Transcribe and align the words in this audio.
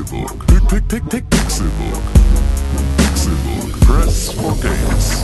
Pixelbook. 0.00 0.46
Pick, 0.46 0.88
pick, 0.88 1.08
pick, 1.10 1.30
Pixelbook. 1.30 2.02
Pixelbook. 2.96 3.80
Press 3.80 4.32
for 4.32 4.56
games. 4.60 5.22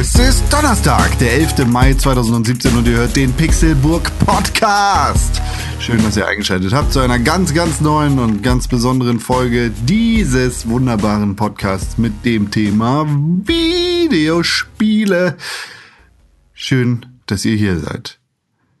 Es 0.00 0.14
ist 0.14 0.42
Donnerstag, 0.50 1.18
der 1.18 1.34
11. 1.34 1.66
Mai 1.66 1.92
2017 1.92 2.74
und 2.78 2.88
ihr 2.88 2.96
hört 2.96 3.14
den 3.14 3.32
Pixelburg 3.34 4.10
Podcast. 4.24 5.42
Schön, 5.80 6.02
dass 6.02 6.16
ihr 6.18 6.26
eingeschaltet 6.26 6.74
habt 6.74 6.92
zu 6.92 7.00
einer 7.00 7.18
ganz, 7.18 7.54
ganz 7.54 7.80
neuen 7.80 8.18
und 8.18 8.42
ganz 8.42 8.68
besonderen 8.68 9.18
Folge 9.18 9.70
dieses 9.86 10.68
wunderbaren 10.68 11.36
Podcasts 11.36 11.96
mit 11.96 12.26
dem 12.26 12.50
Thema 12.50 13.06
Videospiele. 13.46 15.38
Schön, 16.52 17.06
dass 17.24 17.46
ihr 17.46 17.56
hier 17.56 17.78
seid. 17.78 18.20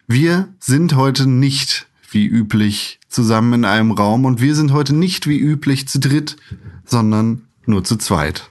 Wir 0.08 0.52
sind 0.58 0.94
heute 0.94 1.26
nicht 1.26 1.86
wie 2.10 2.26
üblich 2.26 3.00
zusammen 3.08 3.54
in 3.54 3.64
einem 3.64 3.92
Raum 3.92 4.26
und 4.26 4.42
wir 4.42 4.54
sind 4.54 4.72
heute 4.72 4.94
nicht 4.94 5.26
wie 5.26 5.38
üblich 5.38 5.88
zu 5.88 6.00
dritt, 6.00 6.36
sondern 6.84 7.46
nur 7.64 7.82
zu 7.82 7.96
zweit. 7.96 8.50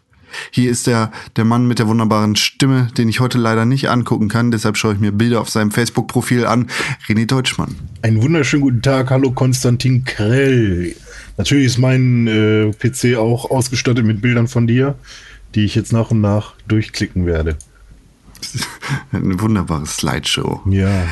Hier 0.52 0.70
ist 0.72 0.88
der, 0.88 1.12
der 1.36 1.46
Mann 1.46 1.68
mit 1.68 1.80
der 1.80 1.88
wunderbaren 1.88 2.36
Stimme, 2.36 2.88
den 2.98 3.10
ich 3.10 3.20
heute 3.20 3.38
leider 3.38 3.66
nicht 3.66 3.90
angucken 3.90 4.30
kann. 4.30 4.52
Deshalb 4.52 4.78
schaue 4.78 4.94
ich 4.94 5.00
mir 5.00 5.12
Bilder 5.12 5.42
auf 5.42 5.50
seinem 5.50 5.72
Facebook-Profil 5.72 6.46
an. 6.46 6.70
René 7.08 7.26
Deutschmann. 7.26 7.76
Einen 8.02 8.22
wunderschönen 8.22 8.64
guten 8.64 8.82
Tag. 8.82 9.10
Hallo 9.12 9.32
Konstantin 9.32 10.04
Krell. 10.06 10.96
Natürlich 11.38 11.68
ist 11.68 11.78
mein 11.78 12.28
äh, 12.28 12.72
PC 12.72 13.18
auch 13.18 13.50
ausgestattet 13.50 14.06
mit 14.06 14.22
Bildern 14.22 14.48
von 14.48 14.68
dir, 14.68 14.96
die 15.56 15.66
ich 15.66 15.76
jetzt 15.76 15.94
nach 15.94 16.12
und 16.12 16.22
nach 16.22 16.54
durchklicken 16.68 17.26
werde. 17.26 17.58
Eine 19.12 19.40
wunderbare 19.40 19.86
Slideshow. 19.86 20.62
Ja. 20.70 21.06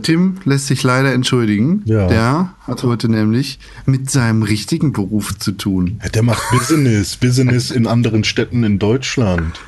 Tim 0.00 0.36
lässt 0.44 0.66
sich 0.68 0.82
leider 0.82 1.12
entschuldigen. 1.12 1.82
Ja. 1.84 2.06
Der 2.08 2.54
hat 2.66 2.82
heute 2.82 3.08
nämlich 3.08 3.58
mit 3.86 4.10
seinem 4.10 4.42
richtigen 4.42 4.92
Beruf 4.92 5.38
zu 5.38 5.52
tun. 5.52 6.00
Der 6.14 6.22
macht 6.22 6.42
Business, 6.50 7.16
Business 7.20 7.70
in 7.70 7.86
anderen 7.86 8.24
Städten 8.24 8.64
in 8.64 8.78
Deutschland. 8.78 9.60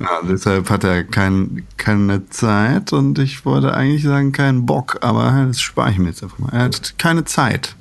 Ja, 0.00 0.20
deshalb 0.28 0.68
hat 0.68 0.82
er 0.82 1.04
kein, 1.04 1.62
keine 1.76 2.28
Zeit 2.28 2.92
und 2.92 3.18
ich 3.20 3.44
wollte 3.44 3.72
eigentlich 3.74 4.02
sagen 4.02 4.32
keinen 4.32 4.66
Bock, 4.66 4.98
aber 5.00 5.44
das 5.46 5.60
spare 5.60 5.92
ich 5.92 5.98
mir 5.98 6.08
jetzt 6.08 6.22
einfach 6.24 6.38
mal. 6.40 6.48
Er 6.52 6.64
hat 6.64 6.94
keine 6.98 7.24
Zeit. 7.24 7.76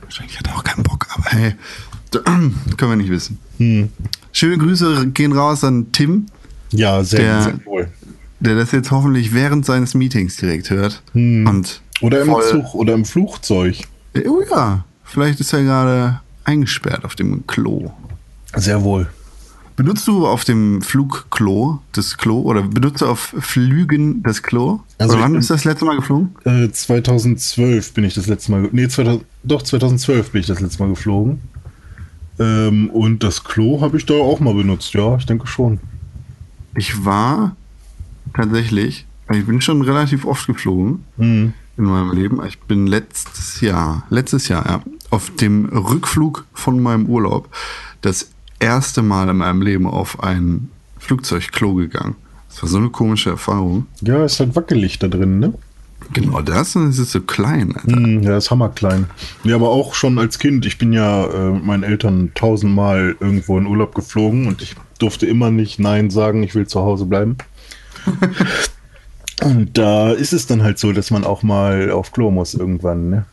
Wahrscheinlich 0.00 0.38
hat 0.38 0.48
er 0.48 0.56
auch 0.56 0.64
keinen 0.64 0.82
Bock, 0.82 1.06
aber 1.14 1.24
hey, 1.30 1.54
können 2.14 2.52
wir 2.78 2.96
nicht 2.96 3.10
wissen. 3.10 3.38
Schöne 4.32 4.58
Grüße 4.58 5.08
gehen 5.08 5.32
raus 5.32 5.62
an 5.62 5.92
Tim, 5.92 6.26
Ja, 6.72 7.04
sehr, 7.04 7.20
Der- 7.20 7.42
sehr 7.42 7.66
wohl. 7.66 7.88
Der 8.44 8.54
das 8.54 8.72
jetzt 8.72 8.90
hoffentlich 8.90 9.34
während 9.34 9.64
seines 9.66 9.94
Meetings 9.94 10.36
direkt 10.36 10.70
hört. 10.70 11.02
Und 11.14 11.80
Oder 12.00 12.22
im 12.22 12.34
Zug 12.50 12.74
oder 12.74 12.94
im 12.94 13.04
Flugzeug. 13.04 13.78
Oh 14.26 14.42
ja, 14.50 14.84
vielleicht 15.04 15.40
ist 15.40 15.52
er 15.52 15.62
gerade 15.62 16.20
eingesperrt 16.44 17.04
auf 17.04 17.14
dem 17.16 17.46
Klo. 17.46 17.90
Sehr 18.54 18.82
wohl. 18.84 19.08
Benutzt 19.76 20.06
du 20.06 20.24
auf 20.24 20.44
dem 20.44 20.82
Flugklo 20.82 21.80
das 21.92 22.16
Klo 22.16 22.42
oder 22.42 22.62
benutzt 22.62 23.00
du 23.02 23.06
auf 23.06 23.34
Flügen 23.40 24.22
das 24.22 24.42
Klo? 24.44 24.78
Also 24.98 25.14
wann 25.14 25.22
ich 25.22 25.30
bin- 25.32 25.40
ist 25.40 25.50
das 25.50 25.64
letzte 25.64 25.84
Mal 25.84 25.96
geflogen? 25.96 26.36
Äh, 26.44 26.70
2012 26.70 27.92
bin 27.92 28.04
ich 28.04 28.14
das 28.14 28.28
letzte 28.28 28.52
Mal. 28.52 28.68
Nee, 28.70 28.86
2000, 28.86 29.24
doch, 29.42 29.62
2012 29.62 30.30
bin 30.30 30.42
ich 30.42 30.46
das 30.46 30.60
letzte 30.60 30.80
Mal 30.82 30.90
geflogen. 30.90 31.40
Ähm, 32.38 32.88
und 32.90 33.24
das 33.24 33.42
Klo 33.42 33.80
habe 33.80 33.96
ich 33.96 34.06
da 34.06 34.14
auch 34.14 34.38
mal 34.38 34.54
benutzt. 34.54 34.94
Ja, 34.94 35.16
ich 35.16 35.26
denke 35.26 35.46
schon. 35.48 35.80
Ich 36.76 37.04
war 37.04 37.56
tatsächlich, 38.34 39.06
ich 39.30 39.46
bin 39.46 39.60
schon 39.60 39.82
relativ 39.82 40.24
oft 40.24 40.46
geflogen 40.46 41.04
Mhm. 41.16 41.52
in 41.76 41.84
meinem 41.84 42.12
Leben. 42.12 42.40
Ich 42.46 42.58
bin 42.60 42.86
letztes 42.86 43.60
Jahr, 43.60 44.04
letztes 44.10 44.48
Jahr, 44.48 44.64
ja, 44.66 44.82
auf 45.10 45.30
dem 45.30 45.66
Rückflug 45.66 46.44
von 46.52 46.82
meinem 46.82 47.06
Urlaub 47.06 47.48
das 48.00 48.30
erste 48.60 49.02
Mal 49.02 49.28
in 49.28 49.38
meinem 49.38 49.62
Leben 49.62 49.86
auf 49.86 50.22
ein 50.22 50.68
Flugzeugklo 50.98 51.74
gegangen. 51.74 52.16
Das 52.48 52.62
war 52.62 52.68
so 52.68 52.78
eine 52.78 52.90
komische 52.90 53.30
Erfahrung. 53.30 53.86
Ja, 54.00 54.24
ist 54.24 54.40
halt 54.40 54.54
wackelig 54.56 54.98
da 54.98 55.08
drin, 55.08 55.38
ne? 55.40 55.54
Genau 56.12 56.42
das 56.42 56.76
und 56.76 56.88
es 56.88 56.98
ist 56.98 57.12
so 57.12 57.20
klein. 57.22 57.74
Alter. 57.74 57.96
Hm, 57.96 58.22
ja, 58.22 58.36
ist 58.36 58.50
hammerklein. 58.50 59.06
Ja, 59.42 59.54
aber 59.56 59.70
auch 59.70 59.94
schon 59.94 60.18
als 60.18 60.38
Kind. 60.38 60.66
Ich 60.66 60.76
bin 60.78 60.92
ja 60.92 61.24
äh, 61.26 61.50
mit 61.52 61.64
meinen 61.64 61.82
Eltern 61.82 62.30
tausendmal 62.34 63.16
irgendwo 63.20 63.56
in 63.58 63.66
Urlaub 63.66 63.94
geflogen 63.94 64.46
und 64.46 64.60
ich 64.62 64.76
durfte 64.98 65.26
immer 65.26 65.50
nicht 65.50 65.78
Nein 65.80 66.10
sagen, 66.10 66.42
ich 66.42 66.54
will 66.54 66.66
zu 66.66 66.80
Hause 66.80 67.06
bleiben. 67.06 67.36
und 69.42 69.76
da 69.76 70.12
ist 70.12 70.32
es 70.32 70.46
dann 70.46 70.62
halt 70.62 70.78
so, 70.78 70.92
dass 70.92 71.10
man 71.10 71.24
auch 71.24 71.42
mal 71.42 71.90
auf 71.90 72.12
Klo 72.12 72.30
muss 72.30 72.54
irgendwann, 72.54 73.10
ne? 73.10 73.26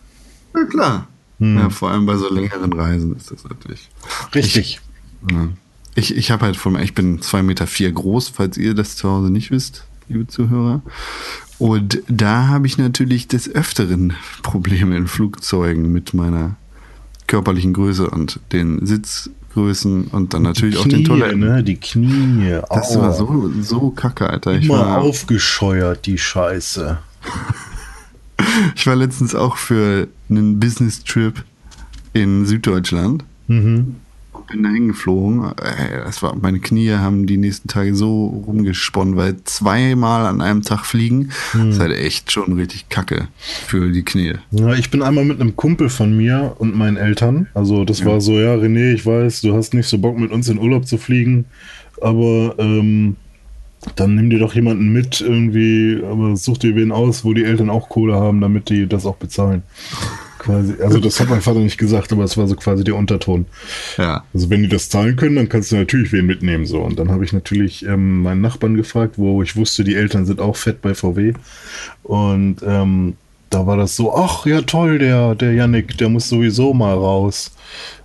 Ja, 0.55 0.65
klar. 0.65 1.07
Ja, 1.39 1.71
vor 1.71 1.89
allem 1.89 2.05
bei 2.05 2.17
so 2.17 2.31
längeren 2.31 2.71
Reisen 2.71 3.15
ist 3.15 3.31
das 3.31 3.43
natürlich. 3.43 3.89
Richtig. 4.35 4.79
Ja. 5.31 5.47
Ich, 5.95 6.15
ich 6.15 6.29
habe 6.29 6.45
halt 6.45 6.55
von 6.55 6.77
ich 6.79 6.93
bin 6.93 7.19
2,4 7.19 7.43
Meter 7.43 7.67
vier 7.67 7.91
groß, 7.91 8.29
falls 8.29 8.57
ihr 8.57 8.75
das 8.75 8.95
zu 8.95 9.09
Hause 9.09 9.31
nicht 9.31 9.49
wisst, 9.49 9.85
liebe 10.07 10.27
Zuhörer. 10.27 10.83
Und 11.57 12.03
da 12.07 12.47
habe 12.47 12.67
ich 12.67 12.77
natürlich 12.77 13.27
des 13.27 13.49
Öfteren 13.49 14.13
Probleme 14.43 14.95
in 14.95 15.07
Flugzeugen 15.07 15.91
mit 15.91 16.13
meiner 16.13 16.57
körperlichen 17.25 17.73
Größe 17.73 18.09
und 18.09 18.39
den 18.51 18.85
Sitzgrößen 19.51 20.05
und 20.07 20.33
dann 20.33 20.43
natürlich 20.43 20.77
auch 20.77 20.87
den 20.87 21.03
Toiletten. 21.03 21.39
ne? 21.39 21.63
Die 21.63 21.75
Knie. 21.75 22.59
Das 22.69 22.95
aua. 22.95 23.01
war 23.03 23.13
so, 23.13 23.51
so 23.61 23.89
kacke, 23.91 24.29
Alter. 24.29 24.53
Ich 24.53 24.65
Immer 24.65 24.79
war, 24.79 24.97
aufgescheuert, 24.99 26.05
die 26.05 26.17
Scheiße. 26.17 26.97
ich 28.75 28.87
war 28.87 28.95
letztens 28.95 29.35
auch 29.35 29.57
für 29.57 30.07
einen 30.29 30.59
Business-Trip 30.59 31.43
in 32.13 32.45
Süddeutschland. 32.45 33.23
Mhm. 33.47 33.97
Bin 34.51 34.63
da 34.63 34.69
hingeflogen. 34.69 35.43
Ey, 35.61 35.97
Das 36.05 36.21
war, 36.21 36.35
meine 36.35 36.59
Knie 36.59 36.91
haben 36.91 37.25
die 37.27 37.37
nächsten 37.37 37.67
Tage 37.67 37.95
so 37.95 38.27
rumgesponnen, 38.45 39.15
weil 39.15 39.37
zweimal 39.43 40.25
an 40.25 40.41
einem 40.41 40.61
Tag 40.61 40.85
fliegen, 40.85 41.29
das 41.53 41.75
ist 41.75 41.79
halt 41.79 41.93
echt 41.97 42.31
schon 42.31 42.53
richtig 42.53 42.89
kacke 42.89 43.27
für 43.37 43.91
die 43.91 44.03
Knie. 44.03 44.33
Ja, 44.51 44.73
ich 44.73 44.91
bin 44.91 45.01
einmal 45.01 45.25
mit 45.25 45.39
einem 45.39 45.55
Kumpel 45.55 45.89
von 45.89 46.15
mir 46.15 46.55
und 46.59 46.75
meinen 46.75 46.97
Eltern. 46.97 47.47
Also 47.53 47.85
das 47.85 48.05
war 48.05 48.21
so, 48.21 48.39
ja, 48.39 48.53
René, 48.55 48.93
ich 48.93 49.05
weiß, 49.05 49.41
du 49.41 49.55
hast 49.55 49.73
nicht 49.73 49.87
so 49.87 49.97
Bock 49.97 50.17
mit 50.17 50.31
uns 50.31 50.49
in 50.49 50.59
Urlaub 50.59 50.87
zu 50.87 50.97
fliegen, 50.97 51.45
aber 52.01 52.55
ähm, 52.57 53.15
dann 53.95 54.15
nimm 54.15 54.29
dir 54.29 54.39
doch 54.39 54.53
jemanden 54.53 54.93
mit 54.93 55.21
irgendwie, 55.21 56.01
aber 56.03 56.35
such 56.35 56.59
dir 56.59 56.75
wen 56.75 56.91
aus, 56.91 57.25
wo 57.25 57.33
die 57.33 57.43
Eltern 57.43 57.69
auch 57.69 57.89
Kohle 57.89 58.15
haben, 58.15 58.41
damit 58.41 58.69
die 58.69 58.87
das 58.87 59.05
auch 59.05 59.15
bezahlen. 59.15 59.63
Quasi. 60.41 60.73
Also 60.81 60.99
das 60.99 61.19
hat 61.19 61.29
mein 61.29 61.41
Vater 61.41 61.59
nicht 61.59 61.77
gesagt, 61.77 62.11
aber 62.11 62.23
es 62.23 62.35
war 62.35 62.47
so 62.47 62.55
quasi 62.55 62.83
der 62.83 62.95
Unterton. 62.95 63.45
Ja. 63.99 64.23
Also 64.33 64.49
wenn 64.49 64.63
die 64.63 64.69
das 64.69 64.89
zahlen 64.89 65.15
können, 65.15 65.35
dann 65.35 65.49
kannst 65.49 65.71
du 65.71 65.75
natürlich 65.75 66.11
wen 66.11 66.25
mitnehmen. 66.25 66.65
So. 66.65 66.79
Und 66.79 66.97
dann 66.97 67.11
habe 67.11 67.23
ich 67.23 67.31
natürlich 67.31 67.85
ähm, 67.85 68.23
meinen 68.23 68.41
Nachbarn 68.41 68.75
gefragt, 68.75 69.19
wo 69.19 69.43
ich 69.43 69.55
wusste, 69.55 69.83
die 69.83 69.93
Eltern 69.93 70.25
sind 70.25 70.39
auch 70.39 70.55
fett 70.55 70.81
bei 70.81 70.95
VW. 70.95 71.33
Und 72.01 72.55
ähm, 72.65 73.17
da 73.51 73.67
war 73.67 73.77
das 73.77 73.95
so, 73.95 74.15
ach 74.15 74.47
ja 74.47 74.63
toll, 74.63 74.97
der, 74.97 75.35
der 75.35 75.53
Yannick, 75.53 75.95
der 75.99 76.09
muss 76.09 76.27
sowieso 76.27 76.73
mal 76.73 76.95
raus. 76.95 77.51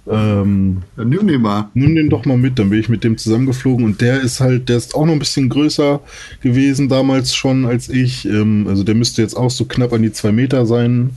Ähm, 0.06 0.82
Dann 0.96 1.08
nimm 1.08 1.26
den 1.26 1.40
mal. 1.40 1.70
nimm 1.72 1.94
den 1.94 2.10
doch 2.10 2.26
mal 2.26 2.36
mit, 2.36 2.58
dann 2.58 2.68
bin 2.68 2.80
ich 2.80 2.90
mit 2.90 3.02
dem 3.02 3.16
zusammengeflogen 3.16 3.84
und 3.84 4.00
der 4.02 4.20
ist 4.20 4.40
halt, 4.40 4.68
der 4.68 4.76
ist 4.76 4.94
auch 4.94 5.06
noch 5.06 5.14
ein 5.14 5.18
bisschen 5.18 5.48
größer 5.48 6.00
gewesen 6.42 6.88
damals 6.88 7.34
schon 7.34 7.64
als 7.64 7.88
ich. 7.88 8.26
Ähm, 8.26 8.66
also 8.68 8.84
der 8.84 8.94
müsste 8.94 9.22
jetzt 9.22 9.34
auch 9.34 9.50
so 9.50 9.64
knapp 9.64 9.94
an 9.94 10.02
die 10.02 10.12
zwei 10.12 10.32
Meter 10.32 10.66
sein, 10.66 11.10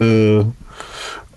äh, 0.00 0.44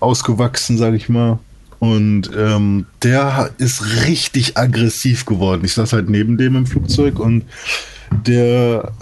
ausgewachsen, 0.00 0.78
sag 0.78 0.94
ich 0.94 1.08
mal. 1.08 1.38
Und 1.78 2.30
ähm, 2.36 2.86
der 3.02 3.50
ist 3.58 4.06
richtig 4.06 4.56
aggressiv 4.56 5.26
geworden. 5.26 5.62
Ich 5.64 5.74
saß 5.74 5.92
halt 5.92 6.08
neben 6.08 6.38
dem 6.38 6.56
im 6.56 6.66
Flugzeug 6.66 7.18
und 7.18 7.44
der, 8.26 8.92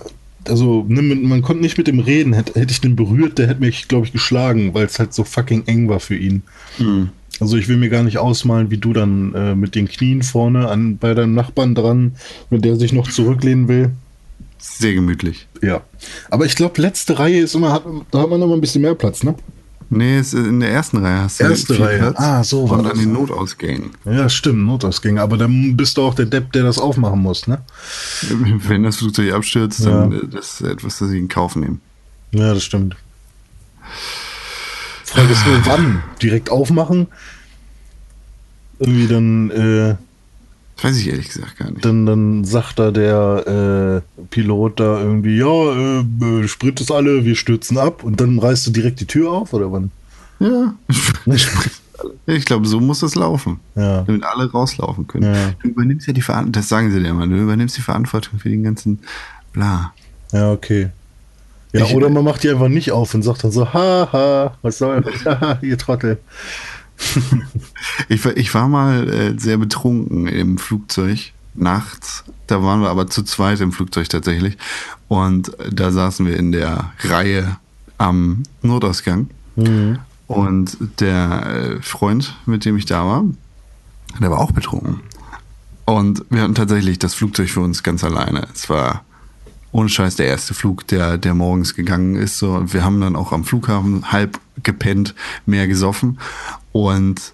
also 0.49 0.85
ne, 0.89 1.03
man 1.03 1.43
konnte 1.43 1.63
nicht 1.63 1.79
mit 1.79 1.87
dem 1.87 2.01
reden. 2.01 2.33
Hätte, 2.33 2.59
hätte 2.59 2.73
ich 2.73 2.81
den 2.81 2.97
berührt, 2.97 3.39
der 3.39 3.49
hätte 3.49 3.61
mich, 3.61 3.87
glaube 3.89 4.07
ich, 4.07 4.13
geschlagen, 4.13 4.75
weil 4.75 4.87
es 4.87 4.99
halt 4.99 5.15
so 5.15 5.23
fucking 5.23 5.65
eng 5.67 5.89
war 5.89 6.01
für 6.01 6.17
ihn. 6.17 6.43
Also 7.41 7.57
ich 7.57 7.69
will 7.69 7.77
mir 7.77 7.89
gar 7.89 8.03
nicht 8.03 8.19
ausmalen, 8.19 8.71
wie 8.71 8.79
du 8.79 8.93
dann 8.93 9.35
äh, 9.35 9.55
mit 9.55 9.75
den 9.75 9.89
Knien 9.89 10.23
vorne 10.23 10.69
an 10.69 10.99
bei 10.99 11.15
deinem 11.15 11.35
Nachbarn 11.35 11.75
dran, 11.75 12.13
wenn 12.51 12.63
der 12.63 12.77
sich 12.77 12.93
noch 12.93 13.09
zurücklehnen 13.09 13.69
will. 13.69 13.91
Sehr 14.65 14.95
gemütlich. 14.95 15.49
Ja. 15.61 15.81
Aber 16.31 16.47
ich 16.47 16.55
glaube, 16.55 16.81
letzte 16.81 17.19
Reihe 17.19 17.41
ist 17.41 17.55
immer, 17.57 17.73
hat, 17.73 17.83
da 18.13 18.21
hat 18.21 18.31
man 18.31 18.41
immer 18.41 18.55
ein 18.55 18.61
bisschen 18.61 18.83
mehr 18.83 18.95
Platz, 18.95 19.25
ne? 19.25 19.35
Nee, 19.91 20.19
es 20.19 20.33
ist 20.33 20.47
in 20.47 20.61
der 20.61 20.71
ersten 20.71 20.99
Reihe 20.99 21.23
hast 21.23 21.41
du 21.41 21.45
Erste 21.45 21.75
viel 21.75 21.85
Reihe. 21.85 21.99
Platz. 21.99 22.15
Ah, 22.19 22.45
so 22.45 22.71
war 22.71 22.79
Und 22.79 22.85
das. 22.85 22.93
an 22.95 22.99
den 23.01 23.13
Notausgängen. 23.13 23.91
Ja, 24.05 24.29
stimmt, 24.29 24.65
Notausgänge. 24.65 25.21
Aber 25.21 25.37
dann 25.37 25.77
bist 25.77 25.97
du 25.97 26.03
auch 26.03 26.15
der 26.15 26.27
Depp, 26.27 26.53
der 26.53 26.63
das 26.63 26.79
aufmachen 26.79 27.21
muss, 27.21 27.47
ne? 27.49 27.61
Wenn 28.31 28.85
das 28.85 28.97
Flugzeug 28.99 29.33
abstürzt, 29.35 29.85
dann 29.85 30.13
äh, 30.13 30.21
das 30.29 30.61
ist 30.61 30.69
etwas, 30.69 30.99
das 31.01 31.11
ich 31.11 31.19
in 31.19 31.29
Kauf 31.29 31.57
nehme. 31.57 31.79
Ja, 32.31 32.55
das 32.55 32.63
stimmt. 32.65 32.97
Frag 35.05 35.25
Frage 35.27 35.33
ist 35.33 35.47
nur, 35.47 35.67
wann? 35.67 36.03
Direkt 36.23 36.51
aufmachen? 36.51 37.09
Irgendwie 38.79 39.09
dann, 39.09 39.51
äh, 39.51 39.97
Weiß 40.83 40.97
ich 40.99 41.09
ehrlich 41.09 41.29
gesagt 41.29 41.59
gar 41.59 41.71
nicht. 41.71 41.85
dann, 41.85 42.07
dann 42.07 42.45
sagt 42.45 42.79
da 42.79 42.91
der 42.91 44.03
äh, 44.19 44.23
Pilot 44.31 44.81
da 44.81 45.01
irgendwie, 45.01 45.37
ja, 45.39 46.03
äh, 46.43 46.49
Sprit 46.49 46.81
ist 46.81 46.91
alle, 46.91 47.25
wir 47.25 47.37
stürzen 47.37 47.79
ab 47.79 48.03
und 48.05 48.21
dann 48.21 48.39
reißt 48.39 48.67
du 48.67 48.71
direkt 48.73 49.01
die 49.01 49.07
Tür 49.07 49.31
auf 49.33 49.53
oder 49.53 49.71
wann? 49.73 49.91
Ja. 50.41 50.75
Ich 52.27 52.45
glaube, 52.47 52.67
so 52.67 52.81
muss 52.81 53.01
das 53.01 53.15
laufen. 53.15 53.61
Ja. 53.77 54.03
Damit 54.03 54.25
alle 54.25 54.51
rauslaufen 54.51 55.07
können. 55.07 55.33
Ja. 55.35 55.53
Du 55.63 55.69
übernimmst 55.69 56.07
ja 56.09 56.13
die 56.13 56.23
Verantwortung, 56.23 56.53
das 56.53 56.69
sagen 56.69 56.91
sie 56.91 57.01
dir 57.01 57.09
immer, 57.11 57.27
du 57.29 57.37
übernimmst 57.37 57.77
die 57.77 57.81
Verantwortung 57.81 58.41
für 58.41 58.49
den 58.49 58.65
ganzen 58.65 58.99
Bla. 59.53 59.93
Ja, 60.33 60.51
okay. 60.51 60.89
Ja, 61.73 61.85
Ich- 61.85 61.95
oder 61.95 62.09
man 62.11 62.25
macht 62.25 62.43
die 62.43 62.51
einfach 62.51 62.69
nicht 62.69 62.91
auf 62.91 63.15
und 63.15 63.23
sagt 63.23 63.45
dann 63.45 63.53
so, 63.53 63.73
haha, 63.73 64.57
was 64.63 64.79
soll, 64.79 65.05
haha, 65.25 65.59
ihr 65.63 65.79
Trottel. 65.79 66.19
Ich 68.09 68.25
war, 68.25 68.37
ich 68.37 68.55
war 68.55 68.69
mal 68.69 69.09
äh, 69.09 69.39
sehr 69.39 69.59
betrunken 69.59 70.27
im 70.27 70.59
Flugzeug 70.59 71.33
nachts. 71.55 72.25
Da 72.47 72.63
waren 72.63 72.81
wir 72.81 72.89
aber 72.89 73.09
zu 73.09 73.23
zweit 73.23 73.61
im 73.61 73.73
Flugzeug 73.73 74.09
tatsächlich. 74.09 74.57
Und 75.09 75.59
äh, 75.61 75.71
da 75.73 75.91
saßen 75.91 76.27
wir 76.27 76.37
in 76.37 76.53
der 76.53 76.93
Reihe 77.01 77.57
am 77.99 78.45
Notausgang. 78.63 79.29
Und 80.27 80.79
der 81.01 81.47
äh, 81.47 81.83
Freund, 81.83 82.37
mit 82.47 82.65
dem 82.65 82.77
ich 82.77 82.87
da 82.87 83.05
war, 83.05 83.25
der 84.21 84.31
war 84.31 84.39
auch 84.39 84.53
betrunken. 84.53 85.01
Und 85.85 86.25
wir 86.31 86.43
hatten 86.43 86.55
tatsächlich 86.55 86.99
das 86.99 87.15
Flugzeug 87.15 87.51
für 87.51 87.61
uns 87.61 87.83
ganz 87.83 88.05
alleine. 88.05 88.47
Es 88.55 88.71
war 88.71 89.05
ohne 89.73 89.89
Scheiß 89.89 90.17
der 90.17 90.27
erste 90.27 90.55
Flug, 90.55 90.87
der, 90.87 91.19
der 91.19 91.35
morgens 91.35 91.75
gegangen 91.75 92.15
ist. 92.15 92.39
So, 92.39 92.53
und 92.53 92.75
wir 92.75 92.85
haben 92.85 93.01
dann 93.01 93.17
auch 93.17 93.33
am 93.33 93.45
Flughafen 93.45 94.13
halb 94.13 94.39
gepennt, 94.63 95.15
mehr 95.47 95.67
gesoffen. 95.67 96.19
Und 96.73 97.33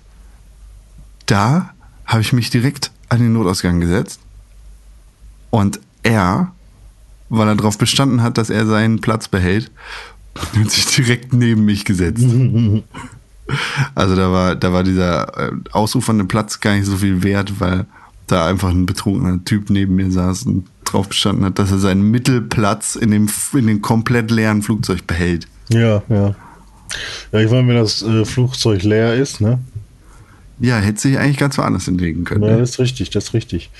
da 1.26 1.75
habe 2.06 2.23
ich 2.23 2.32
mich 2.32 2.49
direkt 2.50 2.93
an 3.08 3.19
den 3.19 3.32
Notausgang 3.32 3.81
gesetzt. 3.81 4.20
Und 5.50 5.81
er, 6.05 6.52
weil 7.29 7.49
er 7.49 7.56
darauf 7.56 7.76
bestanden 7.76 8.23
hat, 8.23 8.38
dass 8.38 8.50
er 8.50 8.67
seinen 8.67 9.00
Platz 9.00 9.29
behält, 9.29 9.70
hat 10.38 10.70
sich 10.70 10.87
direkt 10.87 11.32
neben 11.32 11.64
mich 11.64 11.85
gesetzt. 11.85 12.25
Also 13.94 14.14
da 14.14 14.31
war, 14.31 14.56
da 14.56 14.75
war 14.75 14.85
dieser 14.85 15.38
äh, 15.38 15.52
ausufernde 15.73 16.26
Platz 16.26 16.61
gar 16.61 16.75
nicht 16.75 16.85
so 16.85 16.99
viel 16.99 17.23
wert, 17.23 17.61
weil 17.61 17.87
da 18.26 18.46
einfach 18.46 18.69
ein 18.69 18.85
betrunkener 18.85 19.43
Typ 19.43 19.70
neben 19.70 19.96
mir 19.96 20.11
saß 20.11 20.43
und 20.43 20.67
drauf 20.93 21.08
bestanden 21.08 21.44
hat, 21.44 21.58
dass 21.58 21.70
er 21.70 21.79
seinen 21.79 22.11
Mittelplatz 22.11 22.96
in 22.96 23.11
dem, 23.11 23.29
in 23.52 23.67
dem 23.67 23.82
komplett 23.82 24.31
leeren 24.31 24.62
Flugzeug 24.62 25.06
behält. 25.06 25.46
Ja, 25.70 26.02
ja. 26.08 26.35
Ja, 27.32 27.40
ich 27.40 27.50
meine, 27.50 27.69
wenn 27.69 27.76
das 27.76 28.02
äh, 28.02 28.25
Flugzeug 28.25 28.82
leer 28.82 29.14
ist, 29.14 29.40
ne? 29.40 29.58
Ja, 30.61 30.79
hätte 30.79 31.00
sich 31.00 31.19
eigentlich 31.19 31.37
ganz 31.37 31.56
woanders 31.58 31.87
entwickeln 31.87 32.25
können. 32.25 32.43
Ja, 32.43 32.52
ne? 32.52 32.58
das 32.58 32.70
ist 32.70 32.79
richtig, 32.81 33.11
das 33.11 33.25
ist 33.25 33.35
richtig. 33.35 33.70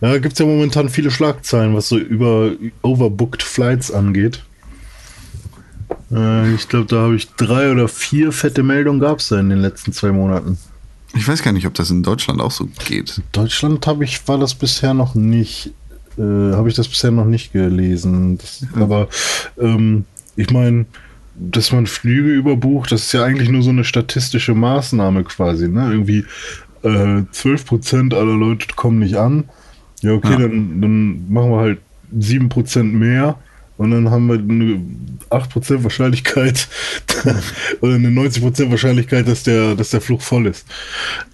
Ja, 0.00 0.18
gibt 0.18 0.32
es 0.32 0.38
ja 0.38 0.46
momentan 0.46 0.88
viele 0.88 1.10
Schlagzeilen, 1.10 1.74
was 1.74 1.88
so 1.88 1.98
über 1.98 2.52
overbooked 2.82 3.42
Flights 3.42 3.92
angeht. 3.92 4.42
Äh, 6.10 6.54
ich 6.54 6.68
glaube, 6.68 6.86
da 6.86 7.02
habe 7.02 7.16
ich 7.16 7.28
drei 7.32 7.70
oder 7.70 7.88
vier 7.88 8.32
fette 8.32 8.62
Meldungen 8.62 9.00
gab 9.00 9.20
es 9.20 9.28
da 9.28 9.38
in 9.38 9.50
den 9.50 9.60
letzten 9.60 9.92
zwei 9.92 10.10
Monaten. 10.10 10.58
Ich 11.14 11.26
weiß 11.26 11.42
gar 11.42 11.52
nicht, 11.52 11.66
ob 11.66 11.74
das 11.74 11.90
in 11.90 12.02
Deutschland 12.02 12.40
auch 12.40 12.50
so 12.50 12.68
geht. 12.86 13.22
Deutschland 13.32 13.86
habe 13.86 14.04
ich, 14.04 14.26
war 14.26 14.38
das 14.38 14.54
bisher 14.54 14.94
noch 14.94 15.14
nicht, 15.14 15.70
äh, 16.18 16.54
habe 16.54 16.68
ich 16.68 16.74
das 16.74 16.88
bisher 16.88 17.10
noch 17.10 17.26
nicht 17.26 17.52
gelesen. 17.52 18.38
Das, 18.38 18.66
aber 18.74 19.08
ähm, 19.58 20.04
ich 20.36 20.50
meine, 20.50 20.86
dass 21.34 21.72
man 21.72 21.86
Flüge 21.86 22.32
überbucht, 22.32 22.92
das 22.92 23.02
ist 23.02 23.12
ja 23.12 23.24
eigentlich 23.24 23.50
nur 23.50 23.62
so 23.62 23.70
eine 23.70 23.84
statistische 23.84 24.54
Maßnahme 24.54 25.24
quasi. 25.24 25.68
Ne? 25.68 25.90
Irgendwie 25.90 26.24
äh, 26.82 26.88
12% 26.88 28.14
aller 28.14 28.34
Leute 28.34 28.68
kommen 28.74 29.00
nicht 29.00 29.16
an. 29.16 29.44
Ja, 30.02 30.12
okay, 30.12 30.32
Ja. 30.32 30.38
Dann, 30.38 30.80
dann 30.80 31.32
machen 31.32 31.50
wir 31.50 31.58
halt 31.58 31.78
7% 32.16 32.82
mehr. 32.84 33.38
Und 33.78 33.90
dann 33.90 34.10
haben 34.10 34.26
wir 34.28 34.38
eine 34.38 34.80
8% 35.30 35.82
Wahrscheinlichkeit 35.84 36.68
oder 37.82 37.94
eine 37.96 38.08
90% 38.08 38.70
Wahrscheinlichkeit, 38.70 39.28
dass 39.28 39.42
der, 39.42 39.74
dass 39.74 39.90
der 39.90 40.00
Flug 40.00 40.22
voll 40.22 40.46
ist. 40.46 40.66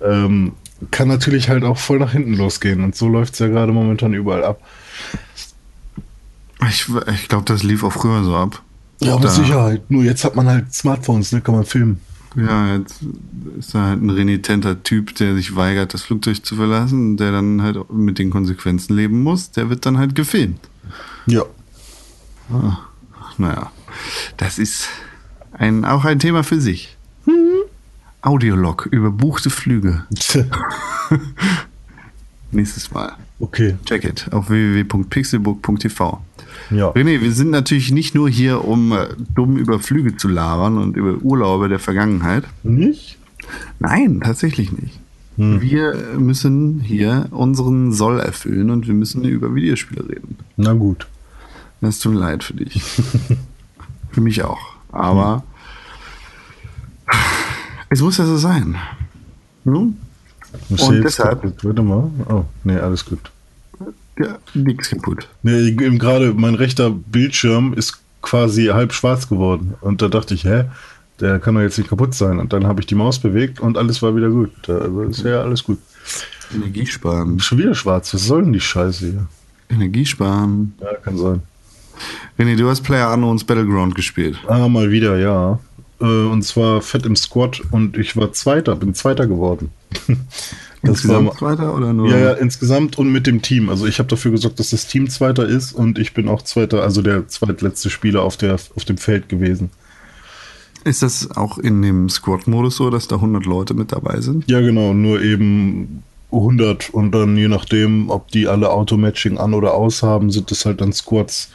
Ähm, 0.05 0.53
kann 0.91 1.09
natürlich 1.09 1.49
halt 1.49 1.65
auch 1.65 1.79
voll 1.79 1.99
nach 1.99 2.13
hinten 2.13 2.35
losgehen. 2.35 2.83
Und 2.83 2.95
so 2.97 3.09
läuft 3.09 3.35
es 3.35 3.39
ja 3.39 3.49
gerade 3.49 3.73
momentan 3.73 4.13
überall 4.15 4.45
ab. 4.45 4.61
Ich, 6.69 6.87
ich 7.15 7.29
glaube, 7.29 7.45
das 7.45 7.63
lief 7.63 7.83
auch 7.85 7.93
früher 7.93 8.23
so 8.25 8.37
ab. 8.37 8.63
Ja, 9.01 9.17
mit 9.17 9.25
Da- 9.25 9.31
Sicherheit. 9.31 9.91
Nur 9.91 10.05
jetzt 10.05 10.25
hat 10.25 10.37
man 10.37 10.47
halt 10.49 10.73
Smartphones, 10.73 11.33
ne? 11.33 11.41
Kann 11.41 11.55
man 11.57 11.65
filmen. 11.65 12.01
Ja, 12.37 12.77
jetzt 12.77 13.01
ist 13.59 13.75
er 13.75 13.83
halt 13.83 14.03
ein 14.03 14.09
renitenter 14.11 14.83
Typ, 14.83 15.15
der 15.17 15.35
sich 15.35 15.55
weigert, 15.55 15.93
das 15.93 16.03
Flugzeug 16.03 16.47
zu 16.47 16.57
verlassen, 16.57 17.17
der 17.19 17.31
dann 17.33 17.61
halt 17.63 17.93
mit 17.93 18.19
den 18.19 18.31
Konsequenzen 18.31 18.97
leben 18.97 19.23
muss. 19.23 19.51
Der 19.51 19.69
wird 19.69 19.85
dann 19.85 19.99
halt 19.99 20.15
gefilmt. 20.15 20.61
Ja. 21.27 21.43
Naja, 23.39 23.71
das 24.37 24.59
ist 24.59 24.89
ein, 25.53 25.85
auch 25.85 26.05
ein 26.05 26.19
Thema 26.19 26.43
für 26.45 26.61
sich. 26.61 26.97
Audiolog, 28.23 28.87
überbuchte 28.91 29.51
Flüge. 29.51 30.05
Nächstes 32.53 32.91
Mal. 32.93 33.15
okay. 33.41 33.77
Check 33.85 34.05
it 34.05 34.33
auf 34.33 34.49
www.pixelbook.tv. 34.49 36.23
Ja. 36.71 36.91
René, 36.91 37.21
wir 37.21 37.33
sind 37.33 37.51
natürlich 37.51 37.91
nicht 37.91 38.15
nur 38.15 38.29
hier, 38.29 38.65
um 38.65 38.93
äh, 38.93 39.09
dumm 39.35 39.57
über 39.57 39.81
Flüge 39.81 40.17
zu 40.17 40.29
labern 40.29 40.79
und 40.79 40.97
über 40.97 41.17
Urlaube 41.23 41.69
der 41.69 41.79
Vergangenheit. 41.79 42.45
Nicht? 42.63 43.19
Nein, 43.81 44.21
tatsächlich 44.23 44.71
nicht. 44.73 45.01
Wir 45.37 45.95
müssen 46.19 46.81
hier 46.81 47.27
unseren 47.31 47.93
Soll 47.93 48.21
erfüllen 48.21 48.71
und 48.71 48.87
wir 48.87 48.95
müssen 48.95 49.25
über 49.25 49.55
Videospiele 49.55 50.07
reden. 50.09 50.37
Na 50.59 50.75
gut. 50.75 51.07
Das 51.81 51.99
tut 51.99 52.13
mir 52.13 52.21
leid 52.21 52.45
für 52.45 52.53
dich. 52.55 52.83
für 54.11 54.21
mich 54.21 54.45
auch. 54.45 54.61
Aber 54.93 55.43
es 57.93 58.01
muss 58.01 58.19
ja 58.19 58.25
so 58.27 58.37
sein. 58.37 58.77
Hm? 59.65 59.97
Ich 60.69 60.83
Und 60.83 61.03
deshalb- 61.03 61.43
kaputt. 61.43 61.65
Warte 61.65 61.83
mal. 61.83 62.11
Oh, 62.29 62.45
nee, 62.65 62.77
alles 62.77 63.05
gut. 63.05 63.31
Ja, 64.19 64.37
nix 64.55 64.91
kaputt. 64.91 65.29
Nee, 65.43 65.69
eben 65.69 65.99
gerade 65.99 66.35
mein 66.35 66.55
rechter 66.55 66.91
Bildschirm 66.91 67.73
ist 67.73 67.99
quasi 68.21 68.67
halb 68.67 68.93
schwarz 68.93 69.29
geworden. 69.29 69.75
Und 69.81 70.03
da 70.03 70.09
dachte 70.09 70.35
ich, 70.35 70.45
hä? 70.45 70.65
Der 71.21 71.39
kann 71.39 71.55
doch 71.55 71.61
jetzt 71.63 71.79
nicht 71.79 71.89
kaputt 71.89 72.15
sein. 72.15 72.39
Und 72.39 72.53
dann 72.53 72.67
habe 72.67 72.81
ich 72.81 72.87
die 72.87 72.95
Maus 72.95 73.19
bewegt 73.19 73.61
und 73.61 73.79
alles 73.79 74.03
war 74.03 74.15
wieder 74.17 74.29
gut. 74.31 74.51
Da, 74.67 74.79
also 74.79 75.03
ist 75.03 75.23
ja 75.25 75.41
alles 75.43 75.65
gut. 75.65 75.79
Energie 76.55 76.87
sparen. 76.87 77.41
Schon 77.41 77.59
wieder 77.59 77.75
schwarz. 77.75 78.13
Was 78.13 78.25
soll 78.27 78.43
denn 78.43 78.53
die 78.53 78.61
Scheiße 78.61 79.07
hier? 79.07 79.27
Energie 79.71 80.05
sparen. 80.05 80.75
Ja, 80.81 80.95
kann 81.03 81.17
sein. 81.17 81.43
René, 82.39 82.57
du 82.57 82.69
hast 82.69 82.83
Player 82.83 83.13
Unknowns 83.13 83.45
Battleground 83.45 83.95
gespielt. 83.95 84.37
Ah, 84.49 84.69
mal 84.69 84.91
wieder, 84.91 85.17
ja. 85.19 85.59
Äh, 86.03 86.27
Und 86.27 86.43
zwar 86.43 86.83
fett 86.83 87.07
im 87.07 87.17
Squad 87.17 87.63
und 87.71 87.97
ich 87.97 88.17
war 88.17 88.33
Zweiter, 88.33 88.77
bin 88.77 88.95
Zweiter 88.95 89.27
geworden. 89.27 89.71
Insgesamt 90.83 91.41
weiter 91.41 91.77
oder 91.77 91.93
nur? 91.93 92.09
Ja, 92.09 92.19
ja, 92.19 92.33
insgesamt 92.33 92.99
und 92.99 93.13
mit 93.13 93.29
dem 93.29 93.41
Team. 93.41 93.69
Also 93.69 93.87
ich 93.87 94.01
habe 94.01 94.09
dafür 94.09 94.33
gesorgt, 94.33 94.59
dass 94.59 94.71
das 94.71 94.89
Team 94.89 95.09
Zweiter 95.09 95.47
ist 95.47 95.73
und 95.73 95.97
ich 95.97 96.13
bin 96.13 96.29
auch 96.29 96.43
Zweiter, 96.43 96.83
also 96.83 97.03
der 97.03 97.29
zweitletzte 97.29 97.89
Spieler 97.89 98.23
auf, 98.23 98.37
der, 98.37 98.55
auf 98.55 98.85
dem 98.85 98.99
Feld 98.99 99.29
gewesen. 99.29 99.71
Ist 100.85 101.05
das 101.05 101.31
auch 101.31 101.59
in 101.59 101.83
dem 101.83 102.09
Squad-Modus 102.09 102.77
so, 102.77 102.91
dass 102.91 103.07
da 103.07 103.15
100 103.15 103.47
Leute 103.47 103.75
mit 103.75 103.93
dabei 103.93 104.21
sind? 104.21 104.51
Ja, 104.51 104.61
genau, 104.61 104.93
nur 104.93 105.23
eben 105.23 106.03
100 106.33 106.91
und 106.91 107.13
dann 107.13 107.37
je 107.37 107.49
nachdem, 107.49 108.11
ob 108.11 108.29
die 108.29 108.49
alle 108.49 108.71
Automatching 108.71 109.39
an 109.39 109.55
oder 109.55 109.75
aus 109.75 110.03
haben, 110.03 110.31
sind 110.31 110.51
das 110.51 110.65
halt 110.65 110.81
dann 110.81 110.93
Squads, 110.93 111.51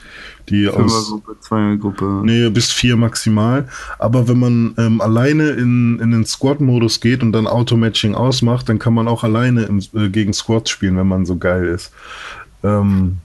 die 0.50 0.68
aus... 0.70 1.10
Fünfergruppe, 1.10 1.40
Zweiergruppe. 1.40 2.22
Nee, 2.24 2.50
bis 2.50 2.72
vier 2.72 2.96
maximal. 2.96 3.68
Aber 4.00 4.28
wenn 4.28 4.40
man 4.40 4.74
ähm, 4.78 5.02
alleine 5.02 5.50
in, 5.50 6.00
in 6.00 6.12
den 6.12 6.26
Squad-Modus 6.26 7.02
geht 7.02 7.24
und 7.24 7.32
dann 7.32 7.48
Automatching 7.48 8.16
ausmacht, 8.16 8.70
dann 8.70 8.80
kann 8.80 8.94
man 8.94 9.08
auch 9.08 9.24
alleine 9.24 9.64
im, 9.64 9.82
äh, 9.94 10.10
gegen 10.10 10.34
Squads 10.34 10.70
spielen, 10.70 10.98
wenn 10.98 11.08
man 11.08 11.26
so 11.26 11.38
geil 11.38 11.66
ist. 11.66 11.92
Ähm, 12.64 13.18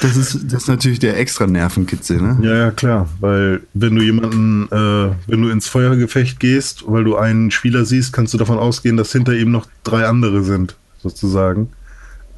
Das 0.00 0.16
ist, 0.16 0.52
das 0.52 0.62
ist 0.62 0.68
natürlich 0.68 1.00
der 1.00 1.18
extra 1.18 1.46
Nervenkitzel, 1.46 2.20
ne? 2.20 2.38
ja, 2.42 2.54
ja, 2.56 2.70
klar. 2.70 3.08
Weil 3.20 3.62
wenn 3.74 3.96
du 3.96 4.02
jemanden, 4.02 4.66
äh, 4.66 5.14
wenn 5.26 5.42
du 5.42 5.48
ins 5.48 5.66
Feuergefecht 5.66 6.38
gehst, 6.38 6.84
weil 6.86 7.04
du 7.04 7.16
einen 7.16 7.50
Spieler 7.50 7.84
siehst, 7.84 8.12
kannst 8.12 8.32
du 8.32 8.38
davon 8.38 8.58
ausgehen, 8.58 8.96
dass 8.96 9.12
hinter 9.12 9.34
ihm 9.34 9.50
noch 9.50 9.66
drei 9.82 10.06
andere 10.06 10.44
sind, 10.44 10.76
sozusagen. 11.02 11.70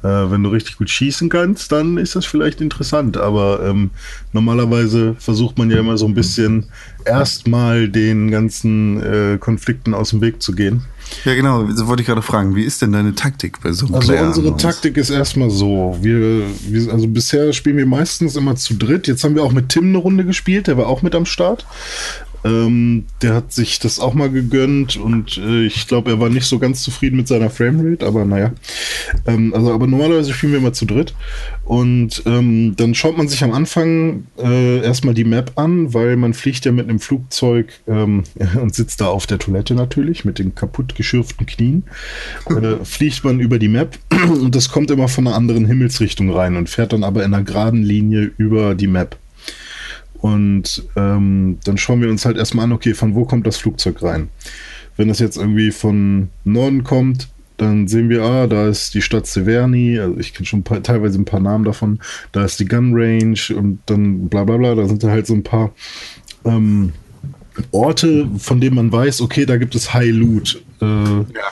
Äh, 0.03 0.31
wenn 0.31 0.41
du 0.41 0.49
richtig 0.49 0.77
gut 0.77 0.89
schießen 0.89 1.29
kannst, 1.29 1.71
dann 1.71 1.97
ist 1.97 2.15
das 2.15 2.25
vielleicht 2.25 2.59
interessant. 2.61 3.17
Aber 3.17 3.63
ähm, 3.63 3.91
normalerweise 4.33 5.15
versucht 5.19 5.59
man 5.59 5.69
ja 5.69 5.79
immer 5.79 5.97
so 5.97 6.07
ein 6.07 6.15
bisschen 6.15 6.65
erstmal 7.05 7.87
den 7.87 8.31
ganzen 8.31 9.01
äh, 9.03 9.37
Konflikten 9.39 9.93
aus 9.93 10.09
dem 10.09 10.21
Weg 10.21 10.41
zu 10.41 10.53
gehen. 10.53 10.81
Ja, 11.25 11.35
genau. 11.35 11.67
So 11.71 11.87
wollte 11.87 12.01
ich 12.01 12.07
gerade 12.07 12.21
fragen. 12.21 12.55
Wie 12.55 12.63
ist 12.63 12.81
denn 12.81 12.91
deine 12.91 13.13
Taktik 13.15 13.61
bei 13.61 13.71
so 13.71 13.85
einem 13.85 13.95
Also 13.95 14.07
Player 14.11 14.27
unsere? 14.27 14.57
Taktik 14.57 14.97
ist 14.97 15.09
erstmal 15.09 15.49
so. 15.49 15.97
Wir, 16.01 16.43
wir, 16.67 16.93
also 16.93 17.07
bisher 17.07 17.53
spielen 17.53 17.77
wir 17.77 17.85
meistens 17.85 18.35
immer 18.35 18.55
zu 18.55 18.75
dritt. 18.75 19.07
Jetzt 19.07 19.23
haben 19.23 19.35
wir 19.35 19.43
auch 19.43 19.51
mit 19.51 19.69
Tim 19.69 19.89
eine 19.89 19.97
Runde 19.97 20.25
gespielt, 20.25 20.67
der 20.67 20.77
war 20.77 20.87
auch 20.87 21.01
mit 21.01 21.15
am 21.15 21.25
Start. 21.25 21.65
Ähm, 22.43 23.05
der 23.21 23.35
hat 23.35 23.53
sich 23.53 23.79
das 23.79 23.99
auch 23.99 24.13
mal 24.13 24.29
gegönnt 24.29 24.97
und 24.97 25.37
äh, 25.37 25.65
ich 25.65 25.87
glaube, 25.87 26.11
er 26.11 26.19
war 26.19 26.29
nicht 26.29 26.45
so 26.45 26.57
ganz 26.57 26.81
zufrieden 26.81 27.17
mit 27.17 27.27
seiner 27.27 27.49
Framerate, 27.49 28.05
aber 28.05 28.25
naja. 28.25 28.53
Ähm, 29.27 29.53
also, 29.53 29.73
aber 29.73 29.87
normalerweise 29.87 30.33
spielen 30.33 30.53
wir 30.53 30.59
immer 30.59 30.73
zu 30.73 30.85
dritt. 30.85 31.13
Und 31.63 32.23
ähm, 32.25 32.75
dann 32.75 32.95
schaut 32.95 33.17
man 33.17 33.27
sich 33.27 33.43
am 33.43 33.51
Anfang 33.51 34.25
äh, 34.37 34.81
erstmal 34.83 35.13
die 35.13 35.23
Map 35.23 35.53
an, 35.55 35.93
weil 35.93 36.15
man 36.15 36.33
fliegt 36.33 36.65
ja 36.65 36.71
mit 36.71 36.89
einem 36.89 36.99
Flugzeug 36.99 37.71
ähm, 37.87 38.23
und 38.61 38.73
sitzt 38.73 39.01
da 39.01 39.07
auf 39.07 39.27
der 39.27 39.39
Toilette 39.39 39.75
natürlich 39.75 40.25
mit 40.25 40.39
den 40.39 40.55
kaputt 40.55 40.95
geschürften 40.95 41.45
Knien. 41.45 41.83
Äh, 42.49 42.83
fliegt 42.83 43.23
man 43.23 43.39
über 43.39 43.59
die 43.59 43.67
Map 43.67 43.99
und 44.29 44.55
das 44.55 44.69
kommt 44.69 44.89
immer 44.89 45.07
von 45.07 45.27
einer 45.27 45.35
anderen 45.35 45.65
Himmelsrichtung 45.65 46.31
rein 46.31 46.55
und 46.55 46.69
fährt 46.69 46.93
dann 46.93 47.03
aber 47.03 47.23
in 47.23 47.33
einer 47.33 47.43
geraden 47.43 47.83
Linie 47.83 48.31
über 48.37 48.73
die 48.73 48.87
Map. 48.87 49.17
Und 50.21 50.83
ähm, 50.95 51.57
dann 51.63 51.77
schauen 51.77 52.01
wir 52.01 52.09
uns 52.09 52.25
halt 52.25 52.37
erstmal 52.37 52.65
an, 52.65 52.71
okay, 52.71 52.93
von 52.93 53.15
wo 53.15 53.25
kommt 53.25 53.47
das 53.47 53.57
Flugzeug 53.57 54.01
rein? 54.03 54.29
Wenn 54.95 55.07
das 55.07 55.19
jetzt 55.19 55.37
irgendwie 55.37 55.71
von 55.71 56.29
Norden 56.43 56.83
kommt, 56.83 57.29
dann 57.57 57.87
sehen 57.87 58.09
wir, 58.09 58.23
ah, 58.23 58.47
da 58.47 58.67
ist 58.67 58.93
die 58.93 59.01
Stadt 59.01 59.27
Severny, 59.27 59.99
also 59.99 60.17
ich 60.17 60.33
kenne 60.33 60.45
schon 60.45 60.63
paar, 60.63 60.81
teilweise 60.81 61.19
ein 61.19 61.25
paar 61.25 61.39
Namen 61.39 61.63
davon, 61.63 61.99
da 62.31 62.43
ist 62.43 62.59
die 62.59 62.65
Gun 62.65 62.91
Range 62.93 63.39
und 63.55 63.79
dann 63.85 64.29
bla 64.29 64.43
bla 64.43 64.57
bla, 64.57 64.75
da 64.75 64.87
sind 64.87 65.03
halt 65.03 65.27
so 65.27 65.33
ein 65.33 65.43
paar 65.43 65.71
ähm, 66.43 66.93
Orte, 67.71 68.27
von 68.37 68.61
denen 68.61 68.75
man 68.75 68.91
weiß, 68.91 69.21
okay, 69.21 69.45
da 69.45 69.57
gibt 69.57 69.75
es 69.75 69.93
High 69.93 70.11
Loot. 70.11 70.61
Äh, 70.81 70.85
ja 70.85 71.51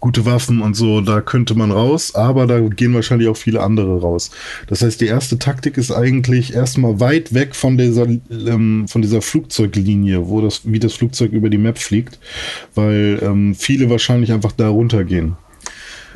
gute 0.00 0.24
Waffen 0.24 0.62
und 0.62 0.74
so, 0.74 1.02
da 1.02 1.20
könnte 1.20 1.54
man 1.54 1.70
raus, 1.70 2.14
aber 2.14 2.46
da 2.46 2.58
gehen 2.60 2.94
wahrscheinlich 2.94 3.28
auch 3.28 3.36
viele 3.36 3.60
andere 3.60 4.00
raus. 4.00 4.30
Das 4.66 4.82
heißt, 4.82 5.00
die 5.00 5.06
erste 5.06 5.38
Taktik 5.38 5.76
ist 5.76 5.92
eigentlich 5.92 6.54
erstmal 6.54 7.00
weit 7.00 7.34
weg 7.34 7.54
von 7.54 7.76
dieser, 7.76 8.06
ähm, 8.30 8.88
von 8.88 9.02
dieser 9.02 9.22
Flugzeuglinie, 9.22 10.26
wo 10.26 10.40
das, 10.40 10.62
wie 10.64 10.78
das 10.78 10.94
Flugzeug 10.94 11.32
über 11.32 11.50
die 11.50 11.58
Map 11.58 11.78
fliegt, 11.78 12.18
weil 12.74 13.20
ähm, 13.22 13.54
viele 13.54 13.90
wahrscheinlich 13.90 14.32
einfach 14.32 14.52
da 14.52 14.68
runtergehen. 14.68 15.36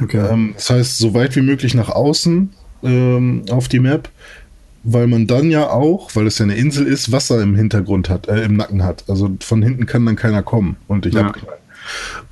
Okay. 0.02 0.26
Ähm, 0.30 0.52
das 0.54 0.70
heißt, 0.70 0.98
so 0.98 1.14
weit 1.14 1.36
wie 1.36 1.42
möglich 1.42 1.74
nach 1.74 1.90
außen 1.90 2.50
ähm, 2.82 3.44
auf 3.50 3.68
die 3.68 3.80
Map, 3.80 4.08
weil 4.82 5.06
man 5.06 5.26
dann 5.26 5.50
ja 5.50 5.70
auch, 5.70 6.10
weil 6.14 6.26
es 6.26 6.38
ja 6.38 6.44
eine 6.44 6.56
Insel 6.56 6.86
ist, 6.86 7.12
Wasser 7.12 7.42
im 7.42 7.54
Hintergrund 7.54 8.08
hat, 8.08 8.28
äh, 8.28 8.44
im 8.44 8.56
Nacken 8.56 8.82
hat. 8.82 9.04
Also 9.08 9.30
von 9.40 9.62
hinten 9.62 9.86
kann 9.86 10.04
dann 10.06 10.16
keiner 10.16 10.42
kommen 10.42 10.76
und 10.88 11.04
dich 11.04 11.14
ja. 11.14 11.26
abknallen. 11.26 11.63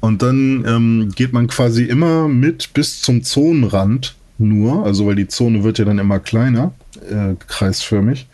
Und 0.00 0.22
dann 0.22 0.64
ähm, 0.66 1.12
geht 1.14 1.32
man 1.32 1.46
quasi 1.46 1.84
immer 1.84 2.28
mit 2.28 2.72
bis 2.74 3.00
zum 3.00 3.22
Zonenrand 3.22 4.14
nur, 4.38 4.84
also 4.84 5.06
weil 5.06 5.14
die 5.14 5.28
Zone 5.28 5.62
wird 5.62 5.78
ja 5.78 5.84
dann 5.84 5.98
immer 5.98 6.18
kleiner, 6.18 6.72
äh, 7.08 7.34
kreisförmig. 7.46 8.26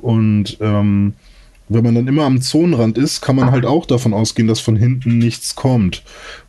Und 0.00 0.58
ähm, 0.60 1.14
wenn 1.68 1.84
man 1.84 1.94
dann 1.94 2.08
immer 2.08 2.24
am 2.24 2.40
Zonenrand 2.40 2.96
ist, 2.96 3.20
kann 3.20 3.36
man 3.36 3.50
halt 3.50 3.66
auch 3.66 3.84
davon 3.86 4.14
ausgehen, 4.14 4.48
dass 4.48 4.60
von 4.60 4.76
hinten 4.76 5.18
nichts 5.18 5.54
kommt. 5.54 6.02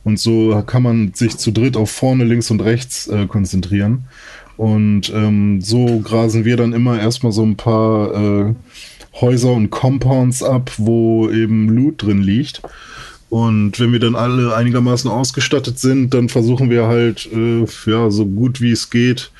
Und 0.03 0.19
so 0.19 0.63
kann 0.65 0.83
man 0.83 1.13
sich 1.13 1.37
zu 1.37 1.51
dritt 1.51 1.75
auf 1.75 1.91
vorne, 1.91 2.23
links 2.23 2.51
und 2.51 2.61
rechts 2.61 3.07
äh, 3.07 3.27
konzentrieren. 3.27 4.05
Und 4.55 5.11
ähm, 5.13 5.61
so 5.61 5.99
grasen 5.99 6.45
wir 6.45 6.57
dann 6.57 6.73
immer 6.73 6.99
erstmal 6.99 7.31
so 7.31 7.43
ein 7.43 7.55
paar 7.57 8.13
äh, 8.13 8.53
Häuser 9.19 9.51
und 9.51 9.69
Compounds 9.69 10.43
ab, 10.43 10.71
wo 10.77 11.29
eben 11.29 11.69
Loot 11.69 12.03
drin 12.03 12.21
liegt. 12.21 12.61
Und 13.29 13.79
wenn 13.79 13.91
wir 13.91 14.00
dann 14.00 14.15
alle 14.15 14.55
einigermaßen 14.55 15.09
ausgestattet 15.09 15.77
sind, 15.77 16.13
dann 16.15 16.29
versuchen 16.29 16.71
wir 16.71 16.88
halt, 16.88 17.29
äh, 17.31 17.65
ja, 17.86 18.09
so 18.09 18.25
gut 18.25 18.59
wie 18.59 18.71
es 18.71 18.89
geht, 18.89 19.31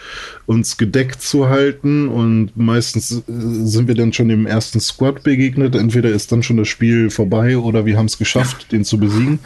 uns 0.46 0.78
gedeckt 0.78 1.24
zu 1.24 1.50
halten 1.50 2.08
und 2.08 2.52
meistens 2.56 3.12
äh, 3.12 3.22
sind 3.28 3.88
wir 3.88 3.96
dann 3.96 4.14
schon 4.14 4.30
im 4.30 4.46
ersten 4.46 4.80
Squad 4.80 5.24
begegnet. 5.24 5.76
Entweder 5.76 6.10
ist 6.10 6.32
dann 6.32 6.44
schon 6.44 6.58
das 6.58 6.68
Spiel 6.68 7.10
vorbei 7.10 7.58
oder 7.58 7.88
wir 7.88 7.98
haben 7.98 8.06
es 8.06 8.20
geschafft, 8.20 8.72
den 8.72 8.86
zu 8.86 9.00
besiegen. 9.00 9.40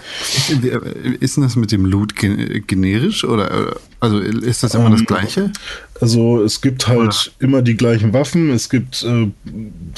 Ist 1.22 1.38
denn 1.38 1.44
das 1.44 1.56
mit 1.56 1.72
dem 1.72 1.86
Loot 1.86 2.14
generisch 2.16 3.24
oder 3.24 3.78
also 4.02 4.20
ist 4.20 4.64
das 4.64 4.76
immer 4.76 4.88
ähm, 4.88 4.92
das 4.92 5.06
Gleiche? 5.06 5.52
Also 6.04 6.44
es 6.44 6.60
gibt 6.60 6.90
halt 6.90 7.00
oder? 7.00 7.16
immer 7.40 7.62
die 7.62 7.78
gleichen 7.78 8.12
Waffen. 8.12 8.50
Es 8.50 8.70
gibt 8.70 9.04
äh, 9.04 9.32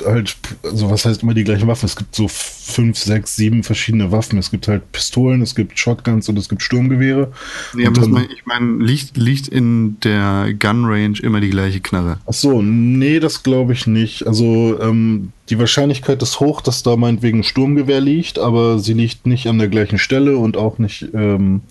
halt, 0.05 0.37
also 0.61 0.91
was 0.91 1.03
heißt 1.03 1.23
immer 1.23 1.33
die 1.33 1.43
gleichen 1.43 1.67
Waffen? 1.67 1.87
Es 1.87 1.95
gibt 1.95 2.13
so 2.15 2.27
fünf, 2.27 2.99
sechs, 2.99 3.35
sieben 3.35 3.63
verschiedene 3.63 4.11
Waffen. 4.11 4.37
Es 4.37 4.51
gibt 4.51 4.67
halt 4.67 4.91
Pistolen, 4.91 5.41
es 5.41 5.55
gibt 5.55 5.79
Shotguns 5.79 6.29
und 6.29 6.37
es 6.37 6.47
gibt 6.47 6.61
Sturmgewehre. 6.61 7.31
Nee, 7.73 7.87
aber 7.87 8.01
dann, 8.01 8.27
ich 8.31 8.45
meine, 8.45 8.83
liegt, 8.83 9.17
liegt 9.17 9.47
in 9.47 9.99
der 10.01 10.53
Gun 10.59 10.85
Range 10.85 11.17
immer 11.23 11.41
die 11.41 11.49
gleiche 11.49 11.79
Knarre. 11.79 12.19
Ach 12.27 12.33
so, 12.33 12.61
nee, 12.61 13.19
das 13.19 13.41
glaube 13.41 13.73
ich 13.73 13.87
nicht. 13.87 14.27
Also 14.27 14.79
ähm, 14.79 15.31
die 15.49 15.57
Wahrscheinlichkeit 15.57 16.21
ist 16.21 16.39
hoch, 16.39 16.61
dass 16.61 16.83
da 16.83 16.97
meinetwegen 16.97 17.39
ein 17.39 17.43
Sturmgewehr 17.43 17.99
liegt, 17.99 18.37
aber 18.37 18.77
sie 18.77 18.93
liegt 18.93 19.25
nicht 19.25 19.47
an 19.47 19.57
der 19.57 19.69
gleichen 19.69 19.97
Stelle 19.97 20.37
und 20.37 20.55
auch 20.55 20.77
nicht, 20.77 21.07
ähm, 21.15 21.61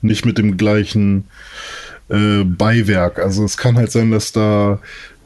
nicht 0.00 0.24
mit 0.24 0.38
dem 0.38 0.56
gleichen 0.56 1.24
äh, 2.10 2.44
Beiwerk. 2.44 3.18
Also 3.18 3.44
es 3.44 3.56
kann 3.56 3.76
halt 3.76 3.92
sein, 3.92 4.10
dass 4.10 4.32
da 4.32 4.80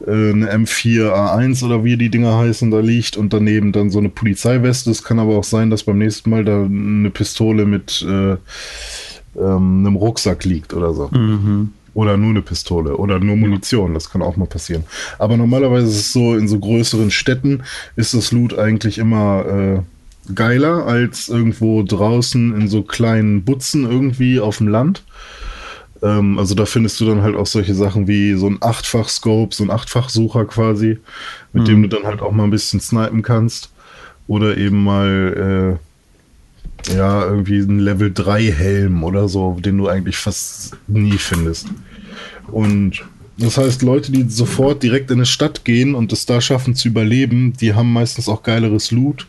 äh, 0.06 0.10
eine 0.10 0.52
M4A1 0.52 1.64
oder 1.64 1.84
wie 1.84 1.96
die 1.96 2.10
Dinger 2.10 2.36
heißen, 2.36 2.70
da 2.70 2.80
liegt 2.80 3.16
und 3.16 3.32
daneben 3.32 3.72
dann 3.72 3.90
so 3.90 3.98
eine 3.98 4.10
Polizeiweste. 4.10 4.90
Es 4.90 5.02
kann 5.02 5.18
aber 5.18 5.36
auch 5.36 5.44
sein, 5.44 5.70
dass 5.70 5.84
beim 5.84 5.98
nächsten 5.98 6.30
Mal 6.30 6.44
da 6.44 6.62
eine 6.64 7.10
Pistole 7.10 7.64
mit 7.64 8.04
äh, 8.08 8.36
ähm, 9.36 9.86
einem 9.86 9.96
Rucksack 9.96 10.44
liegt 10.44 10.74
oder 10.74 10.92
so. 10.92 11.08
Mhm. 11.08 11.72
Oder 11.94 12.16
nur 12.16 12.30
eine 12.30 12.42
Pistole 12.42 12.96
oder 12.96 13.20
nur 13.20 13.36
Munition, 13.36 13.94
das 13.94 14.10
kann 14.10 14.20
auch 14.20 14.36
mal 14.36 14.48
passieren. 14.48 14.82
Aber 15.20 15.36
normalerweise 15.36 15.86
ist 15.86 15.96
es 15.96 16.12
so, 16.12 16.34
in 16.34 16.48
so 16.48 16.58
größeren 16.58 17.12
Städten 17.12 17.62
ist 17.94 18.14
das 18.14 18.32
Loot 18.32 18.58
eigentlich 18.58 18.98
immer 18.98 19.44
äh, 19.46 20.32
geiler 20.34 20.86
als 20.86 21.28
irgendwo 21.28 21.84
draußen 21.84 22.60
in 22.60 22.66
so 22.66 22.82
kleinen 22.82 23.44
Butzen 23.44 23.84
irgendwie 23.84 24.40
auf 24.40 24.58
dem 24.58 24.68
Land. 24.68 25.04
Ähm, 26.04 26.38
also 26.38 26.54
da 26.54 26.66
findest 26.66 27.00
du 27.00 27.06
dann 27.06 27.22
halt 27.22 27.34
auch 27.34 27.46
solche 27.46 27.74
Sachen 27.74 28.06
wie 28.06 28.34
so 28.34 28.46
ein 28.46 28.58
Achtfach-Scope, 28.60 29.54
so 29.54 29.64
ein 29.64 29.70
Achtfach-Sucher 29.70 30.44
quasi, 30.44 30.98
mit 31.52 31.62
mhm. 31.62 31.66
dem 31.66 31.82
du 31.82 31.88
dann 31.88 32.04
halt 32.04 32.20
auch 32.20 32.30
mal 32.30 32.44
ein 32.44 32.50
bisschen 32.50 32.80
snipen 32.80 33.22
kannst. 33.22 33.70
Oder 34.26 34.56
eben 34.56 34.84
mal 34.84 35.78
äh, 36.88 36.94
ja, 36.94 37.24
irgendwie 37.24 37.58
ein 37.58 37.78
Level 37.78 38.12
3 38.12 38.52
Helm 38.52 39.04
oder 39.04 39.28
so, 39.28 39.56
den 39.60 39.78
du 39.78 39.88
eigentlich 39.88 40.16
fast 40.16 40.76
nie 40.86 41.18
findest. 41.18 41.68
Und 42.48 43.02
das 43.38 43.58
heißt, 43.58 43.82
Leute, 43.82 44.12
die 44.12 44.28
sofort 44.28 44.82
direkt 44.82 45.10
in 45.10 45.18
eine 45.18 45.26
Stadt 45.26 45.64
gehen 45.64 45.94
und 45.94 46.12
es 46.12 46.26
da 46.26 46.40
schaffen 46.40 46.74
zu 46.74 46.88
überleben, 46.88 47.54
die 47.60 47.74
haben 47.74 47.92
meistens 47.92 48.28
auch 48.28 48.42
geileres 48.42 48.90
Loot. 48.90 49.26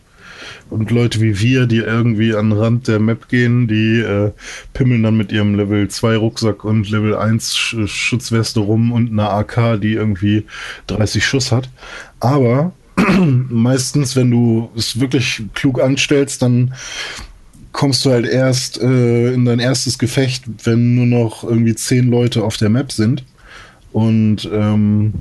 Und 0.69 0.91
Leute 0.91 1.21
wie 1.21 1.39
wir, 1.39 1.65
die 1.65 1.77
irgendwie 1.77 2.35
an 2.35 2.49
den 2.49 2.59
Rand 2.59 2.87
der 2.87 2.99
Map 2.99 3.27
gehen, 3.29 3.67
die 3.67 3.99
äh, 3.99 4.31
pimmeln 4.73 5.03
dann 5.03 5.17
mit 5.17 5.31
ihrem 5.31 5.55
Level 5.55 5.87
2 5.87 6.17
Rucksack 6.17 6.63
und 6.63 6.89
Level 6.89 7.15
1 7.15 7.55
Sch 7.55 7.75
Schutzweste 7.87 8.59
rum 8.59 8.91
und 8.91 9.11
einer 9.11 9.31
AK, 9.31 9.79
die 9.81 9.93
irgendwie 9.93 10.45
30 10.87 11.25
Schuss 11.25 11.51
hat. 11.51 11.69
Aber 12.19 12.73
meistens, 13.49 14.15
wenn 14.15 14.31
du 14.31 14.69
es 14.75 14.99
wirklich 14.99 15.43
klug 15.53 15.81
anstellst, 15.81 16.41
dann 16.41 16.73
kommst 17.71 18.05
du 18.05 18.11
halt 18.11 18.25
erst 18.25 18.81
äh, 18.81 19.33
in 19.33 19.43
dein 19.43 19.59
erstes 19.59 19.99
Gefecht, 19.99 20.43
wenn 20.63 20.95
nur 20.95 21.05
noch 21.05 21.43
irgendwie 21.43 21.75
zehn 21.75 22.09
Leute 22.09 22.43
auf 22.43 22.55
der 22.57 22.69
Map 22.69 22.91
sind. 22.91 23.23
Und 23.91 24.49
ähm, 24.51 25.13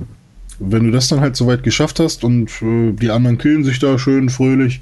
wenn 0.59 0.85
du 0.85 0.91
das 0.91 1.07
dann 1.07 1.21
halt 1.21 1.35
soweit 1.35 1.63
geschafft 1.63 1.99
hast 1.99 2.23
und 2.23 2.49
äh, 2.61 2.91
die 2.93 3.09
anderen 3.09 3.37
killen 3.37 3.63
sich 3.63 3.79
da 3.79 3.99
schön 3.99 4.29
fröhlich 4.29 4.81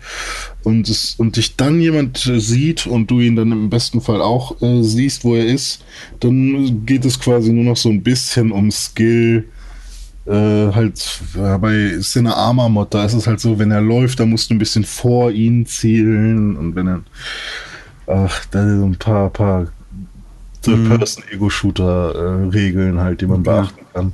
und, 0.63 0.89
es, 0.89 1.15
und 1.17 1.35
dich 1.35 1.55
dann 1.55 1.79
jemand 1.79 2.25
äh, 2.25 2.39
sieht 2.39 2.87
und 2.87 3.09
du 3.09 3.19
ihn 3.19 3.35
dann 3.35 3.51
im 3.51 3.69
besten 3.69 4.01
Fall 4.01 4.21
auch 4.21 4.61
äh, 4.61 4.83
siehst, 4.83 5.23
wo 5.23 5.35
er 5.35 5.45
ist, 5.45 5.83
dann 6.19 6.85
geht 6.85 7.05
es 7.05 7.19
quasi 7.19 7.51
nur 7.51 7.63
noch 7.63 7.77
so 7.77 7.89
ein 7.89 8.03
bisschen 8.03 8.51
um 8.51 8.71
Skill. 8.71 9.45
Äh, 10.25 10.31
halt 10.31 11.19
bei 11.35 11.97
Sinne 11.99 12.35
Armor 12.35 12.69
Mod, 12.69 12.93
da 12.93 13.03
ist 13.03 13.13
es 13.13 13.27
halt 13.27 13.41
so, 13.41 13.59
wenn 13.59 13.71
er 13.71 13.81
läuft, 13.81 14.21
da 14.21 14.25
musst 14.25 14.49
du 14.49 14.53
ein 14.53 14.59
bisschen 14.59 14.85
vor 14.85 15.31
ihn 15.31 15.65
zielen 15.65 16.55
und 16.55 16.75
wenn 16.75 16.87
er 16.87 17.03
ach, 18.07 18.45
da 18.51 18.63
sind 18.63 18.79
so 18.79 18.85
ein 18.85 18.95
paar, 18.95 19.29
paar 19.29 19.67
Third-Person-Ego-Shooter-Regeln 20.61 22.99
halt, 22.99 23.21
die 23.21 23.27
man 23.27 23.43
beachten 23.43 23.85
kann. 23.93 24.13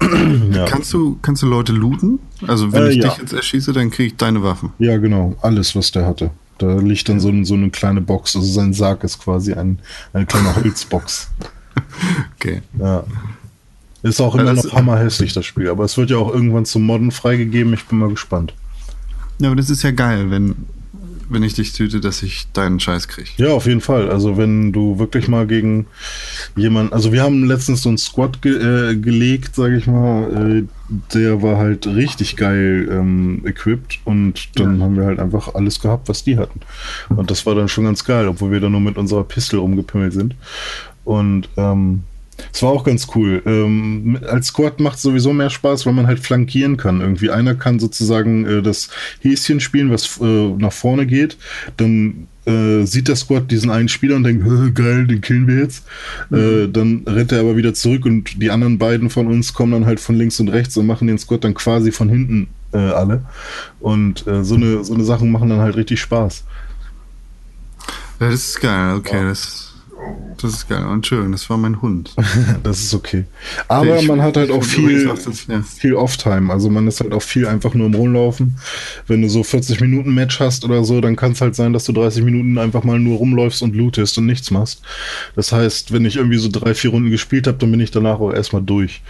ja. 0.52 0.64
Kannst 0.66 0.92
du, 0.92 1.18
kannst 1.22 1.42
du 1.42 1.46
Leute 1.46 1.72
looten? 1.72 2.18
Also 2.46 2.72
wenn 2.72 2.84
äh, 2.84 2.90
ich 2.90 2.96
ja. 2.96 3.08
dich 3.08 3.18
jetzt 3.18 3.32
erschieße, 3.32 3.72
dann 3.72 3.90
kriege 3.90 4.08
ich 4.08 4.16
deine 4.16 4.42
Waffen. 4.42 4.72
Ja, 4.78 4.96
genau. 4.96 5.36
Alles, 5.42 5.74
was 5.74 5.90
der 5.90 6.06
hatte. 6.06 6.30
Da 6.58 6.76
liegt 6.76 7.08
dann 7.08 7.20
so, 7.20 7.28
ein, 7.28 7.44
so 7.44 7.54
eine 7.54 7.70
kleine 7.70 8.00
Box. 8.00 8.36
Also 8.36 8.48
sein 8.48 8.72
Sarg 8.72 9.04
ist 9.04 9.20
quasi 9.20 9.52
ein, 9.54 9.78
eine 10.12 10.26
kleine 10.26 10.54
Holzbox. 10.56 11.30
okay. 12.36 12.62
Ja. 12.78 13.04
Ist 14.02 14.20
auch 14.20 14.34
immer 14.36 14.52
noch 14.52 14.72
hammerhässlich, 14.72 15.32
das 15.32 15.44
Spiel. 15.44 15.68
Aber 15.68 15.84
es 15.84 15.96
wird 15.96 16.10
ja 16.10 16.18
auch 16.18 16.32
irgendwann 16.32 16.64
zum 16.64 16.82
Modden 16.82 17.10
freigegeben. 17.10 17.72
Ich 17.74 17.84
bin 17.86 17.98
mal 17.98 18.08
gespannt. 18.08 18.54
Ja, 19.40 19.48
aber 19.48 19.56
das 19.56 19.70
ist 19.70 19.82
ja 19.82 19.90
geil, 19.90 20.30
wenn 20.30 20.54
wenn 21.30 21.42
ich 21.42 21.54
dich 21.54 21.72
töte, 21.72 22.00
dass 22.00 22.22
ich 22.22 22.46
deinen 22.52 22.80
Scheiß 22.80 23.08
kriege. 23.08 23.28
Ja, 23.36 23.48
auf 23.50 23.66
jeden 23.66 23.80
Fall. 23.80 24.10
Also 24.10 24.36
wenn 24.36 24.72
du 24.72 24.98
wirklich 24.98 25.28
mal 25.28 25.46
gegen 25.46 25.86
jemanden, 26.56 26.92
also 26.92 27.12
wir 27.12 27.22
haben 27.22 27.44
letztens 27.46 27.82
so 27.82 27.88
einen 27.90 27.98
Squad 27.98 28.40
ge 28.42 28.54
äh, 28.92 28.96
gelegt, 28.96 29.54
sage 29.54 29.76
ich 29.76 29.86
mal, 29.86 30.62
äh, 30.62 30.64
der 31.14 31.42
war 31.42 31.58
halt 31.58 31.86
richtig 31.86 32.36
geil 32.36 32.88
ähm, 32.90 33.42
equipped 33.44 33.98
und 34.04 34.48
dann 34.58 34.78
Ja. 34.78 34.84
haben 34.84 34.96
wir 34.96 35.04
halt 35.04 35.18
einfach 35.20 35.54
alles 35.54 35.80
gehabt, 35.80 36.08
was 36.08 36.24
die 36.24 36.38
hatten. 36.38 36.60
Und 37.10 37.30
das 37.30 37.44
war 37.44 37.54
dann 37.54 37.68
schon 37.68 37.84
ganz 37.84 38.04
geil, 38.04 38.26
obwohl 38.26 38.50
wir 38.50 38.60
dann 38.60 38.72
nur 38.72 38.80
mit 38.80 38.96
unserer 38.96 39.24
Pistol 39.24 39.60
rumgepimmelt 39.60 40.12
sind. 40.14 40.34
Und 41.04 41.48
ähm, 41.56 42.04
es 42.52 42.62
war 42.62 42.70
auch 42.70 42.84
ganz 42.84 43.08
cool. 43.14 43.42
Ähm, 43.46 44.18
als 44.28 44.48
Squad 44.48 44.80
macht 44.80 44.96
es 44.96 45.02
sowieso 45.02 45.32
mehr 45.32 45.50
Spaß, 45.50 45.86
weil 45.86 45.92
man 45.92 46.06
halt 46.06 46.20
flankieren 46.20 46.76
kann. 46.76 47.00
Irgendwie 47.00 47.30
einer 47.30 47.54
kann 47.54 47.78
sozusagen 47.78 48.46
äh, 48.46 48.62
das 48.62 48.90
Häschen 49.20 49.60
spielen, 49.60 49.90
was 49.90 50.20
äh, 50.20 50.48
nach 50.58 50.72
vorne 50.72 51.06
geht. 51.06 51.36
Dann 51.76 52.28
äh, 52.46 52.84
sieht 52.84 53.08
der 53.08 53.16
Squad 53.16 53.50
diesen 53.50 53.70
einen 53.70 53.88
Spieler 53.88 54.16
und 54.16 54.24
denkt, 54.24 54.44
"Hä, 54.44 54.70
geil, 54.74 55.06
den 55.06 55.20
killen 55.20 55.46
wir 55.46 55.58
jetzt. 55.58 55.84
Äh, 56.32 56.68
dann 56.68 57.02
rennt 57.06 57.32
er 57.32 57.40
aber 57.40 57.56
wieder 57.56 57.74
zurück 57.74 58.06
und 58.06 58.40
die 58.42 58.50
anderen 58.50 58.78
beiden 58.78 59.10
von 59.10 59.26
uns 59.26 59.52
kommen 59.52 59.72
dann 59.72 59.86
halt 59.86 60.00
von 60.00 60.16
links 60.16 60.40
und 60.40 60.48
rechts 60.48 60.76
und 60.76 60.86
machen 60.86 61.08
den 61.08 61.18
Squad 61.18 61.44
dann 61.44 61.54
quasi 61.54 61.92
von 61.92 62.08
hinten 62.08 62.48
äh, 62.72 62.78
alle. 62.78 63.22
Und 63.80 64.26
äh, 64.26 64.44
so 64.44 64.54
eine 64.54 64.84
so 64.84 64.94
eine 64.94 65.04
Sachen 65.04 65.30
machen 65.30 65.50
dann 65.50 65.60
halt 65.60 65.76
richtig 65.76 66.00
Spaß. 66.00 66.44
Ja, 68.20 68.30
das 68.30 68.48
ist 68.48 68.60
geil, 68.60 68.96
okay, 68.96 69.22
das, 69.22 69.67
das 70.40 70.52
ist 70.52 70.68
geil. 70.68 70.84
Entschuldigung, 70.92 71.32
das 71.32 71.48
war 71.50 71.56
mein 71.56 71.82
Hund. 71.82 72.14
Das 72.62 72.80
ist 72.80 72.94
okay. 72.94 73.24
Aber 73.66 73.98
Ich- 73.98 74.06
man 74.08 74.22
hat 74.22 74.36
halt 74.36 74.50
auch 74.50 74.62
viel, 74.62 74.90
übrigens 74.90 75.10
auch, 75.10 75.24
das- 75.24 75.46
ja. 75.46 75.62
viel 75.62 75.94
Off-Time. 75.94 76.52
Also 76.52 76.70
man 76.70 76.86
ist 76.86 77.00
halt 77.00 77.12
auch 77.12 77.22
viel 77.22 77.46
einfach 77.46 77.74
nur 77.74 77.86
im 77.86 77.94
Rumlaufen. 77.94 78.56
Wenn 79.06 79.22
du 79.22 79.28
so 79.28 79.42
40 79.42 79.80
Minuten 79.80 80.14
Match 80.14 80.38
hast 80.40 80.64
oder 80.64 80.84
so, 80.84 81.00
dann 81.00 81.16
kann 81.16 81.32
es 81.32 81.40
halt 81.40 81.54
sein, 81.54 81.72
dass 81.72 81.84
du 81.84 81.92
30 81.92 82.22
Minuten 82.24 82.58
einfach 82.58 82.84
mal 82.84 82.98
nur 82.98 83.18
rumläufst 83.18 83.62
und 83.62 83.74
lootest 83.74 84.16
und 84.18 84.26
nichts 84.26 84.50
machst. 84.50 84.82
Das 85.34 85.52
heißt, 85.52 85.92
wenn 85.92 86.04
ich 86.04 86.16
irgendwie 86.16 86.38
so 86.38 86.48
drei, 86.50 86.74
vier 86.74 86.90
Runden 86.90 87.10
gespielt 87.10 87.46
habe, 87.46 87.58
dann 87.58 87.70
bin 87.70 87.80
ich 87.80 87.90
danach 87.90 88.20
auch 88.20 88.32
erstmal 88.32 88.62
durch. 88.62 89.02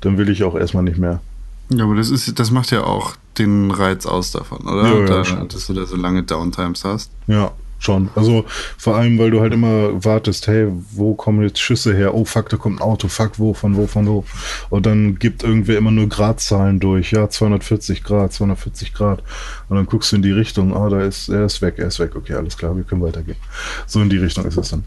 Dann 0.00 0.18
will 0.18 0.28
ich 0.28 0.42
auch 0.44 0.54
erstmal 0.56 0.82
nicht 0.82 0.98
mehr. 0.98 1.20
Ja, 1.68 1.84
aber 1.84 1.96
das 1.96 2.10
ist, 2.10 2.38
das 2.38 2.50
macht 2.50 2.70
ja 2.70 2.84
auch 2.84 3.16
den 3.38 3.70
Reiz 3.72 4.06
aus 4.06 4.30
davon, 4.30 4.58
oder? 4.68 4.84
Ja, 4.88 4.98
ja, 5.00 5.22
da, 5.22 5.44
dass 5.44 5.66
du 5.66 5.74
da 5.74 5.84
so 5.84 5.96
lange 5.96 6.22
Downtimes 6.22 6.84
hast. 6.84 7.10
Ja, 7.26 7.50
schon. 7.78 8.10
Also 8.14 8.44
vor 8.78 8.96
allem, 8.96 9.18
weil 9.18 9.30
du 9.30 9.40
halt 9.40 9.52
immer 9.52 10.04
wartest, 10.04 10.46
hey, 10.46 10.68
wo 10.92 11.14
kommen 11.14 11.42
jetzt 11.42 11.60
Schüsse 11.60 11.94
her? 11.94 12.14
Oh 12.14 12.24
fuck, 12.24 12.48
da 12.48 12.56
kommt 12.56 12.80
ein 12.80 12.82
Auto, 12.82 13.08
fuck, 13.08 13.38
wo, 13.38 13.54
von 13.54 13.76
wo, 13.76 13.86
von 13.86 14.06
wo. 14.06 14.24
Und 14.70 14.86
dann 14.86 15.18
gibt 15.18 15.42
irgendwer 15.42 15.78
immer 15.78 15.90
nur 15.90 16.08
Gradzahlen 16.08 16.80
durch. 16.80 17.12
Ja, 17.12 17.28
240 17.28 18.02
Grad, 18.02 18.32
240 18.32 18.94
Grad. 18.94 19.22
Und 19.68 19.76
dann 19.76 19.86
guckst 19.86 20.12
du 20.12 20.16
in 20.16 20.22
die 20.22 20.32
Richtung, 20.32 20.76
ah, 20.76 20.88
da 20.88 21.02
ist, 21.02 21.28
er 21.28 21.44
ist 21.44 21.62
weg, 21.62 21.74
er 21.78 21.88
ist 21.88 21.98
weg. 21.98 22.16
Okay, 22.16 22.34
alles 22.34 22.56
klar, 22.56 22.76
wir 22.76 22.84
können 22.84 23.02
weitergehen. 23.02 23.38
So 23.86 24.00
in 24.00 24.10
die 24.10 24.18
Richtung 24.18 24.44
ist 24.44 24.56
es 24.56 24.70
dann. 24.70 24.84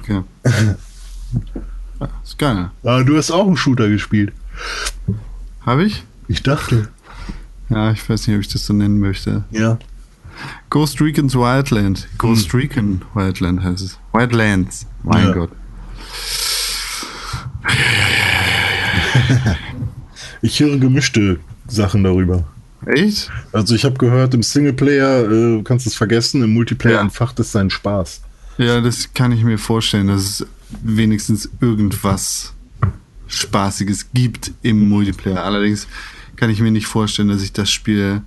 Okay. 0.00 0.22
ja, 2.00 2.08
ist 2.24 2.38
geil. 2.38 2.70
Ah, 2.82 3.02
du 3.02 3.16
hast 3.16 3.30
auch 3.30 3.46
einen 3.46 3.56
Shooter 3.56 3.88
gespielt. 3.88 4.32
Habe 5.60 5.84
ich? 5.84 6.02
Ich 6.28 6.42
dachte. 6.42 6.88
Ja, 7.68 7.90
ich 7.92 8.08
weiß 8.08 8.26
nicht, 8.26 8.36
ob 8.36 8.42
ich 8.42 8.52
das 8.52 8.66
so 8.66 8.72
nennen 8.74 8.98
möchte. 8.98 9.44
Ja. 9.50 9.78
Ghost 10.70 11.00
Recon's 11.00 11.34
Wildland. 11.34 12.08
Ghost 12.18 12.52
Recon 12.54 13.02
Wildland 13.14 13.62
heißt 13.62 13.82
es. 13.82 13.98
Wildlands. 14.12 14.86
Mein 15.02 15.26
Ja. 15.28 15.32
Gott. 15.32 15.50
Ich 20.44 20.58
höre 20.60 20.76
gemischte 20.78 21.38
Sachen 21.68 22.02
darüber. 22.02 22.44
Echt? 22.86 23.30
Also 23.52 23.74
ich 23.76 23.84
habe 23.84 23.96
gehört, 23.96 24.34
im 24.34 24.42
Singleplayer 24.42 25.30
äh, 25.30 25.62
kannst 25.62 25.86
du 25.86 25.90
es 25.90 25.94
vergessen, 25.94 26.42
im 26.42 26.52
Multiplayer 26.52 26.94
Ja. 26.96 27.00
entfacht 27.00 27.38
es 27.38 27.52
seinen 27.52 27.70
Spaß. 27.70 28.22
Ja, 28.58 28.80
das 28.80 29.14
kann 29.14 29.30
ich 29.30 29.44
mir 29.44 29.56
vorstellen, 29.58 30.08
dass 30.08 30.22
es 30.40 30.46
wenigstens 30.82 31.48
irgendwas 31.60 32.52
Spaßiges 33.28 34.12
gibt 34.12 34.50
im 34.62 34.88
Multiplayer. 34.88 35.44
Allerdings 35.44 35.86
kann 36.34 36.50
ich 36.50 36.60
mir 36.60 36.72
nicht 36.72 36.86
vorstellen, 36.86 37.28
dass 37.28 37.42
ich 37.42 37.52
das 37.52 37.70
Spiel 37.70 38.22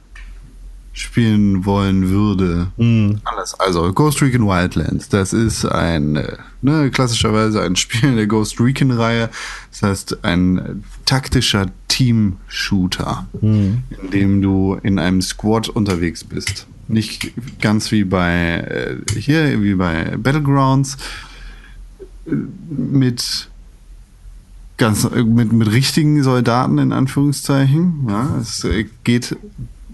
spielen 0.95 1.65
wollen 1.65 2.09
würde. 2.09 2.67
Mhm. 2.77 3.19
Alles. 3.25 3.53
Also 3.59 3.91
Ghost 3.91 4.21
Recon 4.21 4.47
Wildlands, 4.47 5.09
das 5.09 5.33
ist 5.33 5.65
ein, 5.65 6.15
äh, 6.15 6.37
ne, 6.61 6.89
klassischerweise 6.89 7.61
ein 7.61 7.75
Spiel 7.75 8.15
der 8.15 8.27
Ghost 8.27 8.59
Recon-Reihe. 8.61 9.29
Das 9.71 9.81
heißt, 9.83 10.23
ein 10.23 10.83
taktischer 11.05 11.67
Team-Shooter, 11.89 13.27
in 13.41 13.83
dem 14.11 14.41
du 14.41 14.79
in 14.83 14.97
einem 14.97 15.21
Squad 15.21 15.67
unterwegs 15.67 16.23
bist. 16.23 16.65
Nicht 16.87 17.33
ganz 17.59 17.91
wie 17.91 18.05
bei 18.05 18.59
äh, 18.59 19.19
hier, 19.19 19.61
wie 19.61 19.75
bei 19.75 20.15
Battlegrounds, 20.17 20.97
äh, 22.25 22.35
mit 22.69 23.49
ganz 24.77 25.09
mit, 25.09 25.51
mit 25.51 25.71
richtigen 25.71 26.23
Soldaten 26.23 26.77
in 26.77 26.93
Anführungszeichen. 26.93 28.05
Ja, 28.07 28.37
es 28.39 28.65
geht 29.03 29.35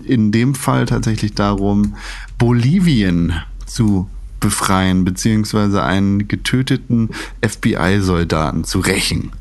in 0.05 0.31
dem 0.31 0.55
Fall 0.55 0.85
tatsächlich 0.85 1.33
darum, 1.33 1.95
Bolivien 2.37 3.33
zu 3.65 4.09
befreien, 4.39 5.05
beziehungsweise 5.05 5.83
einen 5.83 6.27
getöteten 6.27 7.09
FBI-Soldaten 7.41 8.63
zu 8.63 8.79
rächen. 8.79 9.31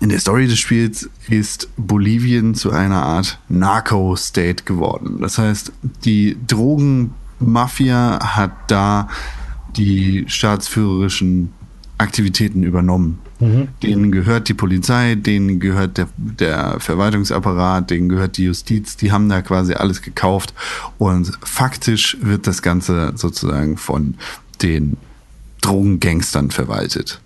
In 0.00 0.10
der 0.10 0.20
Story 0.20 0.46
des 0.46 0.58
Spiels 0.58 1.10
ist 1.28 1.68
Bolivien 1.76 2.54
zu 2.54 2.70
einer 2.70 3.02
Art 3.02 3.40
Narco-State 3.48 4.62
geworden. 4.64 5.18
Das 5.20 5.38
heißt, 5.38 5.72
die 6.04 6.36
Drogenmafia 6.46 8.20
hat 8.36 8.52
da 8.68 9.08
die 9.76 10.24
staatsführerischen 10.28 11.52
Aktivitäten 11.98 12.62
übernommen. 12.62 13.18
Denen 13.40 14.10
gehört 14.10 14.48
die 14.48 14.54
Polizei, 14.54 15.14
denen 15.14 15.60
gehört 15.60 15.96
der, 15.98 16.08
der 16.16 16.80
Verwaltungsapparat, 16.80 17.90
denen 17.90 18.08
gehört 18.08 18.36
die 18.36 18.44
Justiz, 18.44 18.96
die 18.96 19.12
haben 19.12 19.28
da 19.28 19.42
quasi 19.42 19.74
alles 19.74 20.02
gekauft 20.02 20.54
und 20.98 21.38
faktisch 21.42 22.16
wird 22.20 22.46
das 22.46 22.62
Ganze 22.62 23.12
sozusagen 23.14 23.76
von 23.76 24.14
den 24.62 24.96
Drogengangstern 25.60 26.50
verwaltet. 26.50 27.20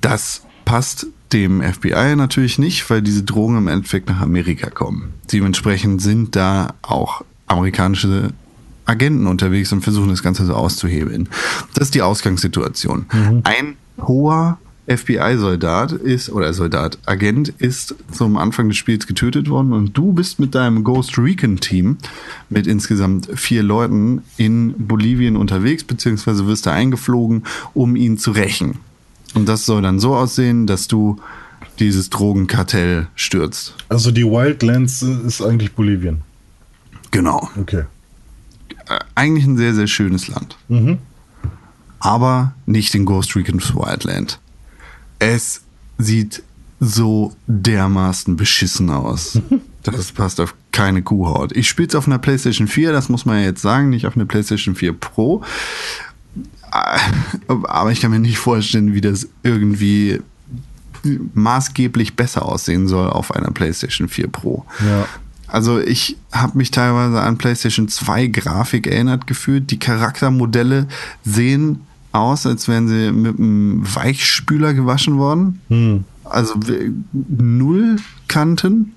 Das 0.00 0.42
passt 0.64 1.06
dem 1.32 1.62
FBI 1.62 2.16
natürlich 2.16 2.58
nicht, 2.58 2.88
weil 2.90 3.02
diese 3.02 3.22
Drogen 3.22 3.56
im 3.56 3.68
Endeffekt 3.68 4.08
nach 4.08 4.20
Amerika 4.20 4.70
kommen. 4.70 5.14
Dementsprechend 5.32 6.02
sind 6.02 6.36
da 6.36 6.74
auch 6.82 7.24
amerikanische 7.46 8.32
Agenten 8.84 9.26
unterwegs 9.26 9.72
und 9.72 9.82
versuchen 9.82 10.08
das 10.08 10.22
Ganze 10.22 10.44
so 10.44 10.54
auszuhebeln. 10.54 11.28
Das 11.74 11.88
ist 11.88 11.94
die 11.94 12.02
Ausgangssituation. 12.02 13.06
Ein 13.44 13.76
hoher 13.98 14.58
FBI-Soldat 14.88 15.92
ist, 15.92 16.30
oder 16.30 16.52
Soldat, 16.52 16.98
Agent 17.06 17.48
ist 17.58 17.94
zum 18.10 18.36
Anfang 18.36 18.68
des 18.68 18.76
Spiels 18.76 19.06
getötet 19.06 19.48
worden 19.48 19.72
und 19.72 19.96
du 19.96 20.12
bist 20.12 20.40
mit 20.40 20.54
deinem 20.54 20.82
Ghost 20.82 21.18
Recon-Team 21.18 21.98
mit 22.50 22.66
insgesamt 22.66 23.28
vier 23.34 23.62
Leuten 23.62 24.22
in 24.36 24.74
Bolivien 24.76 25.36
unterwegs, 25.36 25.84
beziehungsweise 25.84 26.46
wirst 26.46 26.66
da 26.66 26.72
eingeflogen, 26.72 27.44
um 27.74 27.94
ihn 27.94 28.18
zu 28.18 28.32
rächen. 28.32 28.78
Und 29.34 29.48
das 29.48 29.66
soll 29.66 29.82
dann 29.82 30.00
so 30.00 30.14
aussehen, 30.16 30.66
dass 30.66 30.88
du 30.88 31.18
dieses 31.78 32.10
Drogenkartell 32.10 33.06
stürzt. 33.14 33.74
Also 33.88 34.10
die 34.10 34.24
Wildlands 34.24 35.02
ist 35.02 35.40
eigentlich 35.42 35.72
Bolivien. 35.72 36.22
Genau. 37.12 37.48
Okay. 37.58 37.84
Äh, 38.88 38.98
Eigentlich 39.14 39.46
ein 39.46 39.56
sehr, 39.56 39.74
sehr 39.74 39.86
schönes 39.86 40.28
Land. 40.28 40.56
Mhm. 40.68 40.98
Aber 42.02 42.52
nicht 42.66 42.94
in 42.94 43.04
Ghost 43.04 43.36
Recon's 43.36 43.74
Wildland. 43.74 44.40
Es 45.20 45.62
sieht 45.98 46.42
so 46.80 47.34
dermaßen 47.46 48.36
beschissen 48.36 48.90
aus. 48.90 49.40
Das 49.84 50.12
passt 50.12 50.40
auf 50.40 50.54
keine 50.70 51.02
Kuhhaut. 51.02 51.56
Ich 51.56 51.68
spiele 51.68 51.88
es 51.88 51.96
auf 51.96 52.06
einer 52.06 52.20
PlayStation 52.20 52.68
4, 52.68 52.92
das 52.92 53.08
muss 53.08 53.26
man 53.26 53.38
ja 53.40 53.46
jetzt 53.46 53.62
sagen, 53.62 53.90
nicht 53.90 54.06
auf 54.06 54.14
einer 54.14 54.26
PlayStation 54.26 54.76
4 54.76 54.92
Pro. 54.92 55.42
Äh, 56.72 56.98
Aber 57.48 57.90
ich 57.90 58.00
kann 58.00 58.12
mir 58.12 58.20
nicht 58.20 58.38
vorstellen, 58.38 58.94
wie 58.94 59.00
das 59.00 59.26
irgendwie 59.42 60.20
maßgeblich 61.34 62.14
besser 62.14 62.46
aussehen 62.46 62.86
soll 62.86 63.10
auf 63.10 63.34
einer 63.34 63.50
PlayStation 63.50 64.08
4 64.08 64.28
Pro. 64.28 64.64
Ja. 64.86 65.08
Also 65.48 65.80
ich 65.80 66.16
habe 66.30 66.56
mich 66.56 66.70
teilweise 66.70 67.20
an 67.20 67.38
PlayStation 67.38 67.88
2 67.88 68.28
Grafik 68.28 68.86
erinnert 68.86 69.26
gefühlt. 69.26 69.70
Die 69.72 69.80
Charaktermodelle 69.80 70.86
sehen 71.24 71.80
aus, 72.12 72.46
als 72.46 72.68
wären 72.68 72.88
sie 72.88 73.10
mit 73.12 73.38
einem 73.38 73.82
Weichspüler 73.94 74.72
gewaschen 74.74 75.18
worden. 75.18 75.60
Hm. 75.68 76.04
Also 76.24 76.54
null 77.12 77.96
Kanten, 78.28 78.92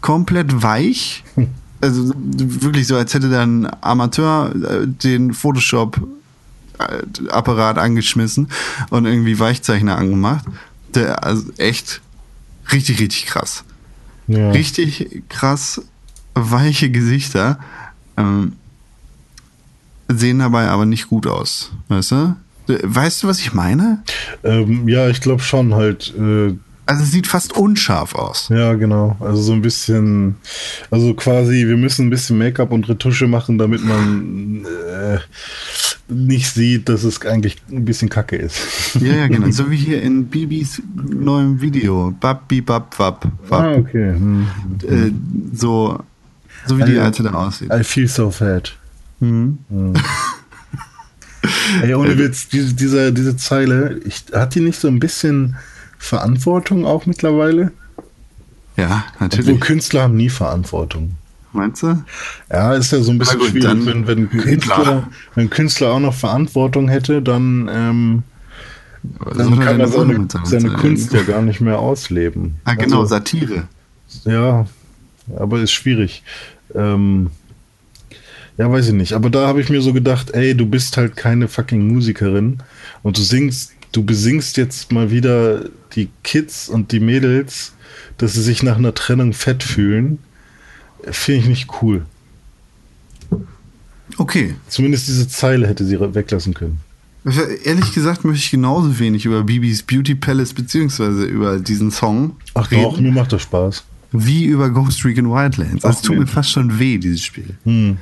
komplett 0.00 0.62
weich. 0.62 1.24
Also 1.82 2.12
wirklich 2.14 2.86
so, 2.86 2.94
als 2.96 3.14
hätte 3.14 3.30
dann 3.30 3.64
ein 3.64 3.76
Amateur 3.80 4.54
äh, 4.54 4.86
den 4.86 5.32
Photoshop-Apparat 5.32 7.78
angeschmissen 7.78 8.48
und 8.90 9.06
irgendwie 9.06 9.38
Weichzeichner 9.38 9.96
angemacht. 9.96 10.44
Der, 10.94 11.24
also 11.24 11.50
echt 11.56 12.02
richtig, 12.70 13.00
richtig 13.00 13.24
krass 13.24 13.64
Ja. 14.26 14.50
richtig 14.50 15.22
krass 15.30 15.80
weiche 16.34 16.90
Gesichter. 16.90 17.58
Ähm, 18.18 18.52
sehen 20.16 20.38
dabei 20.40 20.68
aber 20.68 20.86
nicht 20.86 21.08
gut 21.08 21.26
aus. 21.26 21.72
Weißt 21.88 22.12
du? 22.12 22.36
Weißt 22.82 23.22
du, 23.22 23.28
was 23.28 23.40
ich 23.40 23.52
meine? 23.52 24.02
Ähm, 24.44 24.88
ja, 24.88 25.08
ich 25.08 25.20
glaube 25.20 25.42
schon 25.42 25.74
halt. 25.74 26.12
Äh, 26.16 26.54
Also 26.86 27.02
es 27.04 27.10
sieht 27.12 27.26
fast 27.26 27.56
unscharf 27.56 28.14
aus. 28.14 28.48
ja, 28.48 28.74
genau. 28.74 29.16
Also 29.20 29.42
so 29.42 29.52
ein 29.52 29.62
bisschen. 29.62 30.36
Also 30.90 31.14
quasi, 31.14 31.66
wir 31.66 31.76
müssen 31.76 32.06
ein 32.06 32.10
bisschen 32.10 32.38
Make-up 32.38 32.70
und 32.72 32.88
Retusche 32.88 33.26
machen, 33.26 33.58
damit 33.58 33.84
man 33.84 34.64
äh, 34.64 35.18
nicht 36.08 36.48
sieht, 36.52 36.88
dass 36.88 37.02
es 37.04 37.24
eigentlich 37.26 37.56
ein 37.70 37.84
bisschen 37.84 38.08
kacke 38.08 38.36
ist. 38.36 38.94
Ja, 39.00 39.14
ja, 39.14 39.26
genau. 39.28 39.48
So 39.52 39.70
wie 39.70 39.76
hier 39.76 40.02
in 40.02 40.26
Bibis 40.26 40.80
neuem 40.94 41.60
Video. 41.60 42.14
Bab, 42.20 42.46
bibab, 42.48 42.98
wab, 42.98 43.26
wab. 43.48 43.76
okay. 43.78 44.12
Hm. 44.12 44.46
Äh, 44.88 45.10
so, 45.56 45.98
so 46.66 46.78
wie 46.78 46.84
die 46.84 46.98
alte 46.98 47.22
da 47.24 47.30
aussieht. 47.32 47.70
I 47.72 47.82
feel 47.84 48.06
so 48.08 48.30
fat. 48.30 48.76
Mhm. 49.70 49.94
Ey, 51.82 51.94
ohne 51.94 52.18
Witz, 52.18 52.48
diese, 52.48 52.74
diese, 52.74 53.12
diese 53.12 53.36
Zeile, 53.36 54.00
ich, 54.04 54.24
hat 54.32 54.54
die 54.54 54.60
nicht 54.60 54.78
so 54.78 54.88
ein 54.88 54.98
bisschen 55.00 55.56
Verantwortung 55.98 56.84
auch 56.84 57.06
mittlerweile? 57.06 57.72
Ja, 58.76 59.04
Obwohl 59.14 59.28
natürlich. 59.28 59.60
Künstler 59.60 60.02
haben 60.02 60.16
nie 60.16 60.28
Verantwortung. 60.30 61.16
Meinst 61.52 61.82
du? 61.82 62.02
Ja, 62.50 62.74
ist 62.74 62.92
ja 62.92 63.00
so 63.00 63.10
ein 63.10 63.18
bisschen 63.18 63.38
gut, 63.38 63.48
schwierig. 63.48 63.86
Wenn, 63.86 64.06
wenn. 64.06 64.30
Künstler, 64.30 65.08
wenn 65.34 65.50
Künstler 65.50 65.92
auch 65.92 66.00
noch 66.00 66.14
Verantwortung 66.14 66.88
hätte, 66.88 67.20
dann, 67.22 67.68
ähm, 67.72 68.22
dann 69.36 69.58
kann 69.58 69.80
er 69.80 69.88
seine, 69.88 70.28
seine? 70.44 70.70
Kunst 70.74 71.12
ja 71.12 71.22
gar 71.22 71.42
nicht 71.42 71.60
mehr 71.60 71.78
ausleben. 71.78 72.56
Ah, 72.64 72.74
genau, 72.74 73.00
Also, 73.00 73.10
Satire. 73.10 73.64
ja, 74.24 74.66
aber 75.36 75.60
ist 75.60 75.72
schwierig. 75.72 76.22
Ähm, 76.74 77.30
ja, 78.60 78.70
weiß 78.70 78.88
ich 78.88 78.92
nicht. 78.92 79.14
Aber 79.14 79.30
da 79.30 79.46
habe 79.46 79.62
ich 79.62 79.70
mir 79.70 79.80
so 79.80 79.94
gedacht, 79.94 80.32
ey, 80.32 80.54
du 80.54 80.66
bist 80.66 80.98
halt 80.98 81.16
keine 81.16 81.48
fucking 81.48 81.88
Musikerin 81.88 82.58
und 83.02 83.16
du 83.16 83.22
singst, 83.22 83.72
du 83.92 84.04
besingst 84.04 84.58
jetzt 84.58 84.92
mal 84.92 85.10
wieder 85.10 85.64
die 85.94 86.10
Kids 86.22 86.68
und 86.68 86.92
die 86.92 87.00
Mädels, 87.00 87.72
dass 88.18 88.34
sie 88.34 88.42
sich 88.42 88.62
nach 88.62 88.76
einer 88.76 88.92
Trennung 88.92 89.32
fett 89.32 89.62
fühlen. 89.62 90.18
Finde 91.04 91.40
ich 91.40 91.48
nicht 91.48 91.68
cool. 91.80 92.04
Okay. 94.18 94.54
Zumindest 94.68 95.08
diese 95.08 95.26
Zeile 95.26 95.66
hätte 95.66 95.86
sie 95.86 95.98
weglassen 95.98 96.52
können. 96.52 96.80
Ehrlich 97.64 97.94
gesagt 97.94 98.26
möchte 98.26 98.44
ich 98.44 98.50
genauso 98.50 98.98
wenig 98.98 99.24
über 99.24 99.42
Bibis 99.42 99.82
Beauty 99.82 100.16
Palace 100.16 100.52
beziehungsweise 100.52 101.24
über 101.24 101.58
diesen 101.58 101.90
Song 101.90 102.36
Ach 102.52 102.70
reden, 102.70 102.82
doch, 102.82 103.00
mir 103.00 103.12
macht 103.12 103.32
das 103.32 103.40
Spaß. 103.40 103.84
wie 104.12 104.44
über 104.44 104.68
Ghost 104.68 105.02
Recon 105.02 105.30
Wildlands. 105.30 105.82
Das 105.82 105.98
Ach, 105.98 106.02
tut 106.02 106.18
mir 106.18 106.26
fast 106.26 106.50
schon 106.50 106.78
weh, 106.78 106.98
dieses 106.98 107.22
Spiel. 107.22 107.56
Hm. 107.64 107.96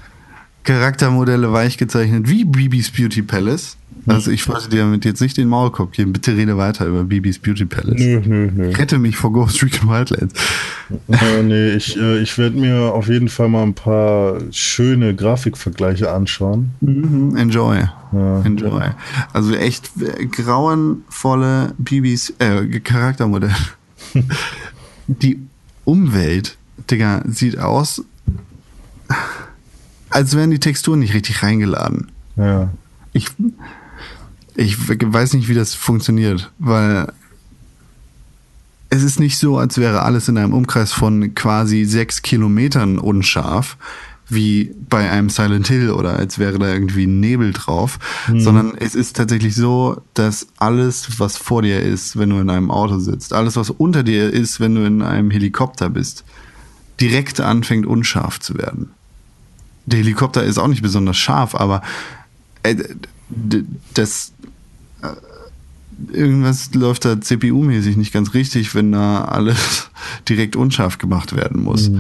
Charaktermodelle 0.68 1.50
weich 1.50 1.78
gezeichnet 1.78 2.28
wie 2.28 2.44
Bibis 2.44 2.90
Beauty 2.90 3.22
Palace. 3.22 3.78
Also 4.07 4.31
ich 4.31 4.46
wollte 4.50 4.68
dir 4.68 4.81
damit 4.81 5.07
jetzt 5.07 5.22
nicht 5.22 5.38
den 5.38 5.48
Maulkorb 5.48 5.92
geben. 5.92 6.12
Bitte 6.12 6.37
rede 6.37 6.59
weiter 6.59 6.85
über 6.85 7.04
Bibis 7.04 7.38
Beauty 7.38 7.64
Palace. 7.64 7.98
Nö, 7.98 8.20
nö, 8.22 8.50
nö. 8.54 8.70
Rette 8.72 8.98
mich 8.98 9.16
vor 9.16 9.33
Ghost 9.33 9.62
Recon 9.62 9.88
Wildlands. 9.88 10.35
Äh, 11.09 11.42
nee, 11.42 11.70
ich, 11.70 11.96
äh, 11.96 12.18
ich 12.18 12.37
werde 12.37 12.59
mir 12.59 12.92
auf 12.92 13.09
jeden 13.09 13.31
Fall 13.31 13.48
mal 13.48 13.62
ein 13.62 13.72
paar 13.72 14.40
schöne 14.50 15.14
Grafikvergleiche 15.14 16.12
anschauen. 16.12 16.72
Mhm, 16.83 17.35
enjoy. 17.37 17.88
Ja. 18.12 18.42
Enjoy. 18.42 18.90
Also 19.33 19.54
echt 19.54 19.90
äh, 20.02 20.26
grauenvolle 20.26 21.72
Bibis 21.78 22.35
äh, 22.40 22.78
Charaktermodelle. 22.81 23.57
Die 25.07 25.40
Umwelt, 25.85 26.59
Digga, 26.90 27.22
sieht 27.26 27.59
aus, 27.59 28.04
als 30.11 30.37
wären 30.37 30.51
die 30.51 30.61
Texturen 30.61 31.01
nicht 31.01 31.14
richtig 31.14 31.42
reingeladen. 31.42 32.11
Ja. 32.37 32.71
Ich, 33.12 33.27
ich 34.55 34.77
weiß 34.79 35.35
nicht, 35.35 35.49
wie 35.49 35.55
das 35.55 35.75
funktioniert, 35.75 36.51
weil 36.59 37.12
es 38.90 39.03
ist 39.03 39.21
nicht 39.21 39.38
so, 39.38 39.59
als 39.59 39.79
wäre 39.79 40.03
alles 40.03 40.29
in 40.29 40.38
einem 40.38 40.55
Umkreis 40.55 40.92
von 40.92 41.35
quasi 41.35 41.85
sechs 41.85 42.23
Kilometern 42.23 42.99
unscharf, 42.99 43.77
wie 44.31 44.75
bei 44.88 45.11
einem 45.11 45.31
Silent 45.31 45.68
Hill 45.68 45.90
oder 45.90 46.16
als 46.16 46.38
wäre 46.38 46.59
da 46.59 46.73
irgendwie 46.73 47.07
ein 47.07 47.21
Nebel 47.21 47.53
drauf, 47.53 47.99
sondern 48.35 48.75
es 48.77 48.94
ist 48.94 49.16
tatsächlich 49.16 49.55
so, 49.55 50.03
dass 50.14 50.49
alles, 50.59 51.18
was 51.18 51.38
vor 51.38 51.62
dir 51.62 51.81
ist, 51.81 52.18
wenn 52.18 52.31
du 52.31 52.38
in 52.38 52.51
einem 52.51 52.71
Auto 52.71 52.99
sitzt, 52.99 53.33
alles, 53.33 53.57
was 53.57 53.71
unter 53.71 54.03
dir 54.03 54.31
ist, 54.31 54.61
wenn 54.61 54.75
du 54.75 54.85
in 54.85 55.01
einem 55.01 55.31
Helikopter 55.31 55.88
bist, 55.88 56.25
direkt 57.01 57.40
anfängt 57.40 57.87
unscharf 57.87 58.38
zu 58.38 58.57
werden. 58.59 58.90
Der 59.88 59.98
Helikopter 60.01 60.42
ist 60.44 60.59
auch 60.59 60.68
nicht 60.68 60.83
besonders 60.83 61.16
scharf, 61.16 61.55
aber 61.55 61.83
äh, 62.62 62.77
das 63.94 64.33
äh, 65.03 66.16
irgendwas 66.16 66.74
läuft 66.74 67.05
da 67.05 67.14
CPU-mäßig 67.20 67.96
nicht 67.96 68.12
ganz 68.12 68.35
richtig, 68.35 68.74
wenn 68.74 68.92
da 68.92 69.24
alles 69.24 69.90
direkt 70.29 70.57
unscharf 70.57 70.98
gemacht 70.98 71.35
werden 71.37 71.62
muss. 71.62 71.90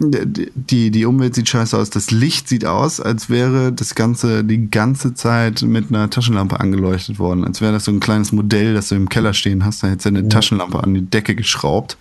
D- 0.00 0.50
Die, 0.54 0.90
die 0.92 1.04
Umwelt 1.06 1.34
sieht 1.34 1.48
scheiße 1.48 1.76
aus. 1.76 1.90
Das 1.90 2.10
Licht 2.12 2.48
sieht 2.48 2.64
aus, 2.64 3.00
als 3.00 3.28
wäre 3.30 3.72
das 3.72 3.94
Ganze 3.96 4.44
die 4.44 4.70
ganze 4.70 5.14
Zeit 5.14 5.62
mit 5.62 5.88
einer 5.88 6.08
Taschenlampe 6.08 6.60
angeleuchtet 6.60 7.18
worden. 7.18 7.44
Als 7.44 7.60
wäre 7.60 7.72
das 7.72 7.84
so 7.84 7.90
ein 7.90 7.98
kleines 7.98 8.30
Modell, 8.30 8.74
das 8.74 8.88
du 8.90 8.94
im 8.94 9.08
Keller 9.08 9.34
stehen 9.34 9.64
hast. 9.64 9.82
Da 9.82 9.88
hättest 9.88 10.04
du 10.06 10.10
eine 10.10 10.28
Taschenlampe 10.28 10.82
an 10.82 10.94
die 10.94 11.02
Decke 11.02 11.34
geschraubt. 11.34 11.96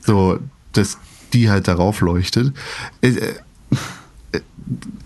So, 0.00 0.38
dass 0.72 0.98
die 1.32 1.50
halt 1.50 1.68
darauf 1.68 2.00
leuchtet. 2.00 2.52
Äh, 4.34 4.38
äh, 4.38 4.40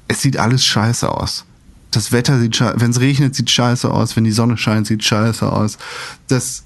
es 0.08 0.22
sieht 0.22 0.38
alles 0.38 0.64
scheiße 0.64 1.10
aus. 1.10 1.44
Das 1.90 2.12
Wetter 2.12 2.38
sieht 2.38 2.56
scheiße, 2.56 2.80
wenn 2.80 2.90
es 2.90 3.00
regnet, 3.00 3.34
sieht 3.34 3.50
scheiße 3.50 3.90
aus, 3.90 4.16
wenn 4.16 4.24
die 4.24 4.32
Sonne 4.32 4.56
scheint, 4.56 4.86
sieht 4.86 5.04
scheiße 5.04 5.50
aus. 5.50 5.78
Das, 6.28 6.64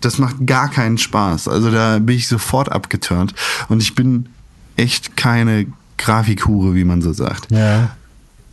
das 0.00 0.18
macht 0.18 0.46
gar 0.46 0.70
keinen 0.70 0.98
Spaß. 0.98 1.48
Also 1.48 1.70
da 1.70 1.98
bin 1.98 2.16
ich 2.16 2.28
sofort 2.28 2.70
abgeturnt. 2.70 3.34
Und 3.68 3.82
ich 3.82 3.94
bin 3.94 4.28
echt 4.76 5.16
keine 5.16 5.66
Grafikhure, 5.98 6.74
wie 6.74 6.84
man 6.84 7.02
so 7.02 7.12
sagt. 7.12 7.50
Ja. 7.50 7.96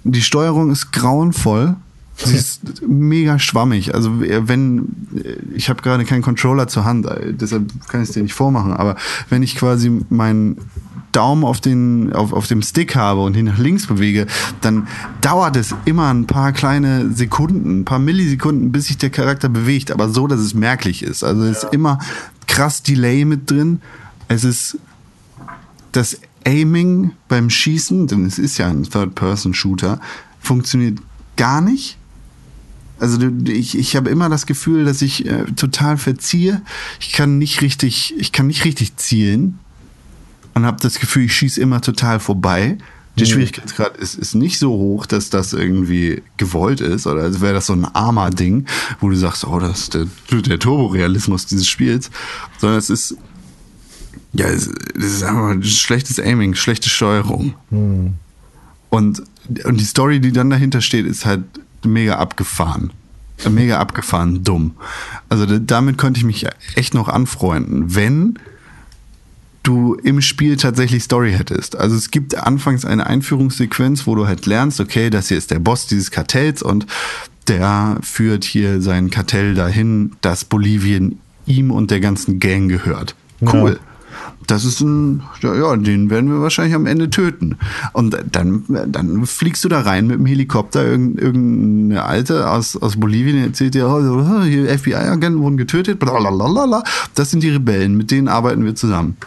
Die 0.04 0.22
Steuerung 0.22 0.72
ist 0.72 0.92
grauenvoll. 0.92 1.76
Sie 2.18 2.36
ist 2.36 2.82
mega 2.88 3.38
schwammig. 3.38 3.94
Also 3.94 4.22
äh, 4.24 4.48
wenn 4.48 4.88
ich 5.56 5.70
habe 5.70 5.82
gerade 5.82 6.04
keinen 6.04 6.24
Controller 6.24 6.68
zur 6.68 6.84
Hand, 6.84 7.06
äh, 7.06 7.34
deshalb 7.34 7.72
kann 7.88 8.02
ich 8.02 8.10
es 8.10 8.16
dir 8.16 8.24
nicht 8.24 8.34
vormachen. 8.34 8.74
Aber 8.74 8.96
wenn 9.30 9.44
ich 9.44 9.56
quasi 9.56 9.92
meinen 10.10 10.58
Daumen 11.18 11.44
auf 11.44 11.60
den 11.60 12.14
auf, 12.14 12.32
auf 12.32 12.46
dem 12.46 12.62
Stick 12.62 12.96
habe 12.96 13.22
und 13.22 13.36
ihn 13.36 13.46
nach 13.46 13.58
links 13.58 13.88
bewege, 13.88 14.28
dann 14.62 14.88
dauert 15.20 15.56
es 15.56 15.74
immer 15.86 16.14
ein 16.14 16.28
paar 16.28 16.52
kleine 16.52 17.12
Sekunden, 17.12 17.80
ein 17.80 17.86
paar 17.86 17.98
Millisekunden, 17.98 18.72
bis 18.72 18.86
sich 18.86 19.00
der 19.00 19.10
Charakter 19.10 19.50
bewegt. 19.50 19.92
Aber 19.92 20.10
so, 20.10 20.28
dass 20.28 20.40
es 20.40 20.54
merklich 20.54 21.02
ist. 21.02 21.24
Also 21.24 21.42
es 21.46 21.64
ist 21.64 21.74
immer 21.74 21.98
krass 22.46 22.84
Delay 22.84 23.26
mit 23.26 23.50
drin. 23.50 23.82
Es 24.28 24.44
ist 24.44 24.78
das 25.92 26.20
Aiming 26.46 27.14
beim 27.28 27.50
Schießen, 27.50 28.06
denn 28.06 28.24
es 28.26 28.38
ist 28.38 28.60
ja 28.60 28.68
ein 28.68 28.84
Third-Person-Shooter, 28.84 30.00
funktioniert 30.40 31.00
gar 31.36 31.62
nicht. 31.62 31.98
Also 33.00 33.20
ich, 33.46 33.76
ich 33.76 33.96
habe 33.96 34.12
immer 34.12 34.30
das 34.30 34.46
Gefühl, 34.46 34.86
dass 34.86 35.02
ich 35.02 35.26
äh, 35.26 35.46
total 35.56 35.98
verziehe. 35.98 36.62
Ich 37.00 37.12
kann 37.12 37.40
nicht 37.40 37.64
richtig, 37.64 38.14
ich 38.20 38.32
kann 38.32 38.46
nicht 38.46 38.66
richtig 38.66 38.98
zielen 38.98 39.58
und 40.58 40.66
habe 40.66 40.78
das 40.82 41.00
Gefühl, 41.00 41.26
ich 41.26 41.36
schieße 41.36 41.62
immer 41.62 41.82
total 41.82 42.20
vorbei. 42.20 42.78
Der 43.18 43.26
Schwierigkeitsgrad 43.26 43.98
ist, 43.98 44.14
ist 44.16 44.36
nicht 44.36 44.60
so 44.60 44.70
hoch, 44.72 45.06
dass 45.08 45.30
das 45.32 45.54
irgendwie 45.54 46.22
gewollt 46.38 46.82
ist 46.82 47.08
oder 47.08 47.24
als 47.24 47.42
wäre 47.42 47.54
das 47.56 47.66
so 47.66 47.74
ein 47.74 47.86
armer 47.86 48.30
Ding, 48.30 48.68
wo 49.00 49.10
du 49.10 49.16
sagst, 49.16 49.44
oh, 49.46 49.60
das 49.60 49.80
ist 49.82 49.94
der, 49.96 50.06
der 50.32 50.60
Turborealismus 50.60 51.48
dieses 51.48 51.68
Spiels, 51.68 52.12
sondern 52.60 52.78
es 52.78 52.90
ist 52.92 53.16
ja, 54.34 54.46
es, 54.48 54.68
ist 54.68 55.24
einfach 55.24 55.48
ein 55.50 55.64
schlechtes 55.64 56.20
Aiming, 56.20 56.54
schlechte 56.54 56.90
Steuerung. 56.90 57.54
Und, 58.90 59.24
und 59.64 59.80
die 59.80 59.86
Story, 59.86 60.20
die 60.20 60.32
dann 60.32 60.50
dahinter 60.52 60.82
steht, 60.82 61.06
ist 61.08 61.26
halt 61.26 61.44
mega 61.84 62.18
abgefahren. 62.18 62.92
Mega 63.50 63.80
abgefahren, 63.80 64.44
dumm. 64.44 64.76
Also 65.30 65.46
da- 65.46 65.60
damit 65.60 65.98
könnte 65.98 66.20
ich 66.20 66.24
mich 66.26 66.46
echt 66.76 66.94
noch 66.94 67.08
anfreunden, 67.08 67.96
wenn 67.96 68.38
du 69.68 69.96
im 69.96 70.22
Spiel 70.22 70.56
tatsächlich 70.56 71.04
Story 71.04 71.34
hättest. 71.34 71.76
Also 71.76 71.96
es 71.96 72.12
gibt 72.12 72.38
anfangs 72.38 72.86
eine 72.86 73.06
Einführungssequenz, 73.08 74.08
wo 74.08 74.16
du 74.16 74.28
halt 74.28 74.46
lernst, 74.46 74.80
okay, 74.80 75.10
das 75.10 75.28
hier 75.28 75.38
ist 75.38 75.52
der 75.52 75.60
Boss 75.60 75.88
dieses 75.88 76.12
Kartells 76.12 76.64
und 76.64 76.86
der 77.48 77.98
führt 78.02 78.44
hier 78.44 78.82
sein 78.82 79.10
Kartell 79.10 79.56
dahin, 79.56 80.12
dass 80.22 80.46
Bolivien 80.46 81.20
ihm 81.46 81.72
und 81.72 81.92
der 81.92 82.00
ganzen 82.00 82.40
Gang 82.40 82.70
gehört. 82.70 83.16
Cool. 83.42 83.80
Das 84.48 84.64
ist 84.64 84.80
ein, 84.80 85.24
ja, 85.42 85.54
ja, 85.54 85.76
den 85.76 86.10
werden 86.10 86.30
wir 86.32 86.42
wahrscheinlich 86.42 86.74
am 86.74 86.86
Ende 86.86 87.10
töten. 87.10 87.58
Und 87.92 88.18
dann, 88.32 88.64
dann 88.88 89.26
fliegst 89.26 89.64
du 89.66 89.70
da 89.70 89.82
rein 89.82 90.08
mit 90.08 90.20
dem 90.20 90.26
Helikopter. 90.26 90.86
Irgend, 90.86 91.20
irgendeine 91.20 92.04
Alte 92.04 92.50
aus, 92.50 92.78
aus 92.78 92.98
Bolivien 92.98 93.38
erzählt 93.38 93.74
dir, 93.74 93.88
oh, 93.90 94.44
hier 94.44 94.68
FBI-Agenten 94.80 95.40
wurden 95.40 95.58
getötet, 95.58 96.00
blablabla. 96.00 96.84
Das 97.16 97.32
sind 97.32 97.44
die 97.44 97.50
Rebellen, 97.50 97.98
mit 97.98 98.10
denen 98.10 98.30
arbeiten 98.30 98.64
wir 98.64 98.76
zusammen. 98.76 99.18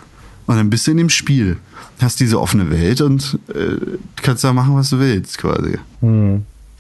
Und 0.51 0.57
dann 0.57 0.69
bist 0.69 0.85
du 0.89 0.91
in 0.91 0.97
dem 0.97 1.11
Spiel. 1.11 1.59
Hast 2.03 2.19
diese 2.19 2.41
offene 2.41 2.71
Welt 2.71 3.01
und 3.03 3.39
äh, 3.55 3.77
kannst 4.21 4.43
da 4.43 4.53
machen, 4.53 4.75
was 4.75 4.91
du 4.91 4.99
willst, 4.99 5.39
quasi. 5.39 5.79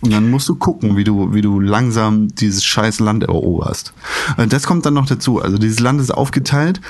Und 0.00 0.12
dann 0.12 0.28
musst 0.28 0.48
du 0.48 0.56
gucken, 0.56 0.96
wie 0.96 1.04
du, 1.04 1.33
wie 1.33 1.40
du 1.40 1.61
langsam 1.61 2.35
dieses 2.35 2.64
scheiß 2.64 2.98
Land 2.98 3.22
eroberst. 3.22 3.92
Und 4.37 4.52
das 4.52 4.64
kommt 4.64 4.87
dann 4.87 4.94
noch 4.94 5.06
dazu. 5.06 5.40
Also 5.40 5.56
dieses 5.56 5.78
Land 5.78 6.00
ist 6.00 6.11
aufgeteilt 6.11 6.80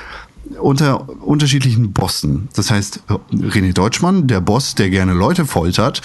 unter 0.59 1.07
unterschiedlichen 1.23 1.93
Bossen. 1.93 2.49
Das 2.55 2.71
heißt, 2.71 3.01
René 3.31 3.73
Deutschmann, 3.73 4.25
der 4.25 4.41
Boss, 4.41 4.73
der 4.73 4.89
gerne 4.89 5.13
Leute 5.13 5.45
foltert 5.45 6.01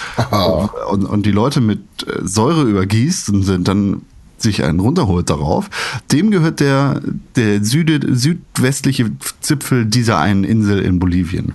und, 0.91 1.05
und 1.05 1.25
die 1.25 1.31
Leute 1.31 1.59
mit 1.59 1.79
äh, 2.05 2.19
Säure 2.23 2.65
übergießt 2.65 3.29
und 3.29 3.41
sind 3.41 3.67
dann 3.67 4.03
sich 4.37 4.63
einen 4.63 4.79
runterholt 4.79 5.29
darauf, 5.29 5.69
dem 6.11 6.31
gehört 6.31 6.59
der, 6.59 7.01
der 7.35 7.63
Süde, 7.63 8.15
südwestliche 8.15 9.11
Zipfel 9.41 9.85
dieser 9.85 10.19
einen 10.19 10.43
Insel 10.43 10.79
in 10.79 10.99
Bolivien. 10.99 11.53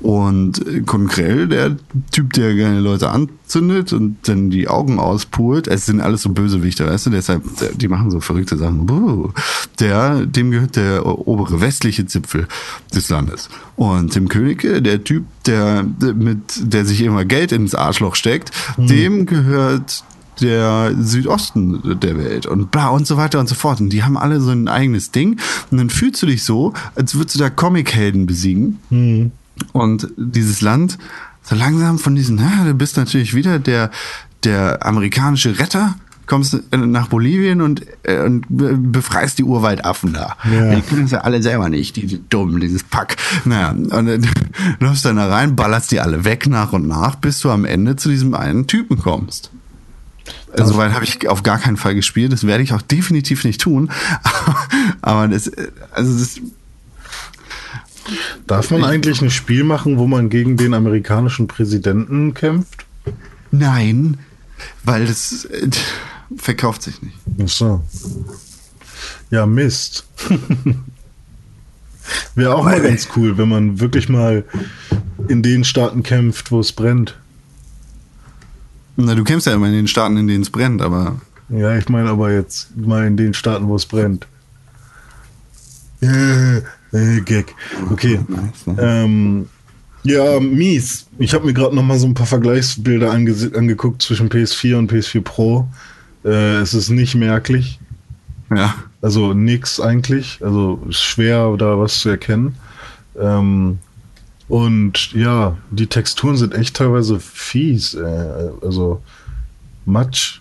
Und 0.00 0.86
Konkrell, 0.86 1.48
der 1.48 1.76
Typ, 2.12 2.32
der 2.34 2.54
gerne 2.54 2.78
Leute 2.78 3.10
anzündet 3.10 3.92
und 3.92 4.16
dann 4.28 4.48
die 4.48 4.68
Augen 4.68 5.00
auspult, 5.00 5.66
es 5.66 5.86
sind 5.86 6.00
alles 6.00 6.22
so 6.22 6.30
Bösewichte, 6.30 6.86
weißt 6.86 7.06
du, 7.06 7.10
deshalb, 7.10 7.42
die 7.76 7.88
machen 7.88 8.12
so 8.12 8.20
verrückte 8.20 8.56
Sachen. 8.56 8.86
Der, 9.80 10.24
dem 10.24 10.52
gehört 10.52 10.76
der 10.76 11.04
obere 11.04 11.60
westliche 11.60 12.06
Zipfel 12.06 12.46
des 12.94 13.08
Landes. 13.08 13.48
Und 13.74 14.12
Tim 14.12 14.28
Königke, 14.28 14.80
der 14.82 15.02
Typ, 15.02 15.24
der 15.46 15.84
mit, 16.00 16.38
der 16.58 16.84
sich 16.84 17.00
immer 17.00 17.24
Geld 17.24 17.50
ins 17.50 17.74
Arschloch 17.74 18.14
steckt, 18.14 18.52
dem 18.76 19.26
gehört 19.26 20.04
der 20.40 20.94
Südosten 21.00 21.98
der 22.00 22.16
Welt 22.18 22.46
und 22.46 22.70
bla 22.70 22.88
und 22.88 23.06
so 23.06 23.16
weiter 23.16 23.40
und 23.40 23.48
so 23.48 23.54
fort. 23.54 23.80
Und 23.80 23.90
die 23.90 24.02
haben 24.04 24.16
alle 24.16 24.40
so 24.40 24.50
ein 24.50 24.68
eigenes 24.68 25.10
Ding. 25.10 25.38
Und 25.70 25.78
dann 25.78 25.90
fühlst 25.90 26.22
du 26.22 26.26
dich 26.26 26.44
so, 26.44 26.72
als 26.94 27.14
würdest 27.14 27.34
du 27.36 27.38
da 27.40 27.50
Comichelden 27.50 28.26
besiegen. 28.26 28.78
Und 29.72 30.08
dieses 30.16 30.60
Land, 30.60 30.98
so 31.42 31.54
langsam 31.56 31.98
von 31.98 32.14
diesen, 32.14 32.38
ja, 32.38 32.64
du 32.64 32.74
bist 32.74 32.96
natürlich 32.96 33.34
wieder 33.34 33.58
der, 33.58 33.90
der 34.44 34.84
amerikanische 34.86 35.58
Retter, 35.58 35.96
kommst 36.26 36.58
nach 36.72 37.08
Bolivien 37.08 37.62
und, 37.62 37.86
äh, 38.02 38.22
und 38.22 38.44
be- 38.50 38.76
befreist 38.76 39.38
die 39.38 39.44
Urwaldaffen 39.44 40.12
da. 40.12 40.36
Ja. 40.52 40.74
Die 40.74 40.82
können 40.82 41.06
es 41.06 41.10
ja 41.10 41.22
alle 41.22 41.42
selber 41.42 41.70
nicht, 41.70 41.96
die, 41.96 42.06
die 42.06 42.20
dumm, 42.28 42.60
dieses 42.60 42.84
Pack. 42.84 43.16
Naja, 43.46 43.70
und 43.70 43.90
dann 43.90 44.26
läufst 44.78 45.06
dann 45.06 45.16
da 45.16 45.26
rein, 45.28 45.56
ballerst 45.56 45.90
die 45.90 46.00
alle 46.00 46.24
weg 46.24 46.46
nach 46.46 46.74
und 46.74 46.86
nach, 46.86 47.14
bis 47.14 47.40
du 47.40 47.50
am 47.50 47.64
Ende 47.64 47.96
zu 47.96 48.10
diesem 48.10 48.34
einen 48.34 48.66
Typen 48.66 48.98
kommst. 48.98 49.50
Also, 50.52 50.72
Soweit 50.72 50.92
habe 50.92 51.04
ich 51.04 51.28
auf 51.28 51.42
gar 51.42 51.58
keinen 51.58 51.76
Fall 51.76 51.94
gespielt. 51.94 52.32
Das 52.32 52.46
werde 52.46 52.62
ich 52.62 52.72
auch 52.72 52.82
definitiv 52.82 53.44
nicht 53.44 53.60
tun. 53.60 53.90
Aber 55.02 55.28
das, 55.28 55.50
also 55.92 56.18
das, 56.18 56.40
Darf 58.46 58.70
man 58.70 58.84
eigentlich 58.84 59.20
ein 59.20 59.30
Spiel 59.30 59.64
machen, 59.64 59.98
wo 59.98 60.06
man 60.06 60.30
gegen 60.30 60.56
den 60.56 60.72
amerikanischen 60.74 61.46
Präsidenten 61.46 62.34
kämpft? 62.34 62.86
nein, 63.50 64.18
weil 64.84 65.06
das 65.06 65.46
äh, 65.46 65.68
verkauft 66.36 66.82
sich 66.82 67.00
nicht. 67.02 67.16
Ach 67.42 67.48
so. 67.48 67.82
Ja, 69.30 69.46
Mist. 69.46 70.06
Wäre 72.34 72.54
auch 72.54 72.64
mal 72.64 72.80
ganz 72.80 73.08
cool, 73.16 73.36
wenn 73.36 73.48
man 73.48 73.80
wirklich 73.80 74.08
mal 74.08 74.44
in 75.28 75.42
den 75.42 75.64
Staaten 75.64 76.02
kämpft, 76.02 76.50
wo 76.50 76.60
es 76.60 76.72
brennt. 76.72 77.18
Na, 79.00 79.14
du 79.14 79.22
kämpfst 79.22 79.46
ja 79.46 79.54
immer 79.54 79.68
in 79.68 79.74
den 79.74 79.86
Staaten, 79.86 80.16
in 80.16 80.26
denen 80.26 80.42
es 80.42 80.50
brennt, 80.50 80.82
aber 80.82 81.20
Ja, 81.48 81.76
ich 81.76 81.88
meine 81.88 82.10
aber 82.10 82.32
jetzt 82.32 82.76
mal 82.76 83.06
in 83.06 83.16
den 83.16 83.32
Staaten, 83.32 83.68
wo 83.68 83.76
es 83.76 83.86
brennt. 83.86 84.26
Äh, 86.02 86.58
äh, 86.92 87.20
Gag. 87.24 87.54
Okay. 87.90 88.20
Nice? 88.26 88.76
Ähm, 88.78 89.48
ja, 90.02 90.40
mies. 90.40 91.06
Ich 91.18 91.32
habe 91.32 91.46
mir 91.46 91.52
gerade 91.52 91.74
noch 91.76 91.82
mal 91.84 91.98
so 91.98 92.06
ein 92.06 92.14
paar 92.14 92.26
Vergleichsbilder 92.26 93.10
ange 93.12 93.34
angeguckt 93.54 94.02
zwischen 94.02 94.28
PS4 94.28 94.76
und 94.76 94.92
PS4 94.92 95.20
Pro. 95.22 95.68
Äh, 96.24 96.56
es 96.56 96.74
ist 96.74 96.90
nicht 96.90 97.14
merklich. 97.14 97.78
ja. 98.54 98.74
Also 99.00 99.32
nix 99.32 99.78
eigentlich. 99.78 100.40
Also 100.42 100.82
ist 100.88 101.00
schwer 101.00 101.54
da 101.56 101.78
was 101.78 102.00
zu 102.00 102.08
erkennen. 102.08 102.56
Ähm, 103.16 103.78
und 104.48 105.12
ja, 105.12 105.56
die 105.70 105.86
Texturen 105.86 106.36
sind 106.36 106.54
echt 106.54 106.76
teilweise 106.76 107.20
fies. 107.20 107.94
Äh, 107.94 108.50
also 108.62 109.02
Matsch. 109.84 110.40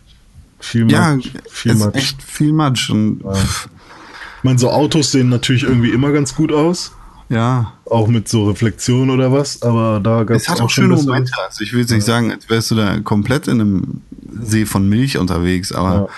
Viel 0.60 0.90
Ja, 0.92 1.16
Matsch. 1.16 1.30
Viel 1.50 1.72
es 1.74 1.78
ist 1.80 1.86
Matsch. 1.86 1.96
echt 1.96 2.24
viel 2.24 2.54
Matsch 2.54 2.90
und 2.90 3.22
Ich 3.22 4.44
meine, 4.44 4.60
so 4.60 4.70
Autos 4.72 5.12
sehen 5.12 5.30
natürlich 5.30 5.64
irgendwie 5.64 5.90
immer 5.92 6.12
ganz 6.12 6.36
gut 6.36 6.52
aus. 6.52 6.92
ja. 7.30 7.74
Auch 7.90 8.08
mit 8.08 8.28
so 8.28 8.50
Reflexion 8.50 9.10
oder 9.10 9.32
was. 9.32 9.62
Aber 9.62 10.02
da 10.02 10.24
gab 10.26 10.36
Es 10.36 10.50
hat 10.50 10.60
auch 10.60 10.70
schon 10.70 10.90
schöne 10.90 10.96
Momente. 11.02 11.32
Also 11.46 11.64
ich 11.64 11.72
will 11.72 11.80
jetzt 11.82 11.92
nicht 11.92 12.04
sagen, 12.06 12.32
als 12.34 12.50
wärst 12.50 12.72
du 12.72 12.76
da 12.76 13.00
komplett 13.00 13.48
in 13.48 13.62
einem 13.62 14.02
See 14.42 14.66
von 14.66 14.90
Milch 14.90 15.18
unterwegs, 15.18 15.72
aber 15.72 16.10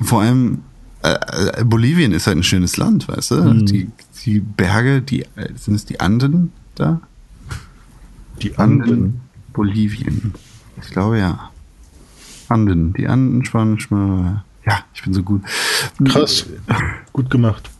vor 0.00 0.22
allem 0.22 0.62
äh, 1.02 1.12
äh, 1.60 1.64
Bolivien 1.64 2.12
ist 2.12 2.26
halt 2.26 2.38
ein 2.38 2.42
schönes 2.42 2.78
Land, 2.78 3.08
weißt 3.08 3.32
du? 3.32 3.34
Mhm. 3.42 3.66
Die, 3.66 3.90
die 4.24 4.40
Berge, 4.40 5.02
die 5.02 5.22
äh, 5.36 5.48
sind 5.56 5.74
es 5.74 5.84
die 5.84 6.00
Anden 6.00 6.52
da? 6.74 7.00
Die 8.40 8.56
Anden. 8.56 9.20
Bolivien. 9.52 10.34
Ich 10.80 10.90
glaube 10.90 11.18
ja. 11.18 11.50
Anden, 12.48 12.92
die 12.94 13.06
Anden, 13.06 13.44
Spanisch 13.44 13.90
mal. 13.90 14.44
Ja, 14.64 14.84
ich 14.94 15.02
bin 15.02 15.12
so 15.12 15.22
gut. 15.22 15.42
Krass. 16.04 16.46
Gut 17.12 17.30
gemacht. 17.30 17.70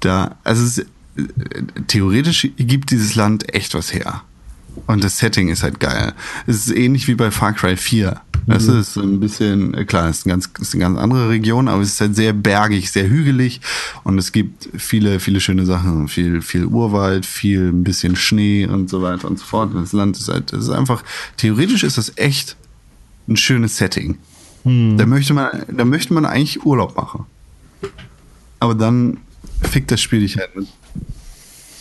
Da, 0.00 0.36
also 0.44 0.64
es, 0.64 0.78
äh, 0.78 0.86
theoretisch 1.86 2.48
gibt 2.56 2.90
dieses 2.90 3.14
Land 3.14 3.52
echt 3.54 3.74
was 3.74 3.92
her. 3.92 4.22
Und 4.86 5.02
das 5.02 5.18
Setting 5.18 5.48
ist 5.48 5.62
halt 5.62 5.80
geil. 5.80 6.12
Es 6.46 6.68
ist 6.68 6.76
ähnlich 6.76 7.08
wie 7.08 7.14
bei 7.14 7.30
Far 7.30 7.52
Cry 7.52 7.76
4. 7.76 8.20
Das 8.48 8.66
Mhm. 8.66 8.78
ist 8.80 8.96
ein 8.96 9.20
bisschen, 9.20 9.74
äh, 9.74 9.84
klar, 9.84 10.08
es 10.08 10.18
ist, 10.20 10.26
ein 10.26 10.30
ganz, 10.30 10.48
ist 10.58 10.74
eine 10.74 10.80
ganz 10.82 10.98
andere 10.98 11.28
Region, 11.28 11.68
aber 11.68 11.82
es 11.82 11.88
ist 11.92 12.00
halt 12.00 12.16
sehr 12.16 12.32
bergig, 12.32 12.90
sehr 12.90 13.08
hügelig 13.08 13.60
und 14.04 14.16
es 14.18 14.32
gibt 14.32 14.68
viele, 14.76 15.20
viele 15.20 15.40
schöne 15.40 15.66
Sachen. 15.66 16.08
Viel, 16.08 16.40
viel 16.40 16.64
Urwald, 16.64 17.26
viel 17.26 17.68
ein 17.68 17.84
bisschen 17.84 18.16
Schnee 18.16 18.66
und 18.66 18.88
so 18.88 19.02
weiter 19.02 19.28
und 19.28 19.38
so 19.38 19.44
fort. 19.44 19.72
Das 19.74 19.92
Land 19.92 20.16
ist 20.16 20.28
halt, 20.28 20.52
es 20.52 20.64
ist 20.64 20.70
einfach, 20.70 21.04
theoretisch 21.36 21.82
ist 21.84 21.98
das 21.98 22.12
echt 22.16 22.56
ein 23.28 23.36
schönes 23.36 23.76
Setting. 23.76 24.16
Da 24.64 25.06
möchte 25.06 25.34
man, 25.34 25.48
da 25.70 25.84
möchte 25.84 26.12
man 26.14 26.24
eigentlich 26.26 26.64
Urlaub 26.64 26.96
machen. 26.96 27.24
Aber 28.60 28.74
dann 28.74 29.18
fickt 29.62 29.90
das 29.90 30.00
Spiel 30.00 30.20
dich 30.20 30.36
halt 30.36 30.54
mit 30.56 30.66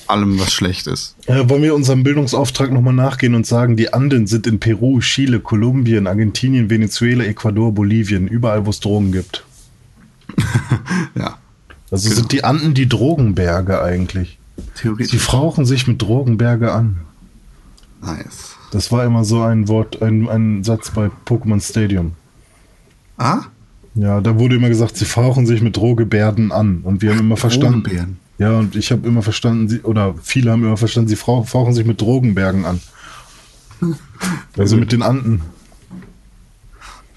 allem, 0.09 0.39
was 0.39 0.51
schlecht 0.53 0.87
ist. 0.87 1.15
Äh, 1.27 1.47
wollen 1.49 1.63
wir 1.63 1.75
unserem 1.75 2.03
Bildungsauftrag 2.03 2.71
nochmal 2.71 2.93
nachgehen 2.93 3.35
und 3.35 3.45
sagen, 3.45 3.75
die 3.75 3.93
Anden 3.93 4.27
sind 4.27 4.47
in 4.47 4.59
Peru, 4.59 4.99
Chile, 4.99 5.39
Kolumbien, 5.39 6.07
Argentinien, 6.07 6.69
Venezuela, 6.69 7.23
Ecuador, 7.23 7.71
Bolivien, 7.73 8.27
überall, 8.27 8.65
wo 8.65 8.69
es 8.69 8.79
Drogen 8.79 9.11
gibt. 9.11 9.43
Ja. 11.15 11.37
Also 11.89 12.09
Genau. 12.09 12.19
sind 12.19 12.31
die 12.31 12.43
Anden 12.43 12.73
die 12.73 12.87
Drogenberge 12.89 13.81
eigentlich. 13.81 14.37
Sie 14.57 14.81
Theoretisch. 14.81 15.21
frauchen 15.21 15.65
sich 15.65 15.87
mit 15.87 16.01
Drogenberge 16.01 16.71
an. 16.71 16.97
Nice. 18.01 18.55
Das 18.71 18.91
war 18.91 19.05
immer 19.05 19.23
so 19.23 19.41
ein 19.41 19.67
Wort, 19.67 20.01
ein, 20.01 20.27
ein 20.27 20.63
Satz 20.63 20.91
bei 20.91 21.09
Pokémon 21.25 21.61
Stadium. 21.61 22.11
Ah? 23.17 23.41
Ja, 23.95 24.19
da 24.21 24.37
wurde 24.37 24.57
immer 24.57 24.69
gesagt, 24.69 24.97
sie 24.97 25.05
fauchen 25.05 25.47
sich 25.47 25.61
mit 25.61 25.77
Drohgebärden 25.77 26.51
an. 26.51 26.81
Und 26.83 27.01
wir 27.01 27.11
haben 27.11 27.19
immer 27.19 27.37
verstanden. 27.37 28.17
Ja, 28.39 28.57
und 28.59 28.75
ich 28.75 28.91
habe 28.91 29.07
immer 29.07 29.21
verstanden, 29.23 29.67
sie, 29.69 29.81
oder 29.81 30.13
viele 30.21 30.51
haben 30.51 30.63
immer 30.63 30.77
verstanden, 30.77 31.09
sie 31.09 31.15
fauchen 31.15 31.73
sich 31.73 31.85
mit 31.85 31.99
Drogenbergen 32.01 32.65
an. 32.65 32.79
Also 34.57 34.75
mit 34.77 34.91
den 34.91 35.03
Anden. 35.03 35.41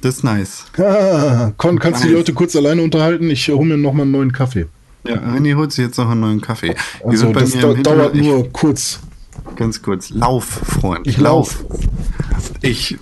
Das 0.03 0.17
ist 0.17 0.25
nice. 0.25 0.65
Ah, 0.79 1.53
Con, 1.57 1.79
kannst 1.79 2.01
du 2.03 2.07
die 2.09 2.13
Nice. 2.13 2.19
Leute 2.21 2.35
kurz 2.35 2.55
alleine 2.57 2.83
unterhalten? 2.83 3.31
Ich 3.31 3.49
hole 3.49 3.65
mir 3.67 3.77
noch 3.79 3.95
mal 3.95 4.03
einen 4.03 4.11
neuen 4.13 4.33
Kaffee. 4.33 4.67
Ja, 5.07 5.15
René 5.17 5.55
holt 5.57 5.73
sich 5.73 5.85
jetzt 5.87 5.97
noch 5.97 6.11
einen 6.11 6.21
neuen 6.21 6.41
Kaffee. 6.43 6.69
Ihr 6.69 6.77
Also 7.09 7.33
das 7.33 7.53
da, 7.53 7.61
dauert 7.61 7.77
Hintergrund- 7.79 8.15
nur 8.23 8.53
kurz. 8.53 9.01
Ich, 9.51 9.57
ganz 9.57 9.81
kurz. 9.81 10.11
Lauf, 10.11 10.45
Freund. 10.45 11.07
Ich 11.07 11.17
lauf. 11.17 11.65
Ich, 12.61 12.99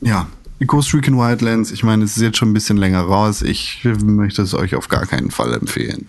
ja. 0.00 0.26
Ghost 0.66 0.92
Recon 0.92 1.16
Wildlands, 1.16 1.70
ich 1.70 1.84
meine, 1.84 2.04
es 2.04 2.16
ist 2.16 2.22
jetzt 2.22 2.36
schon 2.38 2.50
ein 2.50 2.54
bisschen 2.54 2.76
länger 2.76 3.00
raus. 3.02 3.42
Ich 3.42 3.82
möchte 4.04 4.42
es 4.42 4.52
euch 4.54 4.74
auf 4.74 4.88
gar 4.88 5.06
keinen 5.06 5.30
Fall 5.30 5.54
empfehlen. 5.54 6.06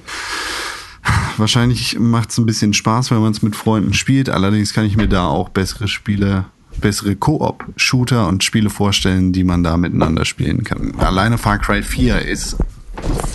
Wahrscheinlich 1.37 1.97
macht 1.99 2.29
es 2.29 2.37
ein 2.37 2.45
bisschen 2.45 2.73
Spaß, 2.73 3.11
wenn 3.11 3.19
man 3.19 3.31
es 3.31 3.41
mit 3.41 3.55
Freunden 3.55 3.93
spielt. 3.93 4.29
Allerdings 4.29 4.73
kann 4.73 4.85
ich 4.85 4.97
mir 4.97 5.07
da 5.07 5.27
auch 5.27 5.49
bessere 5.49 5.87
Spiele, 5.87 6.45
bessere 6.79 7.15
Koop-Shooter 7.15 8.27
und 8.27 8.43
Spiele 8.43 8.69
vorstellen, 8.69 9.33
die 9.33 9.43
man 9.43 9.63
da 9.63 9.77
miteinander 9.77 10.25
spielen 10.25 10.63
kann. 10.63 10.93
Alleine 10.99 11.37
Far 11.37 11.57
Cry 11.57 11.81
4 11.81 12.21
ist 12.21 12.57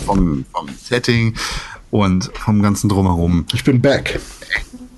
vom, 0.05 0.45
vom 0.53 0.69
Setting 0.81 1.33
und 1.91 2.31
vom 2.33 2.61
ganzen 2.61 2.89
Drumherum 2.89 3.45
Ich 3.53 3.63
bin 3.63 3.81
back. 3.81 4.19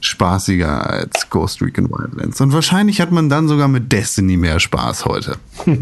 Spaßiger 0.01 0.89
als 0.89 1.29
Ghost 1.29 1.61
Recon 1.61 1.89
Wildlands. 1.89 2.39
Und 2.41 2.53
wahrscheinlich 2.53 3.01
hat 3.01 3.11
man 3.11 3.29
dann 3.29 3.47
sogar 3.47 3.67
mit 3.67 3.91
Destiny 3.91 4.37
mehr 4.37 4.59
Spaß 4.59 5.05
heute. 5.05 5.37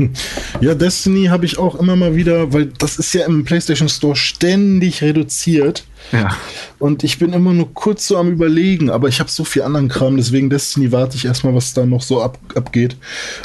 Ja, 0.59 0.73
Destiny 0.73 1.25
habe 1.25 1.45
ich 1.45 1.57
auch 1.57 1.75
immer 1.75 1.95
mal 1.95 2.15
wieder, 2.15 2.51
weil 2.51 2.67
das 2.67 2.97
ist 2.97 3.13
ja 3.13 3.25
im 3.25 3.43
PlayStation 3.43 3.89
Store 3.89 4.15
ständig 4.15 5.01
reduziert. 5.01 5.85
Ja. 6.11 6.35
Und 6.79 7.03
ich 7.03 7.19
bin 7.19 7.33
immer 7.33 7.53
nur 7.53 7.73
kurz 7.73 8.07
so 8.07 8.17
am 8.17 8.31
Überlegen, 8.31 8.89
aber 8.89 9.07
ich 9.07 9.19
habe 9.19 9.29
so 9.29 9.43
viel 9.43 9.61
anderen 9.61 9.87
Kram, 9.87 10.17
deswegen 10.17 10.49
Destiny 10.49 10.91
warte 10.91 11.15
ich 11.15 11.25
erstmal, 11.25 11.53
was 11.53 11.73
da 11.73 11.85
noch 11.85 12.01
so 12.01 12.21
ab, 12.21 12.39
abgeht. 12.55 12.97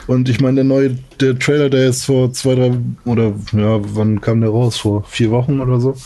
Und 0.06 0.28
ich 0.28 0.40
meine, 0.40 0.56
der 0.56 0.64
neue, 0.64 0.98
der 1.20 1.38
Trailer, 1.38 1.70
der 1.70 1.86
jetzt 1.86 2.04
vor 2.04 2.32
zwei, 2.32 2.54
drei, 2.54 2.72
oder 3.04 3.34
ja, 3.52 3.80
wann 3.94 4.20
kam 4.20 4.40
der 4.40 4.50
raus? 4.50 4.78
Vor 4.78 5.04
vier 5.04 5.30
Wochen 5.30 5.60
oder 5.60 5.80
so? 5.80 5.96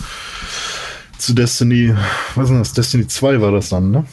Zu 1.18 1.34
Destiny, 1.34 1.94
was 2.34 2.50
ist 2.50 2.58
das? 2.58 2.72
Destiny 2.72 3.06
2 3.06 3.40
war 3.40 3.52
das 3.52 3.70
dann, 3.70 3.90
ne? 3.90 4.04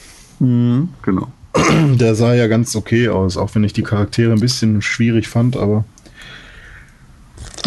Genau. 1.02 1.32
Der 1.94 2.16
sah 2.16 2.34
ja 2.34 2.48
ganz 2.48 2.76
okay 2.76 3.10
aus, 3.10 3.38
auch 3.38 3.54
wenn 3.56 3.64
ich 3.64 3.74
die 3.74 3.84
Charaktere 3.84 4.32
ein 4.34 4.40
bisschen 4.40 4.82
schwierig 4.82 5.28
fand, 5.28 5.56
aber. 5.56 5.86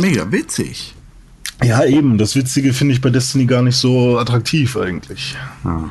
Mega 0.01 0.31
witzig. 0.31 0.95
Ja, 1.65 1.85
eben. 1.85 2.19
Das 2.19 2.37
Witzige 2.37 2.73
finde 2.73 2.95
ich 2.95 3.01
bei 3.01 3.11
Destiny 3.11 3.47
gar 3.47 3.63
nicht 3.63 3.77
so 3.77 4.19
attraktiv 4.19 4.77
eigentlich. 4.77 5.37
Ja. 5.65 5.91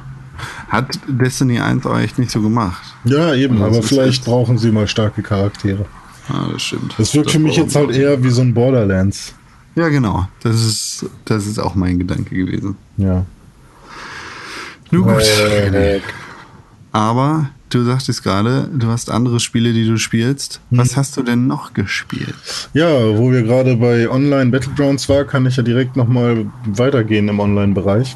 Hat 0.68 1.00
Destiny 1.08 1.60
1 1.60 1.86
auch 1.86 1.98
echt 1.98 2.20
nicht 2.20 2.30
so 2.30 2.42
gemacht. 2.42 2.84
Ja, 3.06 3.34
eben. 3.34 3.60
Das 3.60 3.68
aber 3.68 3.82
vielleicht 3.82 4.26
brauchen 4.26 4.58
sie 4.58 4.72
mal 4.72 4.88
starke 4.88 5.24
Charaktere. 5.24 5.86
Ja, 6.30 6.50
das 6.52 6.62
stimmt. 6.62 6.94
Das 6.98 7.16
wirkt 7.16 7.32
für 7.32 7.40
mich 7.40 7.56
jetzt 7.56 7.76
halt 7.76 7.92
eher 7.92 8.24
wie 8.24 8.30
so 8.30 8.42
ein 8.42 8.54
Borderlands. 8.54 9.34
Ja, 9.76 9.90
genau. 9.90 10.28
Das 10.42 10.56
ist, 10.56 11.06
das 11.26 11.46
ist 11.48 11.60
auch 11.60 11.76
mein 11.76 12.00
Gedanke 12.00 12.36
gewesen. 12.36 12.76
Ja. 12.98 13.26
Nun 14.92 15.04
gut. 15.04 15.22
Äh, 15.22 16.02
Aber 16.96 17.50
du 17.72 17.84
sagtest 17.84 18.24
gerade, 18.24 18.70
du 18.74 18.88
hast 18.88 19.12
andere 19.12 19.42
Spiele, 19.42 19.74
die 19.74 19.86
du 19.86 19.98
spielst. 19.98 20.62
Was 20.70 20.96
hast 20.96 21.18
du 21.18 21.24
denn 21.24 21.46
noch 21.46 21.74
gespielt? 21.74 22.36
Ja, 22.74 23.18
wo 23.18 23.34
wir 23.34 23.44
gerade 23.44 23.76
bei 23.76 24.10
Online 24.10 24.50
Battlegrounds 24.50 25.10
war, 25.10 25.26
kann 25.26 25.46
ich 25.46 25.58
ja 25.58 25.64
direkt 25.64 25.98
nochmal 25.98 26.46
weitergehen 26.66 27.28
im 27.28 27.42
Online-Bereich. 27.42 28.16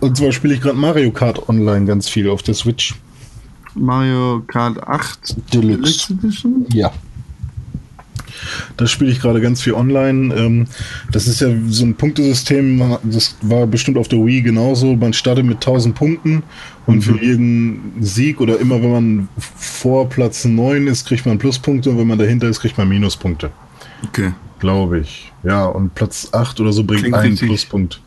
Und 0.00 0.14
zwar 0.14 0.30
spiele 0.30 0.52
ich 0.52 0.60
gerade 0.60 0.76
Mario 0.76 1.10
Kart 1.10 1.48
Online 1.48 1.86
ganz 1.86 2.06
viel 2.06 2.28
auf 2.28 2.42
der 2.42 2.52
Switch. 2.52 2.96
Mario 3.74 4.42
Kart 4.46 4.86
8 4.86 5.54
Deluxe. 5.54 6.12
Edition? 6.12 6.66
Ja. 6.74 6.92
Das 8.76 8.90
spiele 8.90 9.10
ich 9.10 9.20
gerade 9.20 9.40
ganz 9.40 9.62
viel 9.62 9.74
online. 9.74 10.34
Ähm, 10.34 10.66
das 11.12 11.26
ist 11.26 11.40
ja 11.40 11.48
so 11.68 11.84
ein 11.84 11.94
Punktesystem, 11.94 12.98
das 13.02 13.36
war 13.42 13.66
bestimmt 13.66 13.98
auf 13.98 14.08
der 14.08 14.24
Wii 14.24 14.42
genauso. 14.42 14.96
Man 14.96 15.12
startet 15.12 15.44
mit 15.44 15.56
1000 15.56 15.94
Punkten 15.94 16.42
und 16.86 17.02
für 17.02 17.22
jeden 17.22 17.92
Sieg 18.00 18.40
oder 18.40 18.58
immer 18.58 18.82
wenn 18.82 18.92
man 18.92 19.28
vor 19.38 20.08
Platz 20.08 20.44
9 20.44 20.86
ist, 20.86 21.06
kriegt 21.06 21.26
man 21.26 21.38
Pluspunkte 21.38 21.90
und 21.90 21.98
wenn 21.98 22.06
man 22.06 22.18
dahinter 22.18 22.48
ist, 22.48 22.60
kriegt 22.60 22.78
man 22.78 22.88
Minuspunkte. 22.88 23.50
Okay. 24.04 24.32
Glaube 24.58 25.00
ich. 25.00 25.32
Ja, 25.42 25.66
und 25.66 25.94
Platz 25.94 26.28
8 26.32 26.60
oder 26.60 26.72
so 26.72 26.84
bringt 26.84 27.02
Klingt 27.02 27.16
einen 27.16 27.30
richtig. 27.32 27.48
Pluspunkt. 27.48 28.00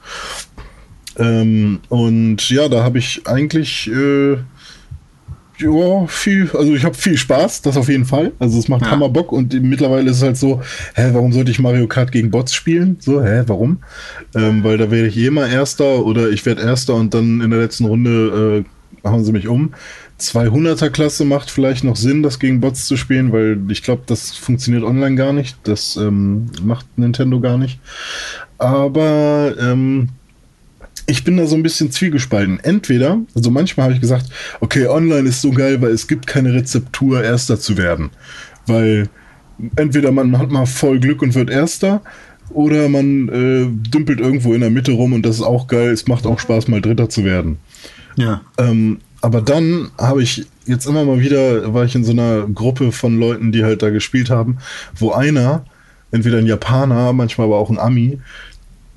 Ähm, 1.17 1.79
und 1.89 2.49
ja, 2.49 2.67
da 2.69 2.83
habe 2.83 2.97
ich 2.97 3.27
eigentlich 3.27 3.89
äh, 3.89 4.37
ja, 5.59 6.07
viel, 6.07 6.49
also 6.53 6.73
ich 6.73 6.83
habe 6.83 6.95
viel 6.95 7.17
Spaß, 7.17 7.61
das 7.61 7.77
auf 7.77 7.89
jeden 7.89 8.05
Fall. 8.05 8.31
Also 8.39 8.57
es 8.57 8.67
macht 8.67 8.81
Ja. 8.83 8.91
Hammer 8.91 9.09
Bock 9.09 9.31
und 9.31 9.53
mittlerweile 9.61 10.09
ist 10.09 10.17
es 10.17 10.23
halt 10.23 10.37
so, 10.37 10.61
hä, 10.95 11.09
warum 11.13 11.31
sollte 11.31 11.51
ich 11.51 11.59
Mario 11.59 11.87
Kart 11.87 12.11
gegen 12.11 12.31
Bots 12.31 12.53
spielen? 12.53 12.97
So, 12.99 13.23
hä, 13.23 13.43
warum? 13.47 13.79
Ähm, 14.35 14.63
weil 14.63 14.77
da 14.77 14.89
werde 14.89 15.07
ich 15.07 15.17
eh 15.17 15.27
immer 15.27 15.47
Erster 15.47 16.05
oder 16.05 16.29
ich 16.29 16.45
werde 16.45 16.63
Erster 16.63 16.95
und 16.95 17.13
dann 17.13 17.41
in 17.41 17.51
der 17.51 17.59
letzten 17.59 17.85
Runde 17.85 18.65
äh, 18.65 19.07
hauen 19.07 19.23
sie 19.23 19.31
mich 19.31 19.47
um. 19.47 19.73
200er 20.19 20.89
Klasse 20.89 21.25
macht 21.25 21.51
vielleicht 21.51 21.83
noch 21.83 21.95
Sinn, 21.97 22.23
das 22.23 22.39
gegen 22.39 22.61
Bots 22.61 22.85
zu 22.85 22.95
spielen, 22.97 23.31
weil 23.33 23.59
ich 23.69 23.83
glaube, 23.83 24.03
das 24.05 24.31
funktioniert 24.31 24.83
online 24.83 25.15
gar 25.15 25.33
nicht. 25.33 25.57
Das 25.63 25.97
ähm, 25.97 26.47
macht 26.61 26.85
Nintendo 26.97 27.39
gar 27.39 27.57
nicht. 27.57 27.79
Aber 28.57 29.53
ähm, 29.59 30.09
ich 31.05 31.23
bin 31.23 31.37
da 31.37 31.45
so 31.45 31.55
ein 31.55 31.63
bisschen 31.63 31.91
zwiegespalten. 31.91 32.59
Entweder, 32.61 33.19
also 33.35 33.51
manchmal 33.51 33.85
habe 33.85 33.93
ich 33.95 34.01
gesagt, 34.01 34.27
okay, 34.59 34.87
online 34.87 35.27
ist 35.27 35.41
so 35.41 35.51
geil, 35.51 35.81
weil 35.81 35.91
es 35.91 36.07
gibt 36.07 36.27
keine 36.27 36.53
Rezeptur, 36.53 37.23
Erster 37.23 37.59
zu 37.59 37.77
werden. 37.77 38.09
Weil 38.65 39.09
entweder 39.75 40.11
man 40.11 40.37
hat 40.37 40.49
mal 40.49 40.65
voll 40.65 40.99
Glück 40.99 41.21
und 41.21 41.35
wird 41.35 41.49
Erster, 41.49 42.01
oder 42.49 42.89
man 42.89 43.29
äh, 43.29 43.89
dümpelt 43.89 44.19
irgendwo 44.19 44.53
in 44.53 44.61
der 44.61 44.69
Mitte 44.69 44.91
rum 44.91 45.13
und 45.13 45.25
das 45.25 45.37
ist 45.37 45.41
auch 45.41 45.67
geil. 45.67 45.91
Es 45.91 46.07
macht 46.07 46.25
auch 46.25 46.39
Spaß, 46.39 46.67
mal 46.67 46.81
Dritter 46.81 47.09
zu 47.09 47.23
werden. 47.23 47.57
Ja. 48.15 48.41
Ähm, 48.57 48.99
aber 49.21 49.41
dann 49.41 49.89
habe 49.97 50.21
ich 50.21 50.45
jetzt 50.65 50.85
immer 50.85 51.05
mal 51.05 51.19
wieder, 51.19 51.73
war 51.73 51.85
ich 51.85 51.95
in 51.95 52.03
so 52.03 52.11
einer 52.11 52.47
Gruppe 52.47 52.91
von 52.91 53.17
Leuten, 53.17 53.51
die 53.51 53.63
halt 53.63 53.81
da 53.81 53.89
gespielt 53.89 54.29
haben, 54.29 54.57
wo 54.95 55.11
einer, 55.11 55.65
entweder 56.11 56.37
ein 56.37 56.45
Japaner, 56.45 57.13
manchmal 57.13 57.47
aber 57.47 57.57
auch 57.57 57.69
ein 57.69 57.79
Ami, 57.79 58.19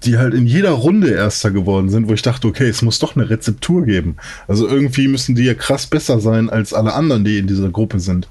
die 0.06 0.18
halt 0.18 0.34
in 0.34 0.46
jeder 0.46 0.70
Runde 0.70 1.10
Erster 1.10 1.50
geworden 1.50 1.88
sind, 1.88 2.08
wo 2.08 2.14
ich 2.14 2.22
dachte, 2.22 2.46
okay, 2.46 2.68
es 2.68 2.82
muss 2.82 2.98
doch 2.98 3.16
eine 3.16 3.28
Rezeptur 3.28 3.84
geben. 3.84 4.16
Also 4.48 4.68
irgendwie 4.68 5.08
müssen 5.08 5.34
die 5.34 5.44
ja 5.44 5.54
krass 5.54 5.86
besser 5.86 6.20
sein 6.20 6.48
als 6.48 6.72
alle 6.72 6.94
anderen, 6.94 7.24
die 7.24 7.38
in 7.38 7.46
dieser 7.46 7.70
Gruppe 7.70 8.00
sind. 8.00 8.28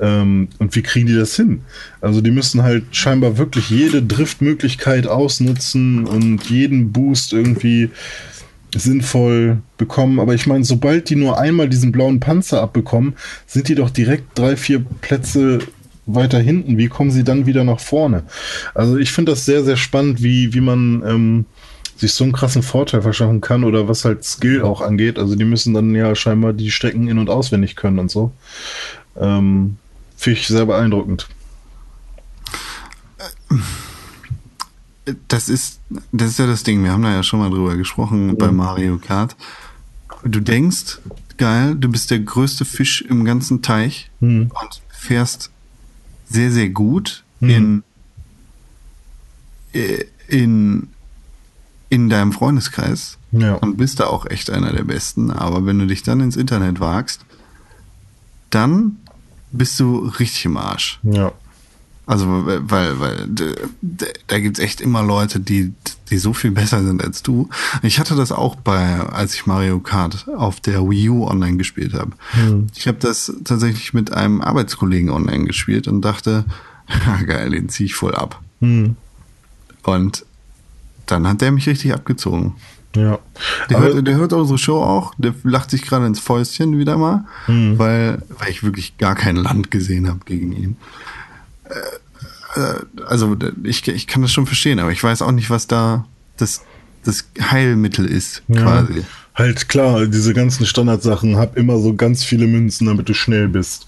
Ähm, 0.00 0.48
und 0.58 0.74
wie 0.76 0.82
kriegen 0.82 1.06
die 1.06 1.16
das 1.16 1.34
hin? 1.34 1.62
Also 2.00 2.20
die 2.20 2.30
müssen 2.30 2.62
halt 2.62 2.84
scheinbar 2.92 3.36
wirklich 3.36 3.70
jede 3.70 4.02
Driftmöglichkeit 4.02 5.06
ausnutzen 5.06 6.06
und 6.06 6.48
jeden 6.48 6.92
Boost 6.92 7.32
irgendwie 7.32 7.90
sinnvoll 8.74 9.58
bekommen. 9.76 10.20
Aber 10.20 10.34
ich 10.34 10.46
meine, 10.46 10.64
sobald 10.64 11.10
die 11.10 11.16
nur 11.16 11.38
einmal 11.38 11.68
diesen 11.68 11.92
blauen 11.92 12.20
Panzer 12.20 12.62
abbekommen, 12.62 13.14
sind 13.46 13.68
die 13.68 13.74
doch 13.74 13.90
direkt 13.90 14.38
drei, 14.38 14.56
vier 14.56 14.84
Plätze 15.00 15.58
weiter 16.08 16.40
hinten. 16.40 16.78
Wie 16.78 16.88
kommen 16.88 17.10
sie 17.10 17.22
dann 17.22 17.46
wieder 17.46 17.62
nach 17.64 17.80
vorne? 17.80 18.24
Also 18.74 18.96
ich 18.96 19.12
finde 19.12 19.32
das 19.32 19.44
sehr, 19.44 19.62
sehr 19.64 19.76
spannend, 19.76 20.22
wie, 20.22 20.52
wie 20.54 20.60
man 20.60 21.02
ähm, 21.06 21.44
sich 21.96 22.12
so 22.12 22.24
einen 22.24 22.32
krassen 22.32 22.62
Vorteil 22.62 23.02
verschaffen 23.02 23.40
kann 23.40 23.64
oder 23.64 23.88
was 23.88 24.04
halt 24.04 24.24
Skill 24.24 24.62
auch 24.62 24.80
angeht. 24.80 25.18
Also 25.18 25.36
die 25.36 25.44
müssen 25.44 25.74
dann 25.74 25.94
ja 25.94 26.14
scheinbar 26.14 26.52
die 26.52 26.70
Strecken 26.70 27.08
in- 27.08 27.18
und 27.18 27.30
auswendig 27.30 27.76
können 27.76 27.98
und 27.98 28.10
so. 28.10 28.32
Ähm, 29.16 29.76
Finde 30.16 30.40
ich 30.40 30.48
sehr 30.48 30.66
beeindruckend. 30.66 31.28
Das 35.28 35.48
ist, 35.48 35.80
das 36.12 36.30
ist 36.30 36.38
ja 36.38 36.46
das 36.46 36.64
Ding. 36.64 36.84
Wir 36.84 36.92
haben 36.92 37.02
da 37.02 37.12
ja 37.12 37.22
schon 37.22 37.38
mal 37.40 37.50
drüber 37.50 37.76
gesprochen 37.76 38.36
bei 38.36 38.50
Mario 38.50 38.98
Kart. 38.98 39.36
Du 40.24 40.40
denkst, 40.40 40.98
geil, 41.38 41.76
du 41.76 41.88
bist 41.90 42.10
der 42.10 42.18
größte 42.18 42.64
Fisch 42.64 43.02
im 43.02 43.24
ganzen 43.24 43.62
Teich 43.62 44.10
Hm. 44.20 44.50
und 44.60 44.82
fährst 44.90 45.50
sehr, 46.28 46.50
sehr 46.52 46.68
gut 46.68 47.24
in, 47.40 47.82
äh, 49.72 50.04
in, 50.28 50.88
in 51.88 52.08
deinem 52.08 52.32
Freundeskreis 52.32 53.18
Ja. 53.32 53.54
und 53.54 53.76
bist 53.76 54.00
da 54.00 54.06
auch 54.08 54.26
echt 54.26 54.50
einer 54.50 54.72
der 54.72 54.84
Besten. 54.84 55.30
Aber 55.30 55.64
wenn 55.66 55.78
du 55.78 55.86
dich 55.86 56.02
dann 56.02 56.20
ins 56.20 56.36
Internet 56.36 56.80
wagst, 56.80 57.20
dann 58.50 58.96
bist 59.52 59.78
du 59.80 60.06
richtig 60.18 60.44
im 60.44 60.56
Arsch. 60.56 60.98
Ja. 61.02 61.32
Also, 62.08 62.26
weil, 62.26 62.98
weil 63.00 63.28
da 64.28 64.38
gibt's 64.38 64.60
echt 64.60 64.80
immer 64.80 65.02
Leute, 65.02 65.40
die, 65.40 65.74
die 66.08 66.16
so 66.16 66.32
viel 66.32 66.52
besser 66.52 66.82
sind 66.82 67.04
als 67.04 67.22
du. 67.22 67.50
Ich 67.82 68.00
hatte 68.00 68.14
das 68.14 68.32
auch 68.32 68.56
bei, 68.56 68.98
als 69.00 69.34
ich 69.34 69.44
Mario 69.44 69.78
Kart 69.80 70.26
auf 70.34 70.58
der 70.58 70.88
Wii 70.88 71.10
U 71.10 71.26
online 71.26 71.58
gespielt 71.58 71.92
habe. 71.92 72.12
Ich 72.74 72.88
habe 72.88 72.96
das 72.96 73.30
tatsächlich 73.44 73.92
mit 73.92 74.10
einem 74.14 74.40
Arbeitskollegen 74.40 75.10
online 75.10 75.44
gespielt 75.44 75.86
und 75.86 76.00
dachte, 76.00 76.46
ja, 77.06 77.22
geil, 77.24 77.50
den 77.50 77.68
zieh 77.68 77.84
ich 77.84 77.94
voll 77.94 78.14
ab. 78.14 78.40
Hm. 78.62 78.96
Und 79.82 80.24
dann 81.04 81.28
hat 81.28 81.42
der 81.42 81.52
mich 81.52 81.68
richtig 81.68 81.92
abgezogen. 81.92 82.54
Ja. 82.96 83.18
Der, 83.68 83.80
hört, 83.80 84.06
der 84.06 84.16
hört 84.16 84.32
unsere 84.32 84.56
Show 84.56 84.82
auch, 84.82 85.12
der 85.18 85.34
lacht 85.42 85.70
sich 85.70 85.82
gerade 85.82 86.06
ins 86.06 86.20
Fäustchen 86.20 86.78
wieder 86.78 86.96
mal, 86.96 87.26
weil, 87.46 88.22
weil 88.38 88.48
ich 88.48 88.62
wirklich 88.62 88.96
gar 88.96 89.14
kein 89.14 89.36
Land 89.36 89.70
gesehen 89.70 90.08
habe 90.08 90.20
gegen 90.24 90.52
ihn. 90.52 90.76
Äh, 91.70 92.60
äh, 92.60 92.74
also 93.06 93.36
ich, 93.64 93.86
ich 93.88 94.06
kann 94.06 94.22
das 94.22 94.32
schon 94.32 94.46
verstehen, 94.46 94.78
aber 94.78 94.92
ich 94.92 95.02
weiß 95.02 95.22
auch 95.22 95.32
nicht, 95.32 95.50
was 95.50 95.66
da 95.66 96.06
das, 96.36 96.62
das 97.04 97.28
Heilmittel 97.40 98.06
ist, 98.06 98.42
Ja. 98.48 98.62
quasi. 98.62 99.04
Halt 99.34 99.68
klar, 99.68 100.06
diese 100.06 100.34
ganzen 100.34 100.66
Standardsachen, 100.66 101.36
hab 101.36 101.56
immer 101.56 101.78
so 101.78 101.94
ganz 101.94 102.24
viele 102.24 102.48
Münzen, 102.48 102.88
damit 102.88 103.08
du 103.08 103.14
schnell 103.14 103.46
bist. 103.46 103.86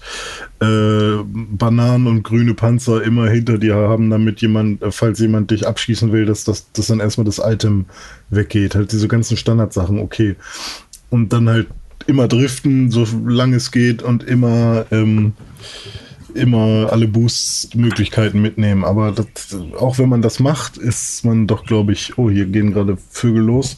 Äh, 0.61 1.17
Bananen 1.25 2.07
und 2.07 2.23
grüne 2.23 2.53
Panzer 2.53 3.03
immer 3.03 3.29
hinter 3.29 3.57
dir 3.57 3.75
haben, 3.75 4.09
damit 4.09 4.39
jemand, 4.39 4.81
äh, 4.81 4.91
falls 4.93 5.19
jemand 5.19 5.51
dich 5.51 5.67
abschießen 5.67 6.13
will, 6.13 6.25
dass, 6.25 6.45
das, 6.45 6.71
dass 6.71 6.87
dann 6.87 7.01
erstmal 7.01 7.25
das 7.25 7.41
Item 7.43 7.85
weggeht. 8.29 8.75
Halt 8.75 8.93
diese 8.93 9.09
ganzen 9.09 9.35
Standardsachen, 9.35 9.99
okay. 9.99 10.37
Und 11.09 11.33
dann 11.33 11.49
halt 11.49 11.67
immer 12.07 12.29
driften, 12.29 12.89
so 12.89 13.05
lange 13.27 13.57
es 13.57 13.71
geht 13.71 14.03
und 14.03 14.23
immer, 14.23 14.85
ähm, 14.91 15.33
immer 16.35 16.89
alle 16.91 17.07
Boost-Möglichkeiten 17.07 18.41
mitnehmen. 18.41 18.83
Aber 18.83 19.11
das, 19.11 19.27
auch 19.79 19.97
wenn 19.97 20.09
man 20.09 20.21
das 20.21 20.39
macht, 20.39 20.77
ist 20.77 21.23
man 21.25 21.47
doch, 21.47 21.65
glaube 21.65 21.93
ich, 21.93 22.17
oh, 22.17 22.29
hier 22.29 22.45
gehen 22.45 22.73
gerade 22.73 22.97
Vögel 23.09 23.43
los. 23.43 23.77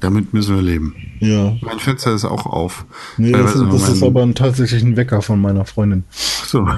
Damit 0.00 0.34
müssen 0.34 0.56
wir 0.56 0.62
leben. 0.62 0.96
Ja. 1.20 1.56
Mein 1.60 1.78
Fenster 1.78 2.12
ist 2.12 2.24
auch 2.24 2.44
auf. 2.44 2.84
Nee, 3.18 3.30
das, 3.30 3.52
du, 3.52 3.66
das 3.66 3.88
ist 3.88 4.02
aber 4.02 4.22
ein, 4.22 4.34
tatsächlich 4.34 4.82
ein 4.82 4.96
Wecker 4.96 5.22
von 5.22 5.40
meiner 5.40 5.64
Freundin. 5.64 6.02
Ach 6.10 6.44
so. 6.46 6.68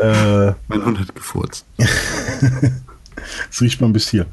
Äh, 0.00 0.52
mein 0.68 0.84
Hund 0.84 1.00
hat 1.00 1.12
gefurzt. 1.12 1.66
es 3.50 3.60
riecht 3.60 3.80
man 3.80 3.92
bis 3.92 4.08
hier. 4.08 4.26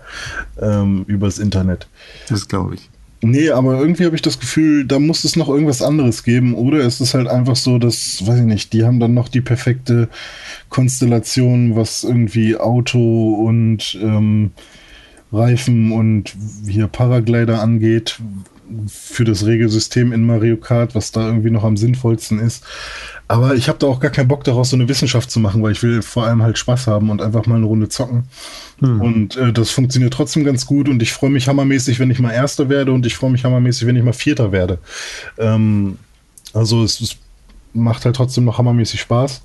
Ähm, 0.61 1.05
übers 1.07 1.39
Internet. 1.39 1.87
Das 2.29 2.47
glaube 2.47 2.75
ich. 2.75 2.89
Nee, 3.25 3.51
aber 3.51 3.79
irgendwie 3.79 4.03
habe 4.03 4.17
ich 4.17 4.21
das 4.21 4.37
Gefühl, 4.37 4.85
da 4.85 4.99
muss 4.99 5.23
es 5.23 5.37
noch 5.37 5.47
irgendwas 5.47 5.81
anderes 5.81 6.23
geben. 6.23 6.53
Oder 6.55 6.81
ist 6.81 6.99
es 6.99 7.13
halt 7.13 7.29
einfach 7.29 7.55
so, 7.55 7.79
dass, 7.79 8.27
weiß 8.27 8.39
ich 8.39 8.45
nicht, 8.45 8.73
die 8.73 8.83
haben 8.83 8.99
dann 8.99 9.13
noch 9.13 9.29
die 9.29 9.39
perfekte 9.39 10.09
Konstellation, 10.67 11.77
was 11.77 12.03
irgendwie 12.03 12.57
Auto 12.57 13.33
und 13.35 13.97
ähm, 14.01 14.51
Reifen 15.31 15.93
und 15.93 16.35
hier 16.67 16.87
Paraglider 16.87 17.61
angeht, 17.61 18.19
für 18.87 19.23
das 19.23 19.45
Regelsystem 19.45 20.11
in 20.11 20.25
Mario 20.25 20.57
Kart, 20.57 20.95
was 20.95 21.11
da 21.11 21.25
irgendwie 21.25 21.51
noch 21.51 21.63
am 21.63 21.77
sinnvollsten 21.77 22.39
ist. 22.39 22.63
Aber 23.27 23.55
ich 23.55 23.69
habe 23.69 23.79
da 23.79 23.87
auch 23.87 23.99
gar 23.99 24.11
keinen 24.11 24.27
Bock 24.27 24.43
daraus, 24.43 24.69
so 24.69 24.75
eine 24.75 24.87
Wissenschaft 24.87 25.31
zu 25.31 25.39
machen, 25.39 25.63
weil 25.63 25.71
ich 25.71 25.81
will 25.81 26.01
vor 26.01 26.25
allem 26.25 26.43
halt 26.43 26.57
Spaß 26.57 26.87
haben 26.87 27.09
und 27.09 27.21
einfach 27.21 27.45
mal 27.45 27.55
eine 27.55 27.65
Runde 27.65 27.89
zocken. 27.89 28.25
Und 29.01 29.37
äh, 29.37 29.53
das 29.53 29.71
funktioniert 29.71 30.13
trotzdem 30.13 30.43
ganz 30.43 30.65
gut 30.65 30.89
und 30.89 31.01
ich 31.01 31.13
freue 31.13 31.29
mich 31.29 31.47
hammermäßig, 31.47 31.99
wenn 31.99 32.11
ich 32.11 32.19
mal 32.19 32.31
Erster 32.31 32.69
werde 32.69 32.91
und 32.91 33.05
ich 33.05 33.15
freue 33.15 33.31
mich 33.31 33.45
hammermäßig, 33.45 33.87
wenn 33.87 33.95
ich 33.95 34.03
mal 34.03 34.13
Vierter 34.13 34.51
werde. 34.51 34.79
Ähm, 35.37 35.97
also 36.53 36.83
es, 36.83 36.99
es 36.99 37.15
macht 37.73 38.05
halt 38.05 38.15
trotzdem 38.15 38.45
noch 38.45 38.57
hammermäßig 38.57 39.01
Spaß. 39.01 39.41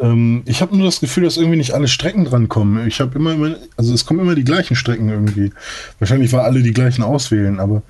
Ähm, 0.00 0.42
ich 0.46 0.60
habe 0.60 0.76
nur 0.76 0.86
das 0.86 1.00
Gefühl, 1.00 1.24
dass 1.24 1.36
irgendwie 1.36 1.56
nicht 1.56 1.72
alle 1.72 1.88
Strecken 1.88 2.24
drankommen. 2.24 2.86
Ich 2.86 3.00
habe 3.00 3.18
immer, 3.18 3.34
immer, 3.34 3.56
also 3.76 3.92
es 3.92 4.06
kommen 4.06 4.20
immer 4.20 4.34
die 4.34 4.44
gleichen 4.44 4.76
Strecken 4.76 5.08
irgendwie. 5.08 5.52
Wahrscheinlich, 5.98 6.32
weil 6.32 6.40
alle 6.40 6.62
die 6.62 6.72
gleichen 6.72 7.02
auswählen, 7.02 7.60
aber 7.60 7.82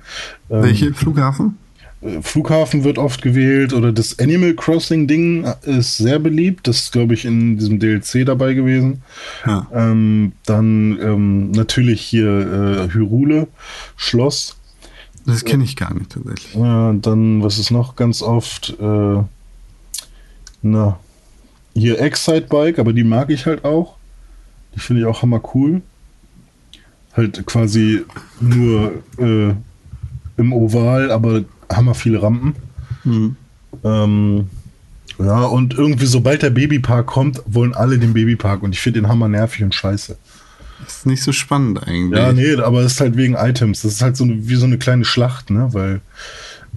ähm, 0.49 0.63
Welche 0.63 0.93
Flughafen? 0.93 1.57
äh, 2.01 2.21
Flughafen 2.21 2.83
wird 2.83 2.97
oft 2.97 3.21
gewählt 3.21 3.73
oder 3.73 3.91
das 3.91 4.17
Animal 4.19 4.53
Crossing 4.53 5.07
Ding 5.07 5.45
ist 5.63 5.97
sehr 5.97 6.19
beliebt. 6.19 6.67
Das 6.67 6.79
ist, 6.79 6.91
glaube 6.91 7.13
ich, 7.13 7.25
in 7.25 7.57
diesem 7.57 7.79
DLC 7.79 8.25
dabei 8.25 8.53
gewesen. 8.53 9.03
Ja. 9.45 9.67
Ähm, 9.73 10.33
dann 10.45 10.99
ähm, 11.01 11.51
natürlich 11.51 12.01
hier 12.01 12.29
äh, 12.29 12.93
Hyrule, 12.93 13.47
Schloss. 13.95 14.55
Das 15.25 15.45
kenne 15.45 15.63
ich 15.63 15.75
gar 15.75 15.93
nicht 15.93 16.11
tatsächlich. 16.11 16.55
Äh, 16.55 16.99
dann, 16.99 17.43
was 17.43 17.59
ist 17.59 17.69
noch 17.69 17.95
ganz 17.95 18.23
oft? 18.23 18.75
Äh, 18.79 19.23
na, 20.61 20.99
hier 21.79 21.99
Excite 21.99 22.47
Bike, 22.47 22.79
aber 22.79 22.93
die 22.93 23.03
mag 23.03 23.29
ich 23.29 23.45
halt 23.45 23.65
auch. 23.65 23.95
Die 24.75 24.79
finde 24.79 25.01
ich 25.01 25.07
auch 25.07 25.21
hammer 25.21 25.41
cool. 25.53 25.81
Halt 27.13 27.45
quasi 27.45 28.05
nur 28.39 28.91
äh, 29.17 29.53
im 30.37 30.53
Oval, 30.53 31.11
aber 31.11 31.43
hammer 31.71 31.95
viele 31.95 32.21
Rampen. 32.21 32.55
Hm. 33.03 33.35
Ähm, 33.83 34.49
ja, 35.17 35.43
und 35.43 35.73
irgendwie, 35.73 36.05
sobald 36.05 36.43
der 36.43 36.49
Babypark 36.49 37.07
kommt, 37.07 37.41
wollen 37.45 37.73
alle 37.73 37.99
den 37.99 38.13
Babypark 38.13 38.63
und 38.63 38.73
ich 38.73 38.79
finde 38.79 39.01
den 39.01 39.09
hammer 39.09 39.27
nervig 39.27 39.63
und 39.63 39.75
scheiße. 39.75 40.17
Ist 40.87 41.05
nicht 41.05 41.23
so 41.23 41.33
spannend 41.33 41.85
eigentlich. 41.85 42.19
Ja, 42.19 42.31
nee, 42.31 42.55
aber 42.55 42.81
es 42.81 42.93
ist 42.93 43.01
halt 43.01 43.17
wegen 43.17 43.35
Items. 43.35 43.81
Das 43.81 43.93
ist 43.93 44.01
halt 44.01 44.15
so 44.15 44.23
eine, 44.23 44.47
wie 44.47 44.55
so 44.55 44.65
eine 44.65 44.77
kleine 44.77 45.03
Schlacht, 45.03 45.49
ne? 45.49 45.67
Weil 45.73 45.99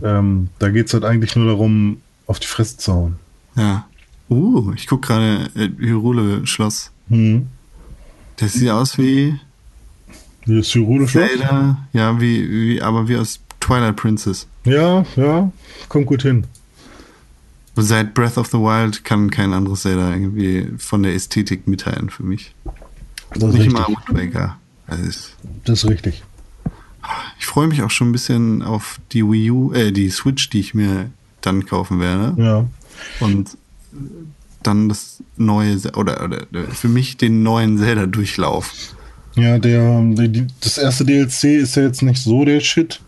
ähm, 0.03 0.49
da 0.59 0.71
geht 0.71 0.89
es 0.89 0.95
halt 0.95 1.05
eigentlich 1.05 1.37
nur 1.37 1.47
darum, 1.47 2.01
auf 2.27 2.41
die 2.41 2.49
Fresse 2.49 2.79
zu 2.79 2.93
hauen. 2.93 3.17
Ja. 3.57 3.87
Uh, 4.33 4.73
ich 4.75 4.87
gucke 4.87 5.09
gerade 5.09 5.51
äh, 5.55 5.69
Hyrule 5.79 6.47
Schloss. 6.47 6.91
Hm. 7.09 7.47
Das 8.37 8.53
sieht 8.55 8.71
aus 8.71 8.99
wie 8.99 9.39
Wie 10.47 10.57
das 10.59 10.75
Hyrule 10.75 11.07
Schloss? 11.09 11.29
Zelda. 11.29 11.79
Ja, 11.93 12.21
wie, 12.21 12.51
wie, 12.51 12.83
aber 12.83 13.09
wie 13.09 13.17
aus 13.17 13.41
Twilight 13.61 13.97
Princess. 13.97 14.47
Ja, 14.65 15.05
ja, 15.17 15.51
kommt 15.89 16.07
gut 16.07 16.23
hin. 16.23 16.45
Seit 17.77 18.13
Breath 18.15 18.37
of 18.37 18.49
the 18.49 18.59
Wild 18.59 19.05
kann 19.05 19.31
kein 19.31 19.53
anderes 19.53 19.83
Zelda 19.83 20.13
irgendwie 20.13 20.69
von 20.79 21.03
der 21.03 21.15
Ästhetik 21.15 21.67
mitteilen 21.67 22.11
für 22.11 22.23
mich. 22.23 22.55
Das 23.31 23.45
ist 23.45 23.55
Nicht 23.55 23.59
richtig. 23.67 23.73
mal 23.73 23.87
Wind 23.89 24.35
Waker. 24.35 24.57
Das 24.87 25.01
ist, 25.01 25.37
Das 25.65 25.83
ist 25.85 25.89
richtig. 25.91 26.23
ich 27.39 27.47
freue 27.47 27.67
mich 27.69 27.83
auch 27.83 27.91
schon 27.91 28.11
ein 28.11 28.13
bisschen 28.13 28.63
auf 28.63 29.01
die 29.13 29.23
Wii 29.25 29.51
U, 29.51 29.73
äh, 29.73 29.91
die 29.91 30.11
Switch, 30.11 30.51
die 30.51 30.61
ich 30.61 30.75
mir 30.75 31.11
dann 31.41 31.65
kaufen 31.65 31.99
werde. 31.99 32.35
Ja. 32.37 32.67
Und 33.21 33.57
dann 34.63 34.89
das 34.89 35.23
neue, 35.37 35.77
oder, 35.97 36.25
oder 36.25 36.47
für 36.73 36.89
mich 36.89 37.17
den 37.17 37.43
neuen 37.43 37.79
Zelda-Durchlauf. 37.79 38.73
Ja, 39.35 39.59
der, 39.59 40.01
der, 40.13 40.29
die- 40.29 40.47
das 40.61 40.79
erste 40.79 41.05
DLC 41.05 41.45
ist 41.61 41.75
ja 41.77 41.83
jetzt 41.85 42.03
nicht 42.03 42.23
so 42.23 42.45
der 42.45 42.61
Shit. 42.61 43.01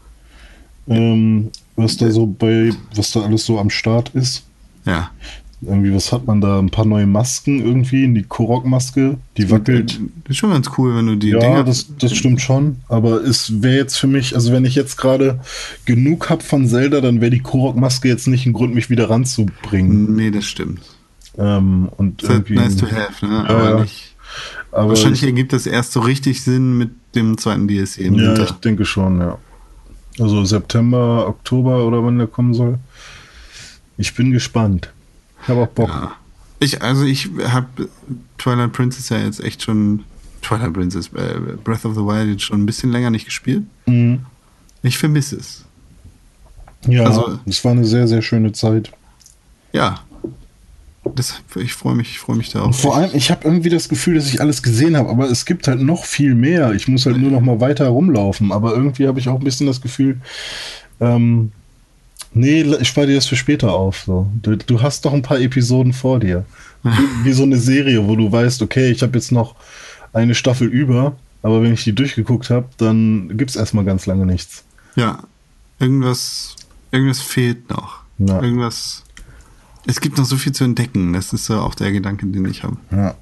Ähm, 0.89 1.51
was 1.77 1.97
da 1.97 2.11
so 2.11 2.27
bei, 2.27 2.71
was 2.95 3.13
da 3.13 3.23
alles 3.23 3.47
so 3.47 3.59
am 3.59 3.71
Start 3.71 4.11
ist. 4.15 4.45
Ja. 4.85 5.11
Irgendwie, 5.67 5.95
was 5.95 6.13
hat 6.13 6.27
man 6.27 6.41
da? 6.41 6.59
Ein 6.59 6.71
paar 6.71 6.85
neue 6.85 7.07
Masken 7.07 7.61
irgendwie, 7.65 8.07
die 8.13 8.23
Korok-Maske, 8.23 9.17
die 9.37 9.51
wackelt. 9.51 10.01
Ist 10.29 10.37
schon 10.37 10.51
ganz 10.51 10.71
cool, 10.79 10.95
wenn 10.97 11.07
du 11.07 11.17
die 11.17 11.31
Ja, 11.31 11.39
Dinger. 11.41 11.65
das, 11.65 11.87
das 11.99 12.15
stimmt 12.15 12.41
schon. 12.41 12.77
Aber 12.89 13.23
es 13.23 13.63
wäre 13.63 13.77
jetzt 13.77 13.97
für 13.97 14.07
mich, 14.07 14.35
also 14.35 14.53
wenn 14.53 14.65
ich 14.65 14.75
jetzt 14.75 14.97
gerade 14.97 15.41
genug 15.87 16.31
habe 16.31 16.43
von 16.43 16.67
Zelda, 16.67 17.01
dann 17.01 17.21
wäre 17.21 17.31
die 17.31 17.41
Korok-Maske 17.41 18.09
jetzt 18.09 18.27
nicht 18.29 18.47
ein 18.47 18.53
Grund, 18.53 18.75
mich 18.75 18.91
wieder 18.91 19.11
ranzubringen. 19.11 20.15
nee, 20.17 20.31
das 20.31 20.45
stimmt. 20.45 20.81
Ähm, 21.37 21.89
und 21.97 22.23
Das 22.23 22.31
halt 22.31 22.49
irgendwie, 22.51 22.55
nice 22.63 22.77
to 22.77 22.87
have, 22.87 23.27
ne? 23.27 23.45
Aber 23.49 23.71
ja. 23.71 23.81
nicht. 23.81 24.15
aber 24.73 24.89
Wahrscheinlich 24.91 25.23
ich, 25.23 25.29
ergibt 25.29 25.53
das 25.53 25.67
erst 25.67 25.93
so 25.93 26.01
richtig 26.01 26.43
Sinn 26.43 26.79
mit 26.79 26.91
dem 27.15 27.39
zweiten 27.39 27.67
DLC 27.69 27.99
im 27.99 28.15
ja, 28.15 28.33
ich 28.33 28.39
Winter. 28.39 28.57
denke 28.65 28.85
schon, 28.85 29.19
ja. 29.21 29.39
Also 30.21 30.45
September, 30.45 31.27
Oktober 31.27 31.85
oder 31.87 32.05
wann 32.05 32.19
der 32.19 32.29
kommen 32.29 32.55
soll. 32.55 32.79
Ich 33.97 34.15
bin 34.15 34.31
gespannt. 34.31 34.93
Ich 35.45 35.49
habe 35.49 35.61
auch 35.63 35.69
Bock. 35.69 35.89
Ja. 35.89 36.13
Ich, 36.61 36.83
also 36.83 37.05
ich 37.05 37.29
habe 37.49 37.67
Twilight 38.39 38.73
Princess 38.73 39.09
ja 39.11 39.19
jetzt 39.19 39.41
echt 39.41 39.63
schon, 39.63 40.05
Twilight 40.43 40.73
Princess, 40.73 41.09
äh, 41.15 41.39
Breath 41.63 41.85
of 41.85 41.95
the 41.95 42.01
Wild 42.01 42.29
jetzt 42.31 42.43
schon 42.45 42.63
ein 42.63 42.67
bisschen 42.67 42.91
länger 42.91 43.11
nicht 43.11 43.25
gespielt. 43.27 43.63
Mhm. 43.87 44.21
Ich 44.83 44.99
vermisse 44.99 45.37
es. 45.37 45.65
Ja, 46.87 47.05
Also- 47.05 47.39
es 47.47 47.65
war 47.65 47.73
eine 47.73 47.85
sehr, 47.85 48.07
sehr 48.09 48.23
schöne 48.23 48.53
Zeit. 48.53 48.91
Ja. 49.73 50.01
Das, 51.17 51.35
ich 51.57 51.75
freue 51.75 51.95
mich, 51.95 52.11
ich 52.13 52.19
freue 52.19 52.37
mich 52.37 52.51
da 52.51 52.63
auch. 52.63 52.67
Und 52.69 52.77
vor 52.77 52.97
allem, 52.97 53.11
ich 53.13 53.31
habe 53.31 53.45
irgendwie 53.45 53.69
das 53.69 53.89
Gefühl, 53.91 54.15
dass 54.15 54.27
ich 54.29 54.41
alles 54.41 54.63
gesehen 54.63 54.97
habe, 54.97 55.11
aber 55.11 55.31
es 55.31 55.45
gibt 55.45 55.69
halt 55.69 55.81
noch 55.83 56.05
viel 56.07 56.35
mehr. 56.35 56.73
Ich 56.73 56.89
muss 56.89 57.05
halt 57.05 57.19
nur 57.19 57.31
noch 57.31 57.43
mal 57.43 57.61
weiter 57.61 57.89
rumlaufen. 57.89 58.53
Aber 58.53 58.73
irgendwie 58.75 59.07
habe 59.07 59.21
ich 59.21 59.29
auch 59.29 59.39
ein 59.39 59.45
bisschen 59.45 59.67
das 59.67 59.83
Gefühl, 59.83 60.21
ähm, 61.01 61.53
nee, 62.35 62.63
ich 62.63 62.89
spare 62.89 63.07
dir 63.07 63.15
das 63.15 63.27
für 63.27 63.37
später 63.37 63.73
auf. 63.73 64.05
So. 64.07 64.31
Du, 64.43 64.57
du 64.57 64.83
hast 64.83 65.05
doch 65.05 65.13
ein 65.13 65.23
paar 65.23 65.41
Episoden 65.41 65.93
vor 65.93 66.21
dir. 66.21 66.45
Wie, 66.83 67.25
wie 67.25 67.33
so 67.33 67.45
eine 67.45 67.57
Serie, 67.57 68.07
wo 68.07 68.15
du 68.15 68.31
weißt, 68.31 68.61
okay, 68.61 68.91
ich 68.91 69.03
habe 69.03 69.17
jetzt 69.17 69.33
noch 69.33 69.57
eine 70.13 70.35
Staffel 70.35 70.69
über, 70.69 71.17
aber 71.43 71.63
wenn 71.63 71.73
ich 71.73 71.85
die 71.85 71.95
durchgeguckt 71.95 72.51
habe, 72.51 72.69
dann 72.77 73.37
gibt 73.37 73.51
es 73.51 73.57
erstmal 73.57 73.85
ganz 73.85 74.07
lange 74.07 74.27
nichts. 74.27 74.65
Ja. 74.95 75.25
Irgendwas, 75.79 76.57
irgendwas 76.91 77.21
fehlt 77.21 77.71
noch. 77.71 78.03
Ja. 78.19 78.43
Irgendwas. 78.43 79.03
Es 79.87 80.01
gibt 80.01 80.19
noch 80.19 80.25
so 80.25 80.37
viel 80.37 80.53
zu 80.53 80.65
entdecken. 80.65 81.13
Das 81.13 81.33
ist 81.33 81.47
so 81.47 81.59
auch 81.59 81.75
der 81.75 81.93
Gedanke, 81.93 82.27
den 82.27 82.45
ich 82.47 82.63
habe. 82.63 82.77
Ja. 82.91 83.15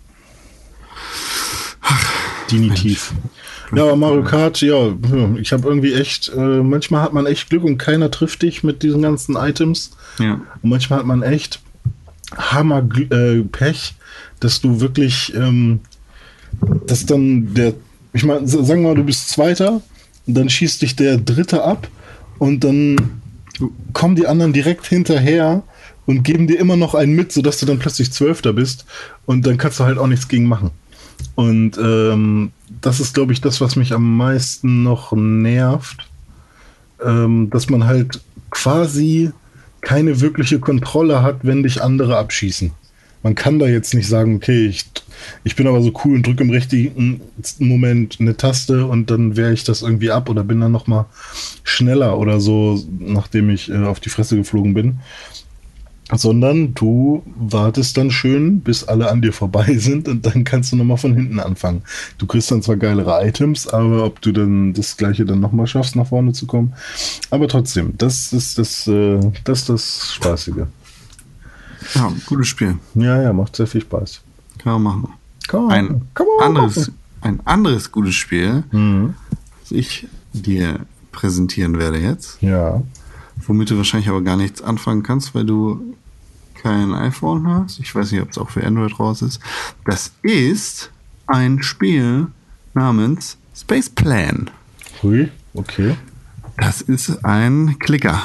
Definitiv. 2.53 3.13
Ja, 3.75 3.85
aber 3.85 3.97
Mario 3.97 4.23
Kart, 4.23 4.61
ja, 4.61 4.95
ich 5.41 5.53
habe 5.53 5.67
irgendwie 5.67 5.95
echt, 5.95 6.31
äh, 6.37 6.63
manchmal 6.63 7.03
hat 7.03 7.15
man 7.15 7.27
echt 7.27 7.49
Glück 7.49 7.65
und 7.65 7.79
keiner 7.79 8.11
trifft 8.11 8.43
dich 8.43 8.63
mit 8.63 8.83
diesen 8.83 9.01
ganzen 9.03 9.37
Items. 9.37 9.93
Ja. 10.19 10.35
Und 10.63 10.71
manchmal 10.71 10.99
hat 11.01 11.07
man 11.07 11.23
echt 11.23 11.61
Hammer 12.37 12.87
äh, 13.11 13.41
Pech, 13.41 13.95
dass 14.41 14.61
du 14.61 14.81
wirklich, 14.81 15.33
ähm, 15.35 15.81
dass 16.87 17.07
dann 17.07 17.55
der, 17.55 17.75
ich 18.13 18.25
meine, 18.25 18.47
sagen 18.47 18.83
wir 18.83 18.91
mal, 18.91 18.95
du 18.95 19.05
bist 19.05 19.31
Zweiter 19.31 19.81
und 20.27 20.35
dann 20.35 20.51
schießt 20.51 20.83
dich 20.83 20.95
der 20.95 21.17
Dritte 21.17 21.65
ab 21.65 21.89
und 22.39 22.65
dann 22.65 22.97
kommen 23.93 24.17
die 24.17 24.27
anderen 24.27 24.53
direkt 24.53 24.87
hinterher 24.87 25.63
und 26.05 26.25
geben 26.25 26.47
dir 26.47 26.59
immer 26.59 26.77
noch 26.77 26.95
einen 26.95 27.15
mit, 27.15 27.33
sodass 27.33 27.59
du 27.59 27.67
dann 27.67 27.79
plötzlich 27.79 28.13
Zwölfter 28.13 28.53
bist 28.53 28.85
und 29.25 29.47
dann 29.47 29.57
kannst 29.57 29.81
du 29.81 29.85
halt 29.85 29.99
auch 29.99 30.07
nichts 30.07 30.29
gegen 30.29 30.47
machen. 30.47 30.71
Und 31.35 31.79
ähm, 31.79 32.53
das 32.81 33.01
ist, 33.01 33.15
glaube 33.15 33.33
ich, 33.33 33.41
das, 33.41 33.61
was 33.61 33.77
mich 33.77 33.93
am 33.93 34.17
meisten 34.17 34.83
noch 34.83 35.13
nervt, 35.13 36.09
ähm, 37.05 37.51
dass 37.51 37.71
man 37.71 37.85
halt 37.85 38.21
quasi 38.51 39.33
keine 39.81 40.21
wirkliche 40.21 40.61
Kontrolle 40.61 41.23
hat, 41.23 41.41
wenn 41.43 41.63
dich 41.63 41.83
andere 41.83 42.17
abschießen. 42.17 42.71
Man 43.23 43.35
kann 43.35 43.59
da 43.59 43.67
jetzt 43.67 43.95
nicht 43.95 44.09
sagen, 44.09 44.37
okay, 44.37 44.67
ich, 44.67 44.85
ich 45.45 45.55
bin 45.55 45.69
aber 45.69 45.81
so 45.81 45.93
cool 46.05 46.17
und 46.17 46.27
drücke 46.27 46.43
im 46.43 46.51
richtigen 46.51 47.21
Moment 47.59 48.19
eine 48.21 48.37
Taste 48.37 48.87
und 48.87 49.11
dann 49.11 49.37
wehre 49.37 49.53
ich 49.53 49.63
das 49.63 49.83
irgendwie 49.83 50.11
ab 50.11 50.29
oder 50.29 50.43
bin 50.43 50.61
dann 50.61 50.73
noch 50.73 50.89
mal 50.89 51.07
schneller 51.63 52.19
oder 52.19 52.41
so, 52.41 52.83
nachdem 52.99 53.51
ich 53.51 53.71
äh, 53.71 53.85
auf 53.85 54.01
die 54.01 54.09
Fresse 54.09 54.37
geflogen 54.37 54.75
bin. 54.75 54.99
Sondern 56.15 56.75
du 56.75 57.23
wartest 57.37 57.97
dann 57.97 58.11
schön, 58.11 58.61
bis 58.61 58.85
alle 58.85 59.11
an 59.11 59.23
dir 59.23 59.33
vorbei 59.33 59.75
sind 59.79 60.09
und 60.09 60.27
dann 60.27 60.45
kannst 60.45 60.73
du 60.73 60.77
nochmal 60.77 60.97
von 60.99 61.15
hinten 61.15 61.41
anfangen. 61.41 61.83
Du 62.19 62.27
kriegst 62.27 62.51
dann 62.51 62.63
zwar 62.63 62.77
geilere 62.77 63.27
Items, 63.27 63.67
aber 63.69 64.05
ob 64.05 64.21
du 64.21 64.33
dann 64.33 64.73
das 64.75 64.97
gleiche 64.97 65.25
dann 65.25 65.41
nochmal 65.41 65.67
schaffst, 65.67 65.97
nach 65.97 66.07
vorne 66.09 66.33
zu 66.33 66.47
kommen. 66.47 66.73
Aber 67.31 67.49
trotzdem, 67.49 67.97
das 67.99 68.33
ist 68.33 68.59
das, 68.59 68.87
äh, 68.87 69.19
das, 69.45 69.61
ist 69.61 69.69
das 69.69 70.13
Spaßige. 70.15 70.67
Ja, 71.95 72.13
gutes 72.27 72.49
Spiel. 72.49 72.79
Ja, 72.95 73.21
ja, 73.23 73.33
macht 73.33 73.57
sehr 73.57 73.67
viel 73.67 73.81
Spaß. 73.81 74.21
Kann 74.59 74.75
man 74.75 74.83
machen. 74.83 75.13
Komm, 75.49 75.69
Ein 75.71 76.03
komm 76.15 76.27
mal 76.39 76.47
anderes, 76.47 76.77
machen. 76.77 76.95
ein 77.23 77.41
anderes 77.45 77.91
gutes 77.91 78.15
Spiel, 78.15 78.65
Mhm. 78.71 79.15
das 79.63 79.73
ich 79.73 80.07
dir 80.33 80.81
präsentieren 81.11 81.79
werde 81.79 81.99
jetzt, 81.99 82.41
Ja. 82.41 82.83
womit 83.47 83.71
du 83.71 83.77
wahrscheinlich 83.77 84.09
aber 84.09 84.23
gar 84.23 84.37
nichts 84.37 84.63
anfangen 84.63 85.03
kannst, 85.03 85.35
weil 85.35 85.45
du 85.45 85.95
kein 86.63 86.95
iPhone 86.95 87.47
hast. 87.47 87.81
Ich 87.81 87.95
weiß 87.95 88.13
nicht, 88.13 88.23
ob 88.23 88.31
es 88.31 88.39
auch 88.39 88.51
für 88.51 88.65
Android 88.65 88.99
raus 88.99 89.23
ist. 89.23 89.41
Das 89.85 90.13
ist 90.23 90.91
ein 91.27 91.63
Spiel 91.63 92.29
namens 92.75 93.37
Space 93.55 93.91
Plan. 93.91 94.51
Hui, 95.03 95.29
okay. 95.55 95.97
Das 96.57 96.81
ist 96.81 97.25
ein 97.25 97.77
Klicker. 97.79 98.23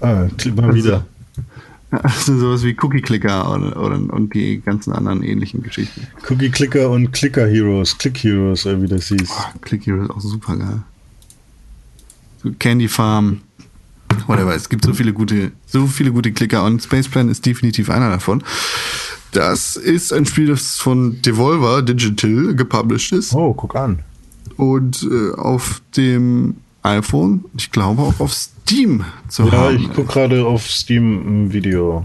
Ah, 0.00 0.26
mal 0.56 0.74
wieder. 0.74 1.06
Also 1.92 2.38
sowas 2.38 2.64
wie 2.64 2.74
Cookie 2.80 3.02
Clicker 3.02 3.52
oder, 3.52 3.76
oder, 3.76 3.96
und 3.96 4.32
die 4.32 4.62
ganzen 4.62 4.94
anderen 4.94 5.22
ähnlichen 5.22 5.62
Geschichten. 5.62 6.06
Cookie 6.26 6.48
Clicker 6.48 6.88
und 6.88 7.12
Clicker 7.12 7.46
Heroes, 7.46 7.98
Click 7.98 8.16
Heroes, 8.24 8.64
oder 8.64 8.80
wie 8.80 8.86
das 8.86 9.08
hieß. 9.08 9.28
Oh, 9.28 9.58
Click 9.60 9.84
Hero 9.84 10.04
ist 10.04 10.10
auch 10.10 10.20
super 10.20 10.56
geil. 10.56 10.82
So 12.42 12.50
Candy 12.58 12.88
Farm, 12.88 13.42
whatever. 14.26 14.54
Es 14.54 14.68
gibt 14.68 14.84
so 14.84 14.92
viele 14.94 15.12
gute, 15.12 15.52
so 15.66 15.86
viele 15.86 16.12
gute 16.12 16.32
Klicker 16.32 16.64
und 16.64 16.82
Space 16.82 17.08
Plan 17.08 17.28
ist 17.28 17.44
definitiv 17.46 17.90
einer 17.90 18.10
davon. 18.10 18.42
Das 19.32 19.76
ist 19.76 20.12
ein 20.12 20.26
Spiel, 20.26 20.46
das 20.48 20.76
von 20.76 21.20
Devolver 21.22 21.82
Digital 21.82 22.54
gepublished 22.54 23.12
ist 23.12 23.34
Oh, 23.34 23.54
guck 23.54 23.74
an. 23.76 24.00
und 24.56 25.08
äh, 25.10 25.32
auf 25.38 25.80
dem 25.96 26.56
iPhone, 26.82 27.44
ich 27.56 27.70
glaube 27.70 28.02
auch 28.02 28.20
auf 28.20 28.32
Steam 28.34 29.04
zu 29.28 29.44
Ja, 29.44 29.52
haben. 29.52 29.76
ich 29.76 29.88
guck 29.94 30.08
gerade 30.08 30.44
auf 30.44 30.68
Steam 30.70 31.44
ein 31.44 31.52
Video. 31.52 32.04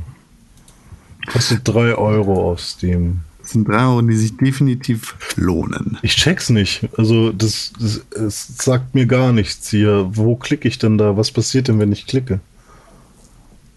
Kostet 1.25 1.61
3 1.67 1.95
Euro 1.95 2.51
auf 2.51 2.61
Steam. 2.61 3.21
Das 3.47 3.53
sind 3.53 3.65
drei 3.65 3.85
Euro, 3.85 4.01
die 4.01 4.13
sich 4.13 4.35
definitiv 4.35 5.15
lohnen. 5.37 5.97
Ich 6.01 6.17
check's 6.17 6.49
nicht. 6.49 6.89
Also, 6.97 7.31
das, 7.31 7.71
das 7.79 8.01
es 8.11 8.57
sagt 8.57 8.93
mir 8.93 9.05
gar 9.05 9.31
nichts 9.31 9.69
hier. 9.69 10.09
Wo 10.11 10.35
klicke 10.35 10.67
ich 10.67 10.79
denn 10.79 10.97
da? 10.97 11.15
Was 11.15 11.31
passiert 11.31 11.69
denn, 11.69 11.79
wenn 11.79 11.93
ich 11.93 12.07
klicke? 12.07 12.41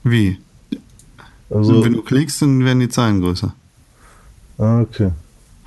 Wie? 0.02 0.38
Also, 1.50 1.84
Wenn 1.84 1.92
du 1.92 2.02
klickst, 2.02 2.42
dann 2.42 2.64
werden 2.64 2.80
die 2.80 2.88
Zahlen 2.88 3.20
größer. 3.20 3.54
ah, 4.58 4.80
okay. 4.80 5.12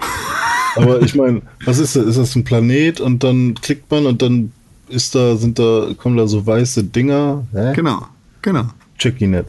Aber 0.75 1.01
ich 1.01 1.15
meine, 1.15 1.41
was 1.63 1.77
ist 1.77 1.95
das? 1.95 2.03
Ist 2.05 2.17
das 2.17 2.35
ein 2.35 2.43
Planet 2.43 2.99
und 2.99 3.23
dann 3.23 3.53
klickt 3.53 3.89
man 3.89 4.05
und 4.05 4.21
dann 4.21 4.51
ist 4.89 5.15
da, 5.15 5.37
sind 5.37 5.59
da, 5.59 5.91
kommen 5.97 6.17
da 6.17 6.27
so 6.27 6.45
weiße 6.45 6.83
Dinger? 6.83 7.47
Hä? 7.53 7.71
Genau, 7.73 8.05
genau. 8.41 8.65
Check 8.97 9.21
ihn 9.21 9.31
nicht. 9.31 9.45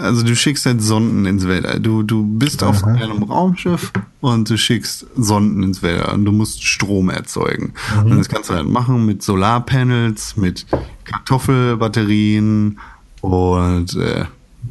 Also 0.00 0.22
du 0.22 0.36
schickst 0.36 0.66
halt 0.66 0.80
Sonden 0.80 1.26
ins 1.26 1.46
Weltall. 1.48 1.80
Du, 1.80 2.02
du 2.04 2.24
bist 2.24 2.62
auf 2.62 2.84
Aha. 2.84 2.92
einem 2.92 3.24
Raumschiff 3.24 3.92
und 4.20 4.48
du 4.48 4.56
schickst 4.56 5.06
Sonden 5.16 5.62
ins 5.64 5.82
Weltall 5.82 6.14
und 6.14 6.24
du 6.24 6.32
musst 6.32 6.62
Strom 6.64 7.10
erzeugen. 7.10 7.74
Und 8.04 8.16
das 8.16 8.28
kannst 8.28 8.50
du 8.50 8.54
halt 8.54 8.68
machen 8.68 9.04
mit 9.04 9.22
Solarpanels, 9.22 10.36
mit 10.36 10.64
Kartoffelbatterien 11.04 12.78
und 13.20 13.96
äh, 13.96 14.26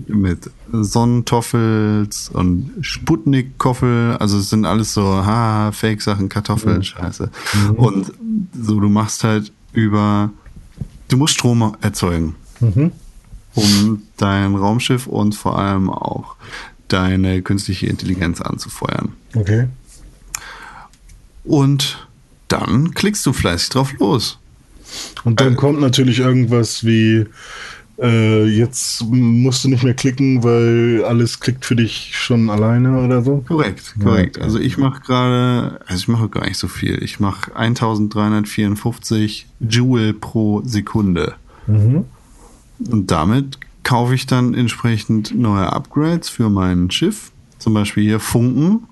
mit 0.08 0.50
Sonnentoffels 0.72 2.30
und 2.34 2.72
Sputnik-Koffel. 2.80 4.16
Also 4.20 4.38
es 4.38 4.50
sind 4.50 4.66
alles 4.66 4.94
so, 4.94 5.04
ha, 5.04 5.72
Fake-Sachen, 5.74 6.30
Kartoffeln, 6.30 6.84
Scheiße. 6.84 7.30
Und 7.76 8.14
so, 8.58 8.80
du 8.80 8.88
machst 8.90 9.24
halt 9.26 9.52
über, 9.74 10.32
du 11.10 11.18
musst 11.18 11.34
Strom 11.34 11.76
erzeugen 11.82 12.36
Mhm. 12.60 12.92
Um 13.58 14.04
dein 14.18 14.56
Raumschiff 14.56 15.08
und 15.08 15.36
vor 15.36 15.58
allem 15.60 15.90
auch 15.90 16.36
deine 16.88 17.42
künstliche 17.42 17.88
Intelligenz 17.88 18.40
anzufeuern. 18.40 19.14
Okay. 19.36 19.68
Und 21.44 22.08
dann 22.48 22.94
klickst 22.94 23.26
du 23.26 23.34
fleißig 23.34 23.70
drauf 23.70 23.94
los. 24.00 24.40
Und 25.24 25.42
dann 25.42 25.54
Äh, 25.54 25.56
kommt 25.56 25.82
natürlich 25.82 26.20
irgendwas 26.20 26.86
wie, 26.86 27.26
äh, 28.02 28.46
jetzt 28.46 29.04
musst 29.04 29.64
du 29.66 29.70
nicht 29.70 29.84
mehr 29.84 29.94
klicken, 29.94 30.44
weil 30.44 31.04
alles 31.06 31.40
klickt 31.42 31.66
für 31.66 31.76
dich 31.76 32.12
schon 32.16 32.50
alleine 32.50 32.98
oder 33.02 33.22
so. 33.22 33.44
Korrekt, 33.48 33.94
Ja. 33.98 34.04
korrekt. 34.06 34.40
Also 34.40 34.60
ich 34.60 34.78
mache 34.78 35.02
gerade, 35.02 35.80
also 35.88 36.00
ich 36.02 36.08
mache 36.08 36.30
gar 36.30 36.46
nicht 36.46 36.58
so 36.58 36.68
viel. 36.70 37.02
Ich 37.04 37.20
mache 37.20 37.54
1354 37.56 39.48
Joule 39.60 40.14
pro 40.14 40.62
Sekunde. 40.64 41.36
Mhm. 41.66 42.06
Und 42.80 43.12
damit 43.12 43.60
kaufe 43.84 44.16
ich 44.16 44.26
dann 44.26 44.54
entsprechend 44.54 45.34
neue 45.38 45.72
Upgrades 45.72 46.30
für 46.30 46.50
mein 46.50 46.92
Schiff. 46.92 47.32
Zum 47.58 47.74
Beispiel 47.74 48.04
hier 48.04 48.20
Funken, 48.20 48.84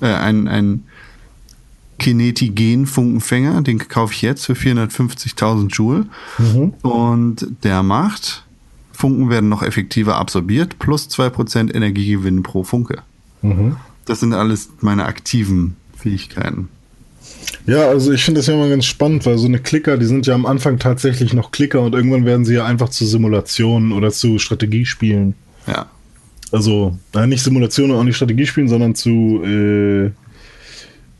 äh, 0.00 0.06
ein, 0.06 0.48
ein 0.48 0.84
Kinetigen-Funkenfänger, 1.98 3.62
den 3.62 3.78
kaufe 3.78 4.12
ich 4.14 4.22
jetzt 4.22 4.46
für 4.46 4.54
450.000 4.54 5.68
Joule. 5.74 6.06
Mhm. 6.38 6.74
Und 6.82 7.46
der 7.62 7.82
macht, 7.82 8.44
Funken 8.92 9.30
werden 9.30 9.48
noch 9.48 9.62
effektiver 9.62 10.16
absorbiert, 10.16 10.78
plus 10.78 11.08
2% 11.08 11.74
Energiegewinn 11.74 12.42
pro 12.42 12.62
Funke. 12.62 13.02
Mhm. 13.42 13.76
Das 14.04 14.20
sind 14.20 14.32
alles 14.34 14.70
meine 14.80 15.06
aktiven 15.06 15.76
Fähigkeiten. 15.96 16.68
Ja, 17.66 17.88
also 17.88 18.12
ich 18.12 18.24
finde 18.24 18.40
das 18.40 18.46
ja 18.46 18.54
immer 18.54 18.68
ganz 18.68 18.84
spannend, 18.84 19.24
weil 19.26 19.38
so 19.38 19.46
eine 19.46 19.58
Klicker, 19.58 19.96
die 19.96 20.04
sind 20.04 20.26
ja 20.26 20.34
am 20.34 20.44
Anfang 20.46 20.78
tatsächlich 20.78 21.32
noch 21.32 21.50
Klicker 21.50 21.80
und 21.80 21.94
irgendwann 21.94 22.24
werden 22.24 22.44
sie 22.44 22.54
ja 22.54 22.66
einfach 22.66 22.90
zu 22.90 23.06
Simulationen 23.06 23.92
oder 23.92 24.10
zu 24.10 24.38
Strategiespielen. 24.38 25.34
Ja. 25.66 25.86
Also, 26.52 26.96
nein, 27.12 27.30
nicht 27.30 27.42
Simulationen, 27.42 27.96
auch 27.96 28.04
nicht 28.04 28.16
Strategiespielen, 28.16 28.68
sondern 28.68 28.94
zu, 28.94 29.42
äh, 29.44 30.10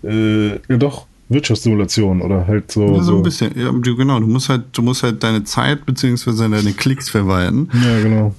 äh, 0.06 0.60
ja 0.68 0.76
doch, 0.76 1.06
Wirtschaftssimulationen 1.28 2.22
oder 2.22 2.46
halt 2.46 2.70
so. 2.70 2.96
Ja, 2.96 3.02
so 3.02 3.16
ein 3.16 3.22
bisschen. 3.22 3.58
Ja, 3.58 3.70
genau, 3.70 4.20
du 4.20 4.26
musst 4.26 4.48
halt, 4.48 4.64
du 4.72 4.82
musst 4.82 5.02
halt 5.02 5.22
deine 5.22 5.44
Zeit 5.44 5.86
beziehungsweise 5.86 6.48
deine 6.48 6.72
Klicks 6.72 7.08
verwalten. 7.08 7.70
Ja, 7.82 8.00
genau. 8.00 8.34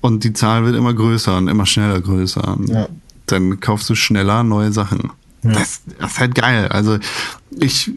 Und 0.00 0.24
die 0.24 0.32
Zahl 0.32 0.64
wird 0.64 0.76
immer 0.76 0.94
größer 0.94 1.36
und 1.36 1.48
immer 1.48 1.66
schneller 1.66 2.00
größer. 2.00 2.56
Und 2.56 2.68
Ja. 2.68 2.88
Dann 3.26 3.60
kaufst 3.60 3.90
du 3.90 3.94
schneller 3.94 4.42
neue 4.42 4.72
Sachen. 4.72 5.10
Ja. 5.42 5.52
Das, 5.52 5.82
das 5.98 6.12
ist 6.12 6.20
halt 6.20 6.34
geil. 6.34 6.68
Also 6.68 6.98
ich, 7.50 7.92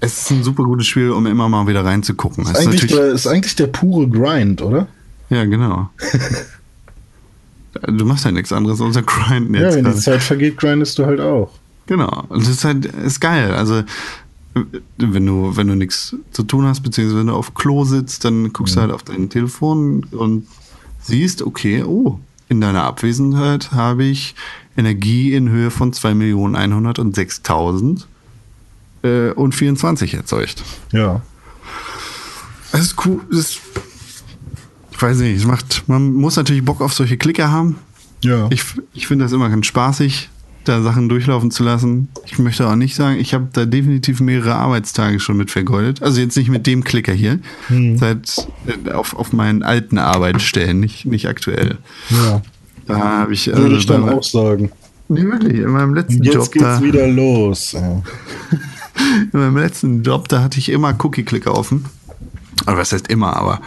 es 0.00 0.18
ist 0.18 0.30
ein 0.30 0.42
super 0.42 0.64
gutes 0.64 0.86
Spiel, 0.86 1.10
um 1.10 1.26
immer 1.26 1.48
mal 1.48 1.66
wieder 1.66 1.84
reinzugucken. 1.84 2.44
Ist 2.44 2.56
eigentlich, 2.56 2.86
der, 2.86 3.06
ist 3.08 3.26
eigentlich 3.26 3.56
der 3.56 3.66
pure 3.66 4.08
Grind, 4.08 4.62
oder? 4.62 4.88
ja, 5.28 5.44
genau. 5.44 5.90
du 7.86 8.04
machst 8.04 8.24
ja 8.24 8.32
nichts 8.32 8.52
anderes 8.52 8.80
außer 8.80 9.02
grinden 9.02 9.54
Ja, 9.54 9.62
jetzt. 9.62 9.76
wenn 9.76 9.84
die 9.84 9.90
gerade. 9.90 10.02
Zeit 10.02 10.22
vergeht, 10.22 10.56
grindest 10.56 10.98
du 10.98 11.06
halt 11.06 11.20
auch. 11.20 11.50
Genau. 11.86 12.24
Und 12.28 12.42
das 12.42 12.48
ist 12.48 12.64
halt, 12.64 12.86
ist 12.86 13.20
geil. 13.20 13.52
Also, 13.52 13.82
wenn 14.96 15.26
du, 15.26 15.56
wenn 15.56 15.68
du 15.68 15.74
nichts 15.74 16.16
zu 16.32 16.42
tun 16.42 16.66
hast, 16.66 16.80
beziehungsweise 16.80 17.20
wenn 17.20 17.28
du 17.28 17.34
auf 17.34 17.54
Klo 17.54 17.84
sitzt, 17.84 18.24
dann 18.24 18.52
guckst 18.52 18.76
du 18.76 18.80
halt 18.80 18.90
auf 18.90 19.02
dein 19.02 19.28
Telefon 19.28 20.04
und 20.10 20.46
siehst, 21.00 21.42
okay, 21.42 21.84
oh, 21.84 22.18
in 22.48 22.60
deiner 22.60 22.82
Abwesenheit 22.84 23.70
habe 23.72 24.04
ich 24.04 24.34
Energie 24.76 25.34
in 25.34 25.48
Höhe 25.48 25.70
von 25.70 25.92
2.106.000 25.92 28.02
äh, 29.02 29.30
und 29.32 29.54
24 29.54 30.14
erzeugt. 30.14 30.62
Ja. 30.92 31.22
Das 32.72 32.80
ist 32.82 32.94
cool. 33.04 33.20
Das 33.30 33.40
ist, 33.40 33.60
ich 34.90 35.02
weiß 35.02 35.18
nicht, 35.18 35.36
es 35.36 35.44
macht, 35.44 35.84
man 35.88 36.12
muss 36.12 36.36
natürlich 36.36 36.64
Bock 36.64 36.80
auf 36.80 36.92
solche 36.92 37.16
Klicker 37.16 37.50
haben. 37.50 37.76
Ja. 38.22 38.48
Ich, 38.50 38.62
ich 38.92 39.06
finde 39.06 39.24
das 39.24 39.32
immer 39.32 39.48
ganz 39.48 39.64
spaßig, 39.66 40.28
da 40.64 40.82
Sachen 40.82 41.08
durchlaufen 41.08 41.50
zu 41.50 41.64
lassen. 41.64 42.08
Ich 42.26 42.38
möchte 42.38 42.68
auch 42.68 42.76
nicht 42.76 42.94
sagen, 42.94 43.18
ich 43.18 43.32
habe 43.34 43.48
da 43.52 43.64
definitiv 43.64 44.20
mehrere 44.20 44.56
Arbeitstage 44.56 45.18
schon 45.18 45.38
mit 45.38 45.50
vergeudet. 45.50 46.02
Also 46.02 46.20
jetzt 46.20 46.36
nicht 46.36 46.50
mit 46.50 46.66
dem 46.66 46.84
Klicker 46.84 47.14
hier, 47.14 47.40
seit 47.96 48.46
äh, 48.66 48.90
auf, 48.92 49.16
auf 49.16 49.32
meinen 49.32 49.62
alten 49.62 49.96
Arbeitsstellen, 49.98 50.80
nicht, 50.80 51.06
nicht 51.06 51.28
aktuell. 51.28 51.78
ja. 52.10 52.42
Da 52.90 52.98
habe 52.98 53.34
ich, 53.34 53.46
Würde 53.46 53.76
ich 53.76 53.86
dann 53.86 54.08
auch 54.08 54.22
sagen. 54.22 54.70
Nee, 55.08 55.24
wirklich, 55.24 55.58
in 55.58 55.70
meinem 55.70 55.94
letzten 55.94 56.22
Jetzt 56.22 56.34
Job 56.34 56.52
geht's 56.52 56.64
da, 56.64 56.82
wieder 56.82 57.06
los. 57.08 57.72
Ja. 57.72 57.80
in 59.32 59.40
meinem 59.40 59.56
letzten 59.56 60.02
Job, 60.02 60.28
da 60.28 60.42
hatte 60.42 60.58
ich 60.58 60.68
immer 60.68 60.94
Cookie-Clicker 61.02 61.56
offen. 61.56 61.84
Aber 62.66 62.78
was 62.78 62.92
heißt 62.92 63.08
immer, 63.08 63.36
aber 63.36 63.60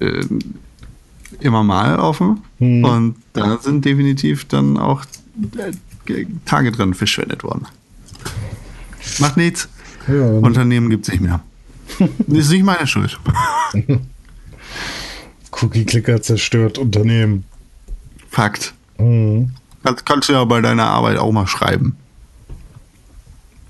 äh, 0.00 0.24
immer 1.40 1.62
mal 1.62 1.98
offen. 1.98 2.42
Hm. 2.58 2.84
Und 2.84 3.16
da 3.32 3.58
sind 3.58 3.84
definitiv 3.84 4.44
dann 4.46 4.76
auch 4.76 5.04
äh, 6.08 6.26
Tage 6.44 6.72
dran 6.72 6.94
verschwendet 6.94 7.44
worden. 7.44 7.66
Macht 9.18 9.36
nichts. 9.36 9.68
Ja, 10.06 10.22
Unternehmen 10.22 10.90
gibt 10.90 11.06
es 11.06 11.12
nicht 11.12 11.22
mehr. 11.22 11.40
ist 12.28 12.50
nicht 12.50 12.64
meine 12.64 12.86
Schuld. 12.86 13.18
Cookie 15.50 15.84
Clicker 15.84 16.20
zerstört 16.20 16.78
Unternehmen. 16.78 17.44
Fakt. 18.34 18.74
Mhm. 18.98 19.52
Das 19.84 20.04
kannst 20.04 20.28
du 20.28 20.32
ja 20.32 20.44
bei 20.44 20.60
deiner 20.60 20.86
Arbeit 20.86 21.18
auch 21.18 21.30
mal 21.30 21.46
schreiben. 21.46 21.96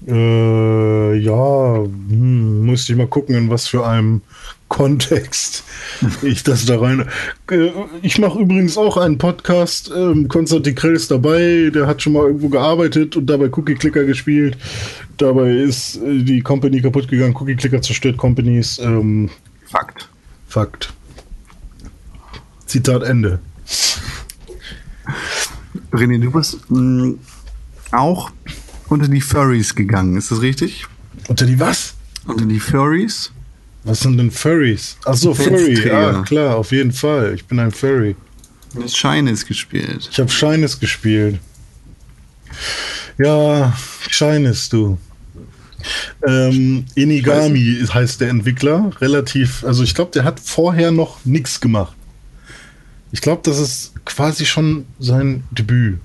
Äh, 0.07 1.17
ja, 1.17 1.77
hm, 1.77 2.65
musste 2.65 2.93
ich 2.93 2.99
mal 2.99 3.07
gucken, 3.07 3.35
in 3.35 3.51
was 3.51 3.69
für 3.69 3.87
einem 3.87 4.23
Kontext 4.69 5.65
ich 6.23 6.45
das 6.45 6.65
da 6.65 6.79
rein. 6.79 7.07
Äh, 7.51 7.71
ich 8.01 8.19
mache 8.19 8.39
übrigens 8.39 8.79
auch 8.79 8.97
einen 8.97 9.19
Podcast. 9.19 9.93
Ähm, 9.95 10.29
Konstantin 10.29 10.75
Krell 10.75 10.95
ist 10.95 11.11
dabei, 11.11 11.71
der 11.75 11.87
hat 11.87 12.01
schon 12.01 12.15
mal 12.15 12.27
irgendwo 12.27 12.49
gearbeitet 12.49 13.17
und 13.17 13.27
dabei 13.27 13.51
Cookie 13.53 13.75
Clicker 13.75 14.05
gespielt. 14.05 14.57
Dabei 15.19 15.51
ist 15.51 15.97
äh, 15.97 16.23
die 16.23 16.41
Company 16.41 16.81
kaputt 16.81 17.09
gegangen. 17.09 17.37
Cookie 17.37 17.57
Clicker 17.57 17.83
zerstört 17.83 18.17
Companies. 18.17 18.79
Ähm, 18.79 19.29
Fakt. 19.67 20.09
Fakt. 20.49 20.95
Zitat 22.65 23.03
Ende. 23.03 23.41
René, 25.93 26.19
du 26.19 26.31
bist 26.31 26.59
mh, 26.71 27.15
auch 27.93 28.31
unter 28.89 29.09
die 29.09 29.21
Furries 29.21 29.75
gegangen, 29.75 30.17
ist 30.17 30.31
das 30.31 30.41
richtig? 30.41 30.87
Unter 31.29 31.47
die 31.47 31.59
was? 31.59 31.95
Unter 32.27 32.45
die 32.45 32.61
Furries? 32.61 33.31
Was 33.85 34.01
sind 34.01 34.17
denn 34.17 34.31
Furries? 34.31 34.97
Achso, 35.05 35.35
Furry. 35.35 35.87
Ja, 35.87 36.23
klar, 36.23 36.57
auf 36.57 36.73
jeden 36.73 36.93
Fall. 36.93 37.35
Ich 37.35 37.45
bin 37.45 37.59
ein 37.59 37.71
Furry. 37.71 38.17
Du 38.75 38.83
hast 38.83 38.97
Shines 38.97 39.45
gespielt. 39.45 40.09
Ich 40.11 40.19
habe 40.19 40.31
Shines 40.31 40.81
gespielt. 40.81 41.39
Ja, 43.19 43.77
Shines, 44.09 44.69
du. 44.69 44.99
Ähm, 46.27 46.87
Inigami 46.95 47.85
heißt 47.93 48.23
der 48.23 48.31
Entwickler. 48.31 48.91
Relativ, 49.01 49.63
also 49.65 49.83
ich 49.83 49.95
glaube, 49.95 50.13
der 50.13 50.25
hat 50.25 50.41
vorher 50.41 50.91
noch 50.91 51.23
nichts 51.25 51.61
gemacht. 51.61 51.95
Ich 53.15 53.21
glaube, 53.21 53.43
das 53.45 53.61
ist 53.61 53.93
quasi 54.05 54.45
schon 54.45 54.87
sein 54.99 55.45
Debüt. 55.53 56.01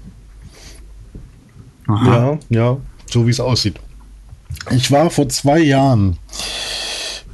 Aha. 1.88 2.38
Ja, 2.50 2.60
ja, 2.74 2.78
so 3.10 3.26
wie 3.26 3.32
es 3.32 3.40
aussieht. 3.40 3.80
Ich 4.70 4.92
war 4.92 5.10
vor 5.10 5.28
zwei 5.28 5.58
Jahren 5.58 6.20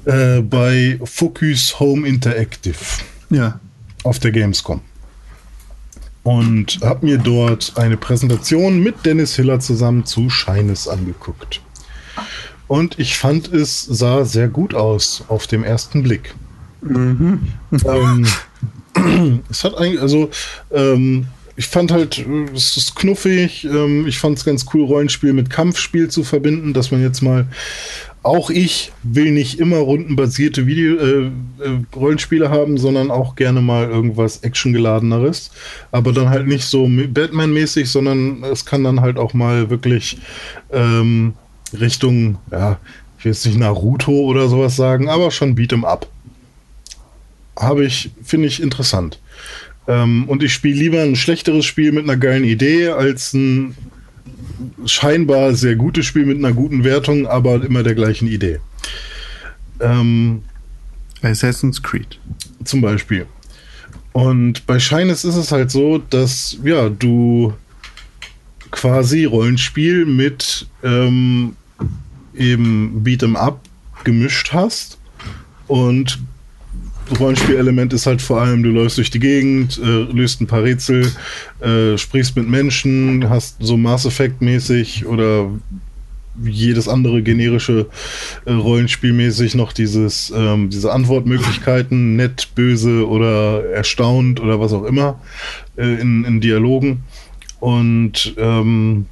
äh, 0.05 0.39
bei 0.39 0.97
Focus 1.03 1.77
Home 1.81 2.07
Interactive 2.07 2.77
Ja. 3.29 3.59
auf 4.03 4.19
der 4.19 4.31
Gamescom 4.31 4.79
und 6.23 6.79
habe 6.81 7.05
mir 7.05 7.17
dort 7.17 7.73
eine 7.75 7.97
Präsentation 7.97 8.81
mit 8.81 9.05
Dennis 9.05 9.35
Hiller 9.35 9.59
zusammen 9.59 10.05
zu 10.05 10.29
Shines 10.29 10.87
angeguckt. 10.87 11.59
Und 12.69 12.97
ich 12.97 13.17
fand, 13.17 13.51
es 13.51 13.81
sah 13.81 14.23
sehr 14.23 14.47
gut 14.47 14.73
aus 14.73 15.25
auf 15.27 15.47
dem 15.47 15.65
ersten 15.65 16.01
Blick. 16.01 16.33
Ähm, 16.81 17.41
es 19.49 19.63
hat 19.63 19.77
eigentlich, 19.77 20.01
also 20.01 20.29
ähm, 20.71 21.27
ich 21.57 21.67
fand 21.67 21.91
halt, 21.91 22.19
äh, 22.19 22.45
es 22.53 22.77
ist 22.77 22.95
knuffig. 22.95 23.65
Ähm, 23.65 24.07
ich 24.07 24.19
fand 24.19 24.37
es 24.37 24.45
ganz 24.45 24.65
cool, 24.73 24.85
Rollenspiel 24.85 25.33
mit 25.33 25.49
Kampfspiel 25.49 26.09
zu 26.09 26.23
verbinden, 26.23 26.73
dass 26.73 26.91
man 26.91 27.01
jetzt 27.01 27.21
mal, 27.21 27.47
auch 28.23 28.49
ich 28.49 28.91
will 29.03 29.31
nicht 29.31 29.59
immer 29.59 29.77
rundenbasierte 29.77 30.65
Video, 30.65 30.95
äh, 30.95 31.25
äh, 31.25 31.31
Rollenspiele 31.95 32.49
haben, 32.49 32.77
sondern 32.77 33.11
auch 33.11 33.35
gerne 33.35 33.61
mal 33.61 33.87
irgendwas 33.89 34.43
actiongeladeneres. 34.43 35.51
Aber 35.91 36.11
dann 36.11 36.29
halt 36.29 36.47
nicht 36.47 36.65
so 36.65 36.87
Batman-mäßig, 36.87 37.89
sondern 37.89 38.43
es 38.43 38.65
kann 38.65 38.83
dann 38.83 39.01
halt 39.01 39.17
auch 39.17 39.33
mal 39.33 39.69
wirklich 39.69 40.17
ähm, 40.71 41.33
Richtung, 41.79 42.37
ja, 42.51 42.79
ich 43.17 43.25
will 43.25 43.31
jetzt 43.31 43.45
nicht 43.45 43.57
Naruto 43.57 44.11
oder 44.11 44.49
sowas 44.49 44.75
sagen, 44.75 45.09
aber 45.09 45.31
schon 45.31 45.55
Beat'em 45.55 45.83
Up. 45.83 46.07
Habe 47.57 47.85
ich, 47.85 48.11
finde 48.23 48.47
ich 48.47 48.61
interessant. 48.61 49.19
Ähm, 49.87 50.27
und 50.27 50.43
ich 50.43 50.53
spiele 50.53 50.77
lieber 50.77 51.01
ein 51.01 51.15
schlechteres 51.15 51.65
Spiel 51.65 51.91
mit 51.91 52.03
einer 52.03 52.17
geilen 52.17 52.43
Idee 52.43 52.89
als 52.89 53.33
ein 53.33 53.75
scheinbar 54.85 55.53
sehr 55.53 55.75
gutes 55.75 56.05
Spiel 56.05 56.25
mit 56.25 56.37
einer 56.37 56.53
guten 56.53 56.83
Wertung, 56.83 57.27
aber 57.27 57.63
immer 57.63 57.83
der 57.83 57.95
gleichen 57.95 58.27
Idee. 58.27 58.59
Ähm, 59.79 60.43
Assassin's 61.21 61.81
Creed. 61.81 62.19
zum 62.63 62.81
Beispiel. 62.81 63.25
Und 64.13 64.65
bei 64.65 64.79
Shines 64.79 65.25
ist 65.25 65.35
es 65.35 65.51
halt 65.51 65.71
so, 65.71 65.97
dass 65.97 66.57
ja, 66.63 66.89
du 66.89 67.53
quasi 68.71 69.25
Rollenspiel 69.25 70.05
mit 70.05 70.67
ähm, 70.83 71.55
eben 72.33 73.03
Beat'em 73.03 73.35
Up 73.35 73.61
gemischt 74.03 74.53
hast. 74.53 74.97
Und 75.67 76.19
Rollenspielelement 77.19 77.93
ist 77.93 78.05
halt 78.05 78.21
vor 78.21 78.41
allem, 78.41 78.63
du 78.63 78.69
läufst 78.69 78.97
durch 78.97 79.11
die 79.11 79.19
Gegend, 79.19 79.79
äh, 79.83 80.03
löst 80.11 80.41
ein 80.41 80.47
paar 80.47 80.63
Rätsel, 80.63 81.11
äh, 81.61 81.97
sprichst 81.97 82.35
mit 82.35 82.47
Menschen, 82.49 83.29
hast 83.29 83.57
so 83.59 83.77
Mass 83.77 84.05
Effect-mäßig 84.05 85.05
oder 85.05 85.49
jedes 86.43 86.87
andere 86.87 87.21
generische 87.21 87.87
äh, 88.45 88.51
Rollenspielmäßig 88.51 89.55
noch 89.55 89.71
dieses, 89.71 90.33
ähm, 90.35 90.69
diese 90.69 90.91
Antwortmöglichkeiten, 90.91 92.15
nett, 92.15 92.49
böse 92.55 93.07
oder 93.07 93.65
erstaunt 93.69 94.39
oder 94.39 94.59
was 94.59 94.73
auch 94.73 94.83
immer 94.83 95.19
äh, 95.77 96.01
in, 96.01 96.25
in 96.25 96.41
Dialogen. 96.41 97.03
Und 97.59 98.35
ähm, 98.37 99.05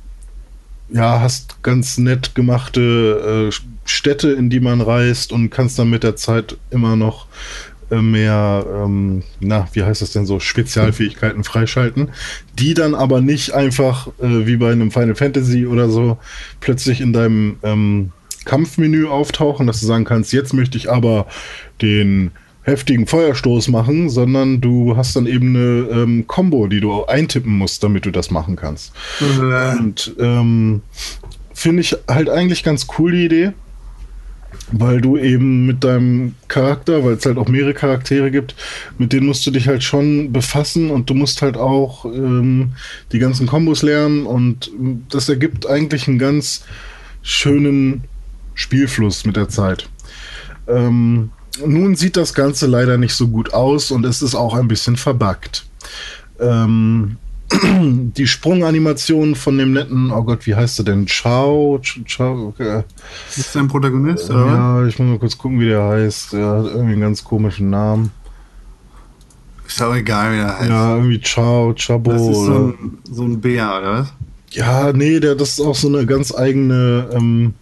ja, 0.90 1.22
hast 1.22 1.64
ganz 1.64 1.98
nett 1.98 2.36
gemachte 2.36 3.50
äh, 3.50 3.56
Städte, 3.86 4.32
in 4.32 4.50
die 4.50 4.60
man 4.60 4.82
reist 4.82 5.32
und 5.32 5.50
kannst 5.50 5.80
dann 5.80 5.90
mit 5.90 6.04
der 6.04 6.16
Zeit 6.16 6.58
immer 6.70 6.96
noch 6.96 7.28
mehr, 7.90 8.66
ähm, 8.84 9.24
na, 9.40 9.68
wie 9.74 9.84
heißt 9.84 10.02
das 10.02 10.12
denn 10.12 10.26
so, 10.26 10.40
Spezialfähigkeiten 10.40 11.44
freischalten, 11.44 12.10
die 12.58 12.74
dann 12.74 12.96
aber 12.96 13.22
nicht 13.22 13.54
einfach 13.54 14.08
äh, 14.20 14.46
wie 14.46 14.58
bei 14.58 14.72
einem 14.72 14.92
Final 14.92 15.16
Fantasy 15.16 15.66
oder 15.66 15.90
so 15.90 16.18
plötzlich 16.60 17.02
in 17.02 17.14
deinem 17.14 17.58
ähm, 17.64 18.12
Kampfmenü 18.46 19.08
auftauchen, 19.08 19.68
dass 19.68 19.80
du 19.80 19.86
sagen 19.86 20.06
kannst, 20.06 20.34
jetzt 20.34 20.54
möchte 20.54 20.78
ich 20.78 20.92
aber 20.92 21.28
den 21.82 22.32
heftigen 22.64 23.08
Feuerstoß 23.08 23.68
machen, 23.68 24.10
sondern 24.10 24.62
du 24.62 24.96
hast 24.96 25.16
dann 25.16 25.28
eben 25.28 25.56
eine 25.56 26.02
ähm, 26.02 26.28
Combo, 26.28 26.68
die 26.68 26.80
du 26.80 27.06
eintippen 27.06 27.54
musst, 27.58 27.84
damit 27.84 28.06
du 28.06 28.12
das 28.12 28.32
machen 28.32 28.56
kannst. 28.56 28.94
Und 29.80 30.16
ähm, 30.20 30.82
finde 31.54 31.82
ich 31.82 31.96
halt 32.08 32.30
eigentlich 32.30 32.64
ganz 32.64 32.88
cool 32.98 33.12
die 33.12 33.26
Idee, 33.26 33.54
weil 34.74 35.02
du 35.02 35.18
eben 35.18 35.66
mit 35.68 35.84
deinem 35.84 36.34
Charakter, 36.48 37.06
weil 37.06 37.14
es 37.14 37.26
halt 37.26 37.38
auch 37.38 37.48
mehrere 37.48 37.76
Charaktere 37.76 38.32
gibt, 38.32 38.56
mit 38.98 39.14
denen 39.14 39.28
musst 39.28 39.46
du 39.46 39.52
dich 39.52 39.68
halt 39.68 39.84
schon 39.84 40.34
befassen 40.34 40.90
und 40.90 41.10
du 41.10 41.14
musst 41.14 41.42
halt 41.44 41.58
auch 41.58 42.06
ähm, 42.06 42.74
die 43.12 43.20
ganzen 43.20 43.46
Kombos 43.46 43.84
lernen 43.84 44.26
und 44.26 44.72
das 45.10 45.30
ergibt 45.30 45.68
eigentlich 45.68 46.08
einen 46.08 46.18
ganz 46.18 46.66
schönen 47.22 48.04
Spielfluss 48.56 49.26
mit 49.26 49.36
der 49.36 49.48
Zeit. 49.48 49.88
Ähm, 50.68 51.30
nun 51.64 51.96
sieht 51.96 52.18
das 52.18 52.34
Ganze 52.34 52.66
leider 52.66 52.98
nicht 52.98 53.14
so 53.14 53.28
gut 53.28 53.54
aus 53.54 53.92
und 53.92 54.06
es 54.06 54.24
ist 54.24 54.34
auch 54.34 54.56
ein 54.56 54.68
bisschen 54.68 54.96
verbuggt. 54.96 55.66
Ähm, 56.40 57.18
die 57.82 58.26
Sprunganimation 58.28 59.36
von 59.36 59.58
dem 59.58 59.74
netten, 59.74 60.12
oh 60.12 60.24
Gott, 60.24 60.46
wie 60.48 60.56
heißt 60.56 60.80
er 60.80 60.86
denn? 60.86 61.06
Chao? 61.06 61.80
Ch- 61.84 62.04
Chao 62.06 62.54
äh, 62.58 62.80
Ist 63.30 63.38
das 63.40 63.52
dein 63.54 63.68
Protagonist, 63.68 64.30
oder? 64.30 64.46
ja, 64.46 64.88
ich 64.88 64.98
muss 64.98 65.08
mal 65.08 65.20
kurz 65.20 65.38
gucken, 65.38 65.60
wie 65.60 65.68
der 65.68 65.84
heißt. 65.84 66.34
Er 66.34 66.48
hat 66.60 66.66
irgendwie 66.68 66.94
einen 66.94 67.02
ganz 67.02 67.24
komischen 67.24 67.70
Namen. 67.70 68.12
Ist 69.68 69.82
auch 69.82 69.96
egal, 69.96 70.34
wie 70.34 70.38
der 70.38 70.58
heißt. 70.60 70.70
Ja, 70.70 70.96
irgendwie 70.96 71.20
Chao, 71.22 71.74
Chabo. 71.76 72.12
das 72.12 72.22
ist 72.22 72.46
so 72.46 72.54
ein, 72.80 72.98
so 73.12 73.24
ein 73.24 73.42
Bär, 73.42 73.78
oder 73.80 74.00
was? 74.00 74.14
ja, 74.52 74.94
nee, 74.94 75.20
der, 75.20 75.36
das 75.36 75.50
ist 75.50 75.62
auch 75.62 75.76
so 75.76 75.88
eine 75.88 76.06
ganz 76.06 76.34
eigene, 76.34 77.10
ähm, 77.14 77.54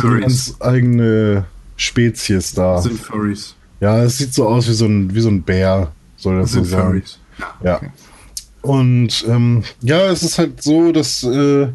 so 0.00 0.08
eine 0.08 0.20
ganz 0.20 0.56
eigene 0.60 1.44
Spezies 1.76 2.54
da. 2.54 2.80
Sind 2.80 2.98
Furries. 2.98 3.54
Ja, 3.80 4.02
es 4.02 4.18
sieht 4.18 4.32
so 4.32 4.48
aus 4.48 4.66
wie 4.68 4.72
so 4.72 4.86
ein, 4.86 5.14
wie 5.14 5.20
so 5.20 5.28
ein 5.28 5.42
Bär, 5.42 5.92
soll 6.16 6.38
das 6.38 6.52
so 6.52 6.60
Sind 6.62 6.66
sein. 6.70 6.80
Furries. 6.86 7.18
Ja. 7.62 7.80
Und 8.62 9.24
ähm, 9.28 9.64
ja, 9.80 10.10
es 10.10 10.22
ist 10.22 10.38
halt 10.38 10.62
so, 10.62 10.92
dass 10.92 11.22
äh, 11.24 11.66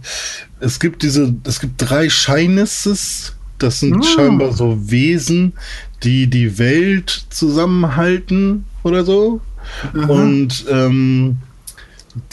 es 0.59 0.79
gibt 0.79 1.03
diese, 1.03 1.35
es 1.43 1.59
gibt 1.59 1.73
drei 1.77 2.09
Shinesses. 2.09 3.33
Das 3.59 3.79
sind 3.79 3.97
Ah. 3.97 4.03
scheinbar 4.03 4.53
so 4.53 4.77
Wesen, 4.89 5.53
die 6.03 6.27
die 6.27 6.57
Welt 6.59 7.25
zusammenhalten 7.29 8.65
oder 8.83 9.03
so. 9.03 9.41
Und 10.07 10.65
ähm, 10.69 11.37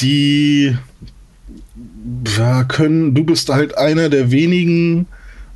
die 0.01 0.77
ja, 2.37 2.65
können, 2.65 3.15
du 3.15 3.25
bist 3.25 3.49
halt 3.49 3.77
einer 3.77 4.09
der 4.09 4.31
wenigen 4.31 5.07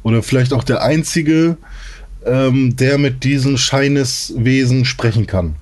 oder 0.02 0.22
vielleicht 0.22 0.52
auch 0.52 0.64
der 0.64 0.82
einzige, 0.82 1.56
ähm, 2.24 2.76
der 2.76 2.98
mit 2.98 3.24
diesen 3.24 3.58
Shines-Wesen 3.58 4.84
sprechen 4.84 5.26
kann. 5.26 5.56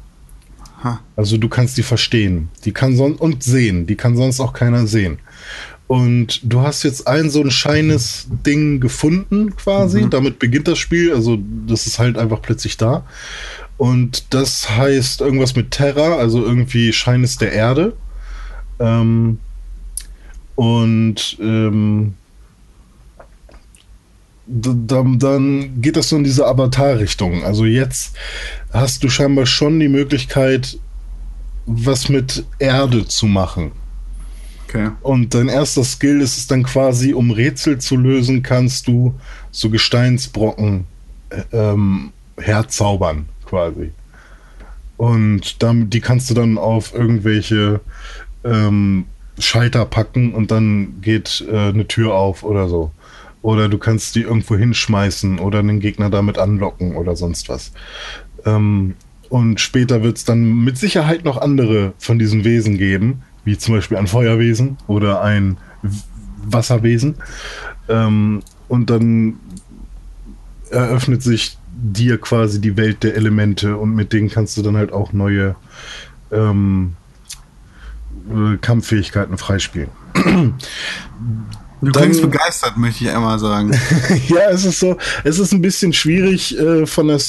Ha. 0.83 1.01
Also 1.17 1.37
du 1.39 1.49
kannst 1.49 1.77
die 1.79 1.83
verstehen. 1.83 2.49
Die 2.65 2.73
kann 2.73 2.97
sonst 2.97 3.21
und 3.21 3.43
sehen. 3.43 3.87
Die 3.87 3.97
kann 3.97 4.17
sonst 4.17 4.41
auch 4.41 4.53
keiner 4.53 4.87
sehen. 4.87 5.19
Und 5.89 6.41
du 6.43 6.63
hast 6.63 6.83
jetzt 6.83 7.07
ein 7.07 7.31
so 7.31 7.41
ein 7.41 7.51
scheines 7.51 8.27
Ding 8.45 8.81
gefunden, 8.81 9.55
quasi. 9.55 10.09
Damit 10.11 10.39
beginnt 10.39 10.67
das 10.67 10.79
Spiel. 10.79 11.13
Also, 11.15 11.39
das 11.67 11.87
ist 11.87 11.99
halt 11.99 12.19
einfach 12.19 12.43
plötzlich 12.43 12.77
da. 12.77 13.05
Und 13.77 14.35
das 14.35 14.69
heißt 14.71 15.21
irgendwas 15.21 15.55
mit 15.55 15.71
Terra, 15.71 16.17
also 16.17 16.45
irgendwie 16.45 16.93
Scheines 16.93 17.39
der 17.39 17.53
Erde. 17.53 17.93
Ähm, 18.81 19.39
und 20.57 21.37
ähm, 21.41 22.15
dann, 24.47 25.19
dann 25.19 25.81
geht 25.81 25.97
das 25.97 26.09
so 26.09 26.17
in 26.17 26.25
diese 26.25 26.47
Avatar-Richtung. 26.47 27.45
Also 27.45 27.65
jetzt 27.65 28.17
hast 28.73 29.03
du 29.03 29.09
scheinbar 29.09 29.47
schon 29.47 29.81
die 29.81 29.89
Möglichkeit, 29.89 30.79
was 31.67 32.09
mit 32.09 32.45
Erde 32.59 33.07
zu 33.07 33.27
machen. 33.27 33.73
Okay. 34.69 34.91
Und 35.03 35.35
dein 35.35 35.49
erster 35.49 35.85
Skill 35.85 36.21
ist 36.21 36.39
es 36.39 36.47
dann 36.47 36.63
quasi, 36.63 37.13
um 37.13 37.31
Rätsel 37.31 37.79
zu 37.79 37.97
lösen, 37.97 38.43
kannst 38.43 38.89
du 38.89 39.15
so 39.51 39.71
Gesteinsbrocken 39.71 40.87
äh, 41.31 41.43
ähm, 41.53 42.13
herzaubern, 42.37 43.29
quasi. 43.47 43.93
Und 44.97 45.63
dann, 45.63 45.91
die 45.91 46.01
kannst 46.01 46.31
du 46.31 46.35
dann 46.35 46.59
auf 46.59 46.95
irgendwelche 46.95 47.81
ähm, 48.45 49.07
Schalter 49.39 49.85
packen 49.85 50.35
und 50.35 50.51
dann 50.51 51.01
geht 51.01 51.45
äh, 51.49 51.69
eine 51.69 51.87
Tür 51.87 52.15
auf 52.15 52.43
oder 52.43 52.69
so. 52.69 52.91
Oder 53.47 53.69
du 53.69 53.79
kannst 53.79 54.17
die 54.17 54.23
irgendwo 54.23 54.57
hinschmeißen 54.57 55.39
oder 55.39 55.61
einen 55.61 55.79
Gegner 55.79 56.11
damit 56.11 56.37
anlocken 56.37 56.97
oder 56.97 57.15
sonst 57.15 57.49
was. 57.49 57.71
Ähm, 58.45 58.97
und 59.29 59.61
später 59.61 60.03
wird 60.03 60.17
es 60.17 60.25
dann 60.25 60.65
mit 60.65 60.77
Sicherheit 60.79 61.25
noch 61.25 61.37
andere 61.37 61.93
von 61.97 62.19
diesen 62.19 62.43
Wesen 62.43 62.77
geben, 62.77 63.23
wie 63.45 63.57
zum 63.57 63.77
Beispiel 63.77 63.99
ein 63.99 64.09
Feuerwesen 64.09 64.79
oder 64.89 65.23
ein 65.23 65.59
Wasserwesen. 66.45 67.19
Ähm, 67.89 68.43
und 68.67 68.91
dann 68.91 69.39
eröffnet 70.71 71.23
sich 71.23 71.57
dir 71.71 72.19
quasi 72.19 72.61
die 72.61 72.77
Welt 72.77 73.05
der 73.05 73.15
Elemente 73.15 73.77
und 73.77 73.95
mit 73.95 74.13
denen 74.13 74.29
kannst 74.29 74.57
du 74.57 74.63
dann 74.63 74.77
halt 74.77 74.93
auch 74.93 75.13
neue 75.13 75.55
ähm, 76.33 76.97
äh, 78.29 78.57
Kampffähigkeiten 78.57 79.39
freispielen. 79.39 79.91
Du 81.83 81.93
klingst 81.93 82.23
begeistert, 82.23 82.77
möchte 82.77 83.05
ich 83.05 83.11
einmal 83.11 83.39
sagen. 83.39 83.71
ja, 84.29 84.51
es 84.51 84.65
ist 84.65 84.81
so, 84.81 84.97
es 85.25 85.39
ist 85.39 85.53
ein 85.53 85.61
bisschen 85.61 85.93
schwierig 85.93 86.59
äh, 86.59 86.87
von 86.87 87.09
der 87.09 87.21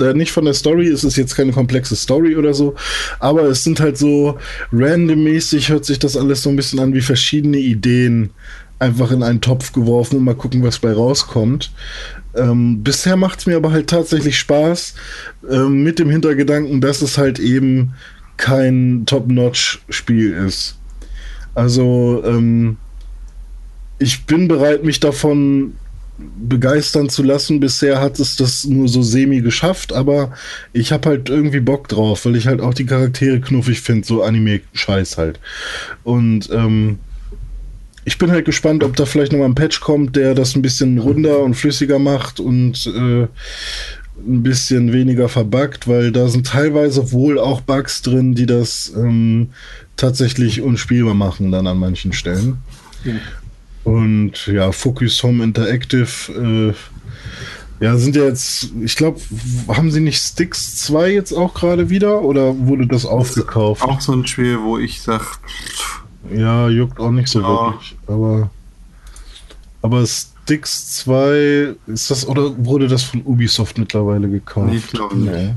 äh, 0.00 0.12
nicht 0.12 0.32
von 0.32 0.44
der 0.44 0.54
Story, 0.54 0.88
es 0.88 1.04
ist 1.04 1.16
jetzt 1.16 1.36
keine 1.36 1.52
komplexe 1.52 1.96
Story 1.96 2.36
oder 2.36 2.52
so, 2.52 2.74
aber 3.18 3.44
es 3.44 3.64
sind 3.64 3.80
halt 3.80 3.96
so 3.96 4.38
randommäßig 4.72 5.70
hört 5.70 5.84
sich 5.84 5.98
das 5.98 6.16
alles 6.16 6.42
so 6.42 6.50
ein 6.50 6.56
bisschen 6.56 6.80
an 6.80 6.94
wie 6.94 7.00
verschiedene 7.00 7.58
Ideen 7.58 8.30
einfach 8.78 9.10
in 9.10 9.22
einen 9.22 9.40
Topf 9.40 9.72
geworfen 9.72 10.18
und 10.18 10.24
mal 10.24 10.34
gucken, 10.34 10.62
was 10.62 10.78
bei 10.78 10.92
rauskommt. 10.92 11.72
Ähm, 12.34 12.82
bisher 12.82 13.16
macht 13.16 13.38
es 13.40 13.46
mir 13.46 13.56
aber 13.56 13.72
halt 13.72 13.88
tatsächlich 13.88 14.38
Spaß, 14.38 14.94
ähm, 15.50 15.82
mit 15.82 15.98
dem 15.98 16.10
Hintergedanken, 16.10 16.80
dass 16.80 17.00
es 17.00 17.16
halt 17.16 17.38
eben 17.38 17.94
kein 18.36 19.04
Top-Notch-Spiel 19.06 20.34
ist. 20.34 20.76
Also, 21.54 22.22
ähm, 22.26 22.76
ich 23.98 24.26
bin 24.26 24.48
bereit, 24.48 24.84
mich 24.84 25.00
davon 25.00 25.74
begeistern 26.18 27.08
zu 27.08 27.22
lassen. 27.22 27.60
Bisher 27.60 28.00
hat 28.00 28.18
es 28.18 28.36
das 28.36 28.64
nur 28.64 28.88
so 28.88 29.02
semi 29.02 29.40
geschafft, 29.40 29.92
aber 29.92 30.32
ich 30.72 30.92
habe 30.92 31.10
halt 31.10 31.28
irgendwie 31.28 31.60
Bock 31.60 31.88
drauf, 31.88 32.24
weil 32.24 32.36
ich 32.36 32.46
halt 32.46 32.60
auch 32.60 32.74
die 32.74 32.86
Charaktere 32.86 33.40
knuffig 33.40 33.80
finde, 33.80 34.06
so 34.06 34.22
Anime-Scheiß 34.22 35.18
halt. 35.18 35.38
Und 36.04 36.48
ähm, 36.50 36.98
ich 38.04 38.18
bin 38.18 38.30
halt 38.30 38.44
gespannt, 38.44 38.84
ob 38.84 38.96
da 38.96 39.04
vielleicht 39.04 39.32
nochmal 39.32 39.48
ein 39.48 39.54
Patch 39.54 39.80
kommt, 39.80 40.16
der 40.16 40.34
das 40.34 40.54
ein 40.54 40.62
bisschen 40.62 40.98
runder 40.98 41.40
und 41.40 41.54
flüssiger 41.54 41.98
macht 41.98 42.40
und 42.40 42.86
äh, 42.86 43.26
ein 44.18 44.42
bisschen 44.42 44.92
weniger 44.92 45.28
verbuggt, 45.28 45.88
weil 45.88 46.12
da 46.12 46.28
sind 46.28 46.46
teilweise 46.46 47.12
wohl 47.12 47.38
auch 47.38 47.60
Bugs 47.60 48.02
drin, 48.02 48.34
die 48.34 48.46
das 48.46 48.92
ähm, 48.96 49.50
tatsächlich 49.96 50.62
unspielbar 50.62 51.14
machen 51.14 51.50
dann 51.50 51.66
an 51.66 51.78
manchen 51.78 52.12
Stellen. 52.12 52.58
Mhm. 53.04 53.20
Und 53.86 54.48
ja, 54.48 54.72
Focus 54.72 55.22
Home 55.22 55.44
Interactive, 55.44 56.32
äh, 56.32 57.84
ja, 57.84 57.96
sind 57.96 58.16
ja 58.16 58.24
jetzt, 58.24 58.70
ich 58.82 58.96
glaube, 58.96 59.20
haben 59.68 59.92
sie 59.92 60.00
nicht 60.00 60.20
Sticks 60.20 60.74
2 60.86 61.12
jetzt 61.12 61.32
auch 61.32 61.54
gerade 61.54 61.88
wieder 61.88 62.22
oder 62.22 62.58
wurde 62.58 62.88
das 62.88 63.06
aufgekauft? 63.06 63.82
Das 63.82 63.88
auch 63.88 64.00
so 64.00 64.12
ein 64.12 64.26
Spiel, 64.26 64.58
wo 64.60 64.76
ich 64.76 65.02
sag. 65.02 65.38
Ja, 66.34 66.68
juckt 66.68 66.98
auch 66.98 67.12
nicht 67.12 67.28
so 67.28 67.40
ja. 67.40 67.48
wirklich. 67.48 67.96
Aber, 68.08 68.50
aber 69.82 70.04
Sticks 70.04 70.96
2, 70.96 71.76
ist 71.86 72.10
das 72.10 72.26
oder 72.26 72.52
wurde 72.58 72.88
das 72.88 73.04
von 73.04 73.22
Ubisoft 73.22 73.78
mittlerweile 73.78 74.28
gekauft? 74.28 74.66
Nee, 74.68 74.78
ich 74.78 74.88
glaube 74.88 75.16
nicht. 75.16 75.32
Nee. 75.32 75.54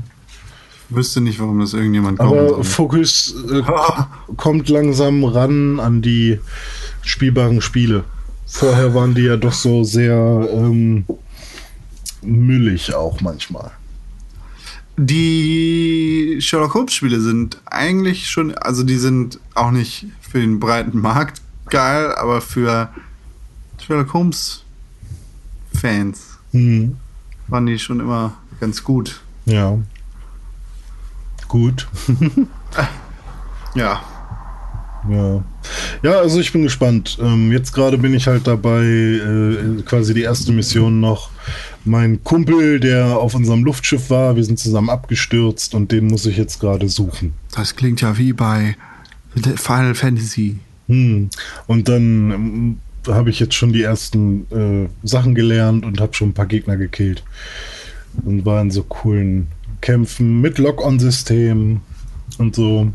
Wüsste 0.88 1.20
nicht, 1.20 1.40
warum 1.40 1.58
das 1.58 1.74
irgendjemand 1.74 2.20
kauft. 2.20 2.52
Aber 2.52 2.62
Focus 2.62 3.34
äh, 3.50 3.62
kommt 4.36 4.68
langsam 4.68 5.24
ran 5.24 5.80
an 5.80 6.00
die 6.00 6.38
spielbaren 7.02 7.60
Spiele. 7.60 8.04
Vorher 8.52 8.94
waren 8.94 9.14
die 9.14 9.22
ja 9.22 9.36
doch 9.36 9.52
so 9.52 9.84
sehr 9.84 10.48
ähm, 10.52 11.04
müllig 12.20 12.92
auch 12.94 13.20
manchmal. 13.20 13.70
Die 14.96 16.36
Sherlock 16.40 16.74
Holmes 16.74 16.92
Spiele 16.92 17.20
sind 17.20 17.58
eigentlich 17.64 18.28
schon, 18.28 18.52
also 18.58 18.82
die 18.82 18.98
sind 18.98 19.38
auch 19.54 19.70
nicht 19.70 20.06
für 20.20 20.40
den 20.40 20.58
breiten 20.58 20.98
Markt 20.98 21.40
geil, 21.70 22.12
aber 22.16 22.40
für 22.40 22.90
Sherlock 23.78 24.12
Holmes 24.12 24.64
Fans 25.72 26.38
mhm. 26.50 26.96
waren 27.46 27.66
die 27.66 27.78
schon 27.78 28.00
immer 28.00 28.34
ganz 28.58 28.82
gut. 28.82 29.20
Ja. 29.46 29.78
Gut. 31.48 31.88
ja. 33.74 34.02
Ja. 35.08 35.44
Ja, 36.02 36.18
also 36.18 36.40
ich 36.40 36.52
bin 36.52 36.62
gespannt. 36.62 37.18
Ähm, 37.20 37.52
jetzt 37.52 37.72
gerade 37.72 37.98
bin 37.98 38.14
ich 38.14 38.26
halt 38.26 38.46
dabei, 38.46 38.82
äh, 38.82 39.82
quasi 39.84 40.14
die 40.14 40.22
erste 40.22 40.52
Mission 40.52 41.00
noch. 41.00 41.30
Mein 41.84 42.22
Kumpel, 42.24 42.80
der 42.80 43.18
auf 43.18 43.34
unserem 43.34 43.64
Luftschiff 43.64 44.10
war, 44.10 44.36
wir 44.36 44.44
sind 44.44 44.58
zusammen 44.58 44.90
abgestürzt 44.90 45.74
und 45.74 45.92
den 45.92 46.06
muss 46.06 46.26
ich 46.26 46.36
jetzt 46.36 46.60
gerade 46.60 46.88
suchen. 46.88 47.32
Das 47.54 47.76
klingt 47.76 48.02
ja 48.02 48.18
wie 48.18 48.32
bei 48.32 48.76
Final 49.56 49.94
Fantasy. 49.94 50.58
Hm. 50.88 51.30
Und 51.66 51.88
dann 51.88 52.30
ähm, 52.30 52.78
habe 53.06 53.30
ich 53.30 53.40
jetzt 53.40 53.54
schon 53.54 53.72
die 53.72 53.82
ersten 53.82 54.46
äh, 54.50 54.88
Sachen 55.06 55.34
gelernt 55.34 55.84
und 55.84 56.00
habe 56.00 56.14
schon 56.14 56.30
ein 56.30 56.34
paar 56.34 56.46
Gegner 56.46 56.76
gekillt. 56.76 57.22
Und 58.24 58.44
war 58.44 58.60
in 58.60 58.70
so 58.70 58.82
coolen 58.82 59.46
Kämpfen 59.80 60.40
mit 60.40 60.58
Lock-on-System 60.58 61.80
und 62.38 62.54
so. 62.54 62.90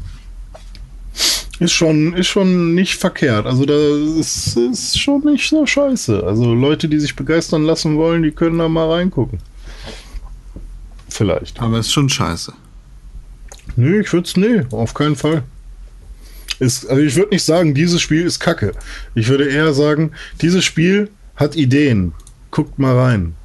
Ist 1.60 1.72
schon, 1.72 2.14
ist 2.14 2.28
schon 2.28 2.76
nicht 2.76 2.96
verkehrt. 2.96 3.46
Also 3.46 3.66
da 3.66 3.74
ist, 4.20 4.58
ist 4.58 5.00
schon 5.00 5.24
nicht 5.24 5.50
so 5.50 5.66
scheiße. 5.66 6.24
Also 6.26 6.54
Leute, 6.54 6.90
die 6.90 7.00
sich 7.00 7.16
begeistern 7.16 7.64
lassen 7.64 7.96
wollen, 7.98 8.24
die 8.24 8.32
können 8.32 8.58
da 8.60 8.68
mal 8.68 8.92
reingucken. 8.92 9.40
Vielleicht. 11.08 11.62
Aber 11.62 11.80
ist 11.80 11.94
schon 11.94 12.10
scheiße. 12.10 12.54
Nö, 13.78 14.02
ich 14.02 14.12
würde 14.12 14.28
es, 14.28 14.36
nee, 14.36 14.64
auf 14.72 14.94
keinen 14.94 15.16
Fall. 15.16 15.44
Ist, 16.60 16.90
also 16.90 17.02
ich 17.02 17.16
würde 17.16 17.34
nicht 17.34 17.44
sagen, 17.44 17.74
dieses 17.74 18.02
Spiel 18.02 18.26
ist 18.26 18.40
kacke. 18.40 18.74
Ich 19.14 19.28
würde 19.28 19.50
eher 19.50 19.74
sagen, 19.74 20.12
dieses 20.42 20.66
Spiel 20.66 21.10
hat 21.36 21.56
Ideen. 21.56 22.14
Guckt 22.52 22.80
mal 22.80 22.98
rein. 22.98 23.36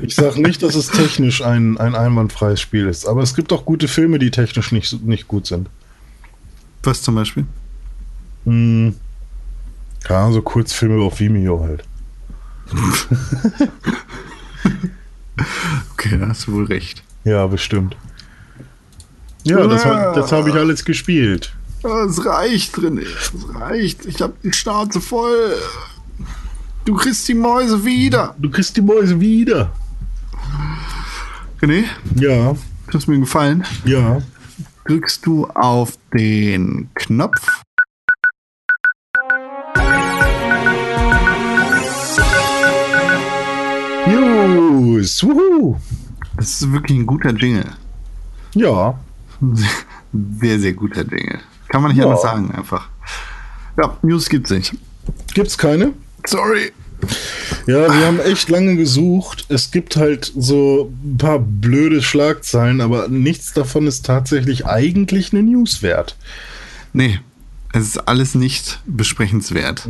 Ich 0.00 0.14
sage 0.14 0.40
nicht, 0.40 0.62
dass 0.62 0.74
es 0.74 0.88
technisch 0.88 1.42
ein, 1.42 1.78
ein 1.78 1.94
einwandfreies 1.94 2.60
Spiel 2.60 2.86
ist, 2.86 3.06
aber 3.06 3.22
es 3.22 3.34
gibt 3.34 3.52
auch 3.52 3.64
gute 3.64 3.88
Filme, 3.88 4.18
die 4.18 4.30
technisch 4.30 4.72
nicht, 4.72 5.02
nicht 5.04 5.28
gut 5.28 5.46
sind. 5.46 5.68
Was 6.82 7.02
zum 7.02 7.14
Beispiel? 7.14 7.46
Hm. 8.44 8.94
Ja, 10.08 10.30
so 10.32 10.42
Kurzfilme 10.42 11.02
auf 11.02 11.20
Vimeo 11.20 11.60
halt. 11.60 11.84
okay, 15.92 16.18
da 16.18 16.28
hast 16.28 16.46
du 16.46 16.54
wohl 16.54 16.64
recht. 16.64 17.04
Ja, 17.24 17.46
bestimmt. 17.46 17.96
Ja, 19.44 19.66
das, 19.66 19.82
das 19.82 20.32
habe 20.32 20.50
ich 20.50 20.56
alles 20.56 20.84
gespielt. 20.84 21.54
Es 21.82 22.24
reicht 22.24 22.76
drin. 22.76 22.98
Es 22.98 23.32
reicht. 23.54 24.06
Ich 24.06 24.20
habe 24.22 24.34
die 24.42 24.52
Schnauze 24.52 25.00
voll. 25.00 25.54
Du 26.84 26.94
kriegst 26.94 27.28
die 27.28 27.34
Mäuse 27.34 27.84
wieder. 27.84 28.34
Du 28.38 28.50
kriegst 28.50 28.76
die 28.76 28.82
Mäuse 28.82 29.20
wieder. 29.20 29.72
René? 31.60 31.84
Ja. 32.16 32.56
Hat 32.88 32.94
es 32.94 33.06
mir 33.06 33.18
gefallen? 33.18 33.64
Ja 33.84 34.20
drückst 34.86 35.26
du 35.26 35.46
auf 35.46 35.98
den 36.12 36.90
Knopf. 36.94 37.62
News. 44.06 45.22
Wuhu. 45.22 45.76
Das 46.36 46.60
ist 46.60 46.72
wirklich 46.72 46.98
ein 46.98 47.06
guter 47.06 47.30
Jingle. 47.30 47.66
Ja. 48.54 48.98
Sehr, 50.40 50.60
sehr 50.60 50.74
guter 50.74 51.00
Jingle. 51.00 51.40
Kann 51.68 51.80
man 51.80 51.90
nicht 51.90 51.98
ja. 51.98 52.04
anders 52.04 52.20
sagen, 52.20 52.50
einfach. 52.50 52.90
Ja, 53.78 53.96
News 54.02 54.28
gibt's 54.28 54.50
nicht. 54.50 54.76
Gibt's 55.32 55.56
keine? 55.56 55.94
Sorry. 56.26 56.70
Ja, 57.66 57.86
wir 57.86 58.06
haben 58.06 58.20
echt 58.20 58.48
lange 58.48 58.76
gesucht. 58.76 59.46
Es 59.48 59.70
gibt 59.70 59.96
halt 59.96 60.32
so 60.36 60.92
ein 61.04 61.16
paar 61.16 61.38
blöde 61.38 62.02
Schlagzeilen, 62.02 62.80
aber 62.80 63.08
nichts 63.08 63.52
davon 63.52 63.86
ist 63.86 64.04
tatsächlich 64.04 64.66
eigentlich 64.66 65.32
eine 65.32 65.42
News 65.42 65.82
wert. 65.82 66.16
Nee, 66.92 67.20
es 67.72 67.84
ist 67.86 68.08
alles 68.08 68.34
nicht 68.34 68.80
besprechenswert. 68.86 69.88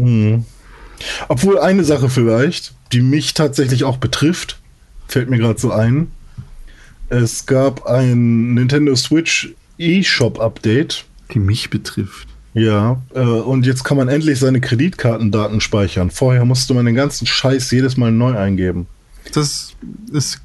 Obwohl 1.28 1.58
eine 1.58 1.84
Sache 1.84 2.08
vielleicht, 2.08 2.74
die 2.92 3.00
mich 3.00 3.34
tatsächlich 3.34 3.84
auch 3.84 3.96
betrifft, 3.96 4.60
fällt 5.08 5.30
mir 5.30 5.38
gerade 5.38 5.58
so 5.58 5.72
ein. 5.72 6.10
Es 7.08 7.46
gab 7.46 7.86
ein 7.86 8.54
Nintendo 8.54 8.94
Switch 8.96 9.54
eShop 9.78 10.40
Update. 10.40 11.04
Die 11.32 11.38
mich 11.38 11.70
betrifft. 11.70 12.28
Ja, 12.55 13.00
äh, 13.14 13.20
und 13.20 13.64
jetzt 13.64 13.82
kann 13.84 13.96
man 13.96 14.09
endlich 14.09 14.38
seine 14.38 14.61
Kreditkartendaten 14.61 15.61
speichern. 15.61 16.11
Vorher 16.11 16.44
musste 16.44 16.74
man 16.74 16.84
den 16.84 16.94
ganzen 16.94 17.26
Scheiß 17.26 17.70
jedes 17.70 17.96
Mal 17.96 18.12
neu 18.12 18.36
eingeben. 18.36 18.86
Das 19.32 19.36
ist, 19.36 19.76
das 20.07 20.38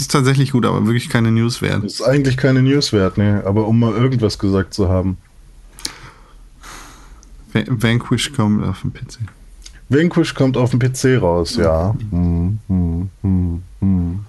ist 0.00 0.10
tatsächlich 0.10 0.50
gut, 0.52 0.66
aber 0.66 0.84
wirklich 0.86 1.08
keine 1.08 1.30
News 1.30 1.62
wert. 1.62 1.84
Ist 1.84 2.02
eigentlich 2.02 2.36
keine 2.36 2.62
News 2.62 2.92
wert, 2.92 3.16
ne? 3.16 3.42
Aber 3.46 3.68
um 3.68 3.78
mal 3.78 3.92
irgendwas 3.92 4.38
gesagt 4.38 4.74
zu 4.74 4.88
haben. 4.88 5.18
Va- 7.52 7.64
Vanquish 7.68 8.32
kommt 8.32 8.64
auf 8.66 8.80
dem 8.80 8.92
PC. 8.92 9.18
Vanquish 9.88 10.34
kommt 10.34 10.56
auf 10.56 10.70
dem 10.70 10.78
PC 10.80 11.20
raus, 11.20 11.56
ja. 11.56 11.94
Hm, 12.10 12.58
hm, 12.68 13.08
hm, 13.22 14.20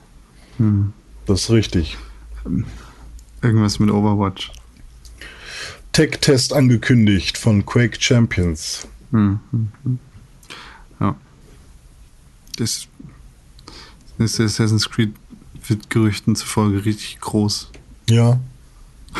hm. 0.58 0.94
Das 1.26 1.42
ist 1.44 1.50
richtig. 1.52 1.98
Irgendwas 3.42 3.80
mit 3.80 3.90
Overwatch. 3.90 4.52
Tech-Test 5.94 6.54
angekündigt 6.54 7.38
von 7.38 7.66
Quake 7.66 7.98
Champions. 8.02 8.88
Ja. 11.00 11.16
Das, 12.58 12.88
das 14.18 14.40
Assassin's 14.40 14.90
Creed 14.90 15.14
wird 15.68 15.90
Gerüchten 15.90 16.36
zufolge 16.36 16.84
richtig 16.86 17.20
groß. 17.22 17.72
Ja. 18.10 18.40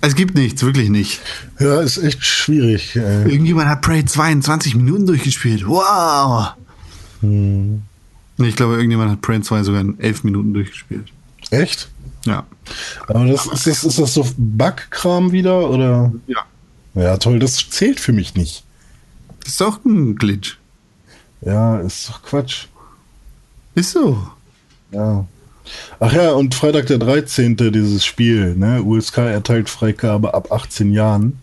Es 0.00 0.14
gibt 0.14 0.36
nichts, 0.36 0.62
wirklich 0.62 0.90
nicht. 0.90 1.20
Ja, 1.58 1.80
ist 1.80 1.98
echt 1.98 2.24
schwierig. 2.24 2.94
Äh. 2.94 3.28
Irgendjemand 3.28 3.68
hat 3.68 3.82
Prey 3.82 4.04
22 4.04 4.76
Minuten 4.76 5.06
durchgespielt. 5.06 5.66
Wow! 5.66 6.52
Nee, 7.20 7.80
Ich 8.38 8.54
glaube, 8.54 8.74
irgendjemand 8.74 9.10
hat 9.10 9.20
Prey 9.22 9.40
2 9.40 9.64
sogar 9.64 9.80
in 9.80 9.98
11 9.98 10.22
Minuten 10.22 10.54
durchgespielt. 10.54 11.08
Echt? 11.50 11.88
Ja. 12.28 12.46
Aber 13.06 13.26
das, 13.26 13.46
ist, 13.46 13.66
das, 13.66 13.84
ist 13.84 13.98
das 13.98 14.14
so 14.14 14.26
Bug-Kram 14.36 15.32
wieder? 15.32 15.70
Oder? 15.70 16.12
Ja. 16.26 16.44
Ja, 16.94 17.16
toll, 17.16 17.38
das 17.38 17.70
zählt 17.70 18.00
für 18.00 18.12
mich 18.12 18.34
nicht. 18.34 18.64
Das 19.40 19.52
ist 19.52 19.60
doch 19.60 19.84
ein 19.84 20.16
Glitch. 20.16 20.58
Ja, 21.40 21.78
ist 21.78 22.08
doch 22.08 22.22
Quatsch. 22.22 22.66
Ist 23.74 23.92
so. 23.92 24.26
Ja. 24.90 25.24
Ach 26.00 26.12
ja, 26.12 26.32
und 26.32 26.54
Freitag 26.54 26.86
der 26.86 26.98
13. 26.98 27.56
dieses 27.56 28.04
Spiel, 28.04 28.56
ne? 28.56 28.82
USK 28.82 29.18
erteilt 29.18 29.68
Freigabe 29.68 30.34
ab 30.34 30.50
18 30.50 30.92
Jahren. 30.92 31.38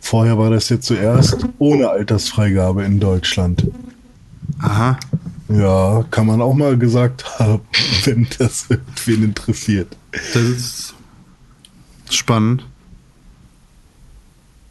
Vorher 0.00 0.38
war 0.38 0.50
das 0.50 0.68
jetzt 0.68 0.86
zuerst 0.86 1.38
ohne 1.58 1.88
Altersfreigabe 1.88 2.84
in 2.84 3.00
Deutschland. 3.00 3.68
Aha. 4.60 4.98
Ja, 5.48 6.04
kann 6.10 6.26
man 6.26 6.40
auch 6.40 6.54
mal 6.54 6.78
gesagt 6.78 7.24
haben, 7.38 7.62
wenn 8.04 8.26
das 8.38 8.66
irgendwen 8.70 9.24
interessiert. 9.24 9.96
Das 10.12 10.42
ist 10.42 10.94
spannend. 12.10 12.64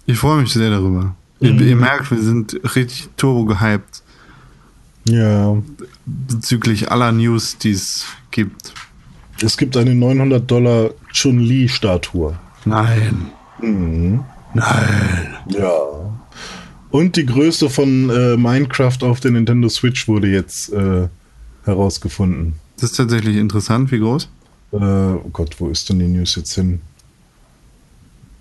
Ich 0.05 0.17
freue 0.17 0.41
mich 0.41 0.51
sehr 0.51 0.69
darüber. 0.69 1.15
Ihr, 1.39 1.59
ihr 1.59 1.76
merkt, 1.76 2.11
wir 2.11 2.22
sind 2.22 2.59
richtig 2.76 3.09
turbo 3.17 3.45
gehypt 3.45 4.03
Ja, 5.07 5.55
bezüglich 6.05 6.91
aller 6.91 7.11
News, 7.11 7.57
die 7.57 7.72
es 7.72 8.05
gibt. 8.30 8.74
es 9.41 9.57
gibt 9.57 9.76
eine 9.78 9.95
900 9.95 10.49
Dollar 10.49 10.91
Chun-Li-Statue. 11.11 12.38
Nein. 12.65 13.32
Mhm. 13.59 14.24
Nein. 14.53 15.36
Ja. 15.47 16.01
Und 16.92 17.16
die 17.16 17.26
Größe 17.26 17.70
von 17.70 18.10
äh, 18.10 18.38
Minecraft 18.38 18.98
auf 19.02 19.20
der 19.20 19.32
Nintendo 19.32 19.70
Switch 19.70 20.08
wurde 20.08 20.28
jetzt 20.28 20.72
äh, 20.74 21.08
herausgefunden. 21.64 22.56
Das 22.76 22.92
ist 22.92 22.98
tatsächlich 22.98 23.38
interessant. 23.38 23.92
Wie 23.92 24.00
groß? 24.00 24.30
Äh, 24.74 24.78
oh 24.78 25.30
Gott, 25.32 25.56
wo 25.60 25.70
ist 25.70 25.89
denn 25.89 26.00
die 26.00 26.08
News 26.08 26.36
jetzt 26.36 26.54
hin? 26.54 26.82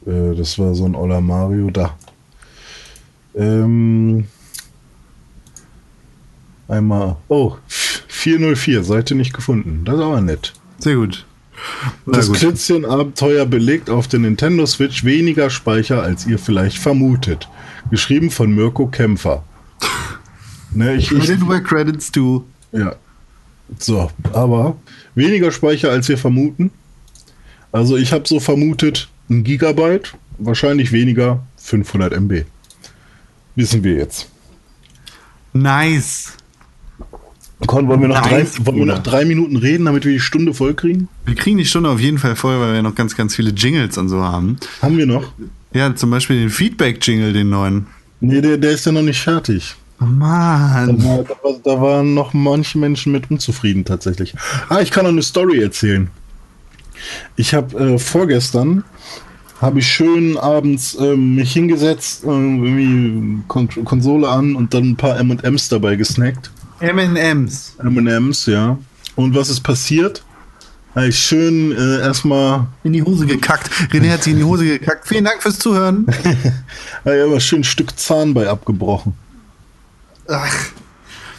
Äh, 0.06 0.34
das 0.34 0.58
war 0.58 0.74
so 0.74 0.84
ein 0.84 0.94
Ola 0.94 1.20
Mario 1.20 1.70
da. 1.70 1.96
Ähm, 3.34 4.24
einmal. 6.68 7.16
Oh, 7.28 7.56
404, 7.68 8.82
Seite 8.84 9.14
nicht 9.14 9.32
gefunden. 9.32 9.82
Das 9.84 9.96
ist 9.96 10.02
aber 10.02 10.20
nett. 10.20 10.52
Sehr 10.78 10.96
gut. 10.96 11.24
Das 12.06 12.28
gut. 12.28 12.38
Klötzchen-Abenteuer 12.38 13.46
belegt 13.46 13.90
auf 13.90 14.08
der 14.08 14.20
Nintendo 14.20 14.66
Switch 14.66 15.04
weniger 15.04 15.50
Speicher, 15.50 16.02
als 16.02 16.26
ihr 16.26 16.38
vielleicht 16.38 16.78
vermutet. 16.78 17.48
Geschrieben 17.90 18.30
von 18.30 18.54
Mirko 18.54 18.86
Kämpfer. 18.86 19.44
Ne, 20.72 20.94
ich, 20.94 21.08
Credit 21.08 21.48
where 21.48 21.62
credits 21.62 22.12
to. 22.12 22.44
ja. 22.72 22.94
So, 23.78 24.10
aber 24.32 24.76
weniger 25.14 25.52
Speicher, 25.52 25.90
als 25.90 26.08
wir 26.08 26.18
vermuten. 26.18 26.70
Also 27.72 27.96
ich 27.96 28.12
habe 28.12 28.26
so 28.26 28.40
vermutet, 28.40 29.08
ein 29.28 29.44
Gigabyte, 29.44 30.14
wahrscheinlich 30.38 30.90
weniger, 30.90 31.44
500 31.56 32.12
MB. 32.14 32.44
Wissen 33.54 33.84
wir 33.84 33.94
jetzt. 33.94 34.28
Nice. 35.52 36.32
Con, 37.66 37.88
wollen 37.88 38.00
wir, 38.00 38.08
noch 38.08 38.28
Nice, 38.28 38.54
drei, 38.54 38.66
wollen 38.66 38.78
wir 38.78 38.86
noch 38.86 39.02
drei 39.02 39.24
Minuten 39.24 39.56
reden, 39.56 39.84
damit 39.84 40.04
wir 40.04 40.12
die 40.12 40.20
Stunde 40.20 40.54
voll 40.54 40.74
kriegen? 40.74 41.08
Wir 41.26 41.34
kriegen 41.34 41.58
die 41.58 41.64
Stunde 41.64 41.90
auf 41.90 42.00
jeden 42.00 42.18
Fall 42.18 42.34
voll, 42.34 42.58
weil 42.58 42.72
wir 42.72 42.82
noch 42.82 42.94
ganz, 42.94 43.16
ganz 43.16 43.36
viele 43.36 43.50
Jingles 43.50 43.98
und 43.98 44.08
so 44.08 44.22
haben. 44.22 44.56
Haben 44.80 44.96
wir 44.96 45.06
noch? 45.06 45.32
Ja, 45.72 45.94
zum 45.94 46.10
Beispiel 46.10 46.40
den 46.40 46.50
Feedback-Jingle, 46.50 47.32
den 47.32 47.50
neuen. 47.50 47.86
Nee, 48.20 48.40
der, 48.40 48.58
der 48.58 48.72
ist 48.72 48.86
ja 48.86 48.92
noch 48.92 49.02
nicht 49.02 49.20
fertig. 49.20 49.76
Oh 50.00 50.04
Da, 50.04 50.06
Mann. 50.06 51.04
war, 51.04 51.22
da, 51.24 51.34
war, 51.42 51.54
da 51.62 51.80
waren 51.80 52.14
noch 52.14 52.32
manche 52.32 52.78
Menschen 52.78 53.12
mit 53.12 53.30
unzufrieden 53.30 53.84
tatsächlich. 53.84 54.34
Ah, 54.68 54.80
ich 54.80 54.90
kann 54.90 55.04
noch 55.04 55.12
eine 55.12 55.22
Story 55.22 55.62
erzählen. 55.62 56.10
Ich 57.36 57.54
habe 57.54 57.78
äh, 57.78 57.98
vorgestern 57.98 58.84
habe 59.60 59.80
ich 59.80 59.86
schön 59.88 60.38
abends 60.38 60.96
ähm, 60.98 61.34
mich 61.34 61.52
hingesetzt, 61.52 62.24
ähm, 62.24 62.64
irgendwie 62.64 63.42
Kon 63.46 63.68
Konsole 63.84 64.28
an 64.28 64.56
und 64.56 64.72
dann 64.72 64.90
ein 64.90 64.96
paar 64.96 65.18
M&M's 65.18 65.68
dabei 65.68 65.96
gesnackt. 65.96 66.50
M&M's. 66.80 67.76
M&M's, 67.78 68.46
ja. 68.46 68.78
Und 69.16 69.34
was 69.34 69.50
ist 69.50 69.60
passiert? 69.60 70.24
Ich 70.96 71.18
schön 71.18 71.72
äh, 71.72 72.00
erstmal 72.00 72.66
In 72.82 72.92
die 72.92 73.02
Hose 73.02 73.24
gekackt. 73.24 73.70
René 73.92 74.10
hat 74.10 74.24
sich 74.24 74.32
in 74.32 74.40
die 74.40 74.44
Hose 74.44 74.64
gekackt. 74.64 75.06
Vielen 75.06 75.24
Dank 75.24 75.40
fürs 75.40 75.58
Zuhören. 75.58 76.04
ich 77.04 77.22
aber 77.22 77.38
schön 77.38 77.60
ein 77.60 77.64
Stück 77.64 77.96
Zahn 77.98 78.34
bei 78.34 78.48
abgebrochen. 78.48 79.14
Ach, 80.26 80.70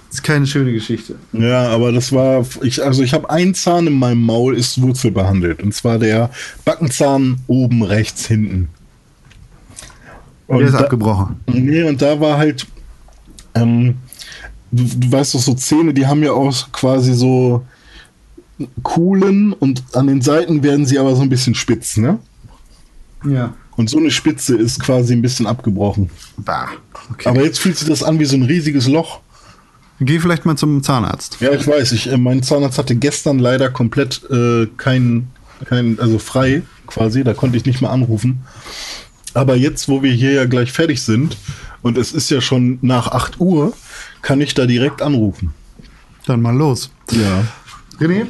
das 0.08 0.16
ist 0.20 0.24
keine 0.24 0.47
schöne 0.47 0.72
Geschichte. 0.72 1.16
Ja, 1.34 1.68
aber 1.68 1.91
das 1.91 2.14
war, 2.14 2.45
ich, 2.62 2.84
also 2.84 3.04
ich 3.04 3.14
habe 3.14 3.30
einen 3.30 3.54
Zahn 3.54 3.88
in 3.88 3.93
meinem 3.93 4.22
Maul, 4.22 4.56
ist 4.56 4.82
wurzelbehandelt. 4.82 5.62
Und 5.62 5.74
zwar 5.74 5.99
der 5.99 6.30
Backenzahn 6.64 7.39
oben 7.47 7.84
rechts 7.84 8.28
hinten. 8.28 8.70
Der 10.49 10.60
ist 10.62 10.74
da, 10.74 10.80
abgebrochen. 10.80 11.41
Nee, 11.47 11.84
und 11.84 12.02
da 12.02 12.20
war 12.20 12.38
halt, 12.38 12.68
ähm, 13.56 13.95
du, 14.72 14.84
du 14.84 15.12
weißt 15.12 15.36
doch, 15.36 15.39
so 15.39 15.54
Zähne, 15.54 15.93
die 15.93 16.08
haben 16.08 16.24
ja 16.24 16.32
auch 16.32 16.72
quasi 16.72 17.14
so 17.14 17.66
Kuhlen 18.84 19.54
und 19.54 19.84
an 19.93 20.08
den 20.08 20.22
Seiten 20.22 20.64
werden 20.64 20.86
sie 20.86 20.99
aber 20.99 21.16
so 21.16 21.22
ein 21.22 21.30
bisschen 21.30 21.56
spitz, 21.56 21.97
ne? 21.97 22.20
Ja. 23.26 23.54
Und 23.76 23.89
so 23.89 23.97
eine 23.97 24.12
Spitze 24.12 24.56
ist 24.56 24.80
quasi 24.80 25.14
ein 25.14 25.22
bisschen 25.22 25.47
abgebrochen. 25.47 26.10
Bah. 26.38 26.70
Okay. 27.12 27.30
Aber 27.30 27.43
jetzt 27.43 27.60
fühlt 27.60 27.78
sich 27.78 27.88
das 27.88 28.04
an 28.04 28.20
wie 28.20 28.26
so 28.26 28.36
ein 28.36 28.43
riesiges 28.43 28.88
Loch. 28.88 29.22
Geh 29.99 30.20
vielleicht 30.20 30.45
mal 30.45 30.56
zum 30.56 30.84
Zahnarzt. 30.84 31.38
Ja, 31.39 31.52
ich 31.52 31.68
weiß. 31.68 31.91
Ich, 31.91 32.12
äh, 32.12 32.18
mein 32.18 32.43
Zahnarzt 32.43 32.78
hatte 32.78 32.95
gestern 32.95 33.39
leider 33.39 33.70
komplett 33.70 34.22
äh, 34.30 34.68
kein, 34.78 35.28
kein, 35.66 35.99
also 35.99 36.20
frei 36.20 36.64
quasi. 36.88 37.24
Da 37.24 37.34
konnte 37.34 37.58
ich 37.58 37.66
nicht 37.66 37.82
mehr 37.82 37.91
anrufen. 37.91 38.41
Aber 39.34 39.56
jetzt, 39.56 39.88
wo 39.88 40.04
wir 40.04 40.12
hier 40.12 40.32
ja 40.32 40.45
gleich 40.45 40.72
fertig 40.72 41.02
sind 41.02 41.38
und 41.82 41.97
es 41.97 42.14
ist 42.14 42.30
ja 42.30 42.41
schon 42.41 42.80
nach 42.82 43.08
8 43.08 43.39
Uhr, 43.39 43.74
kann 44.22 44.41
ich 44.41 44.54
da 44.54 44.66
direkt 44.66 45.02
anrufen. 45.02 45.54
Dann 46.26 46.41
mal 46.41 46.56
los. 46.56 46.91
Ja. 47.12 47.45
René, 47.99 48.26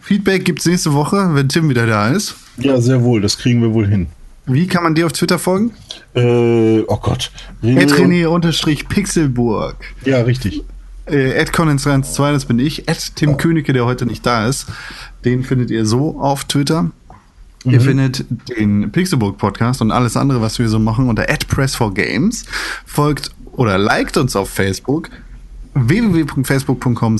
Feedback 0.00 0.44
gibt's 0.44 0.66
nächste 0.66 0.92
Woche, 0.92 1.30
wenn 1.34 1.48
Tim 1.48 1.68
wieder 1.68 1.86
da 1.86 2.08
ist. 2.08 2.34
Ja, 2.58 2.80
sehr 2.80 3.02
wohl. 3.02 3.20
Das 3.20 3.38
kriegen 3.38 3.62
wir 3.62 3.72
wohl 3.72 3.86
hin. 3.86 4.08
Wie 4.46 4.66
kann 4.66 4.82
man 4.82 4.94
dir 4.94 5.06
auf 5.06 5.12
Twitter 5.12 5.38
folgen? 5.38 5.72
Äh, 6.14 6.80
oh 6.80 6.96
Gott. 6.96 7.30
René-Pixelburg. 7.62 9.76
Ja, 10.04 10.22
richtig. 10.22 10.64
Äh, 11.06 11.32
Ed 11.32 11.50
Collins32, 11.50 12.32
das 12.32 12.46
bin 12.46 12.58
ich. 12.58 12.88
Ed 12.88 13.14
Tim 13.16 13.36
Königke, 13.36 13.72
der 13.72 13.84
heute 13.84 14.06
nicht 14.06 14.26
da 14.26 14.46
ist. 14.46 14.66
Den 15.24 15.44
findet 15.44 15.70
ihr 15.70 15.86
so 15.86 16.20
auf 16.20 16.44
Twitter. 16.44 16.90
Ihr 17.64 17.80
findet 17.82 18.24
den 18.58 18.90
Pixelburg 18.90 19.36
Podcast 19.36 19.82
und 19.82 19.90
alles 19.90 20.16
andere, 20.16 20.40
was 20.40 20.58
wir 20.58 20.66
so 20.68 20.78
machen, 20.78 21.10
unter 21.10 21.28
Press4Games. 21.28 22.46
Folgt 22.86 23.32
oder 23.52 23.76
liked 23.76 24.16
uns 24.16 24.34
auf 24.34 24.48
Facebook. 24.48 25.10
www.facebook.com 25.74 27.18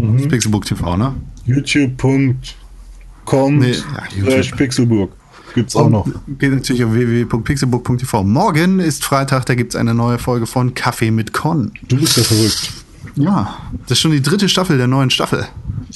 Mhm. 0.00 0.28
Pixelburg 0.28 0.64
TV, 0.64 0.96
ne? 0.96 1.14
youtube.com 1.46 3.58
Nee, 3.58 3.74
slash. 4.22 4.52
Pixelburg. 4.52 5.10
Gibt's 5.54 5.74
auch 5.76 5.88
noch. 5.88 6.06
Geht 6.38 6.52
natürlich 6.52 6.84
auf 6.84 6.92
www.pixelburg.tv. 6.92 8.22
Morgen 8.22 8.80
ist 8.80 9.04
Freitag, 9.04 9.46
da 9.46 9.54
gibt 9.54 9.74
es 9.74 9.80
eine 9.80 9.94
neue 9.94 10.18
Folge 10.18 10.46
von 10.46 10.74
Kaffee 10.74 11.10
mit 11.10 11.32
Con. 11.32 11.72
Du 11.88 11.96
bist 11.96 12.16
ja 12.16 12.22
verrückt. 12.22 12.70
Ja, 13.16 13.56
das 13.82 13.92
ist 13.92 14.00
schon 14.00 14.12
die 14.12 14.22
dritte 14.22 14.48
Staffel 14.48 14.76
der 14.76 14.86
neuen 14.86 15.10
Staffel. 15.10 15.46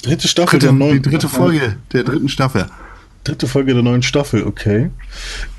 Dritte 0.03 0.27
Staffel 0.27 0.59
Dritte, 0.59 0.67
der 0.67 0.73
neuen 0.73 1.03
die 1.03 1.11
dritte 1.11 1.29
Folge 1.29 1.77
der 1.93 2.05
dritten 2.05 2.29
Staffel. 2.29 2.67
Dritte 3.25 3.47
Folge 3.47 3.73
der 3.73 3.85
neuen 3.85 4.03
Staffel, 4.03 4.43
okay. 4.45 4.91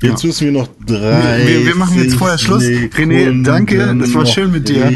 Jetzt 0.02 0.22
Ja. 0.22 0.26
müssen 0.26 0.44
wir 0.44 0.52
noch 0.52 0.68
drei. 0.86 1.46
Wir, 1.46 1.66
wir 1.66 1.74
machen 1.76 2.02
jetzt 2.02 2.16
vorher 2.16 2.36
Schluss. 2.36 2.62
René, 2.62 3.42
danke, 3.42 3.96
das 3.98 4.12
war 4.12 4.26
schön 4.26 4.50
mit 4.52 4.68
dir. 4.68 4.92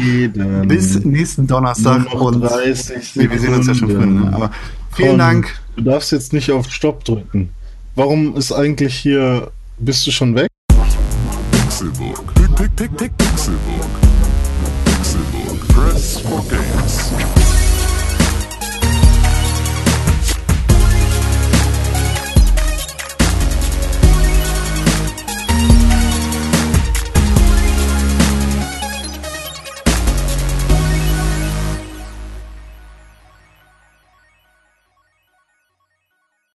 Bis 0.67 1.03
nächsten 1.03 1.47
Donnerstag. 1.47 2.13
Und 2.13 2.41
30 2.41 3.15
nee, 3.15 3.27
wir 3.29 3.39
sehen 3.39 3.55
uns 3.55 3.65
ja 3.65 3.73
schon 3.73 3.89
früher. 3.89 4.05
Ne? 4.05 4.31
Aber 4.31 4.51
vielen 4.95 5.09
Con, 5.09 5.17
Dank. 5.17 5.59
Du 5.77 5.83
darfst 5.83 6.11
jetzt 6.11 6.31
nicht 6.31 6.51
auf 6.51 6.69
Stopp 6.69 7.03
drücken. 7.05 7.49
Warum 7.95 8.35
ist 8.35 8.51
eigentlich 8.51 8.93
hier. 8.95 9.49
Bist 9.79 10.05
du 10.05 10.11
schon 10.11 10.35
weg? 10.35 10.47
Pixelburg. 11.51 12.21
Pixelburg. 12.35 13.17
Pixelburg. 14.85 15.67
Press 15.69 16.19
for 16.19 16.45
games. 16.49 17.38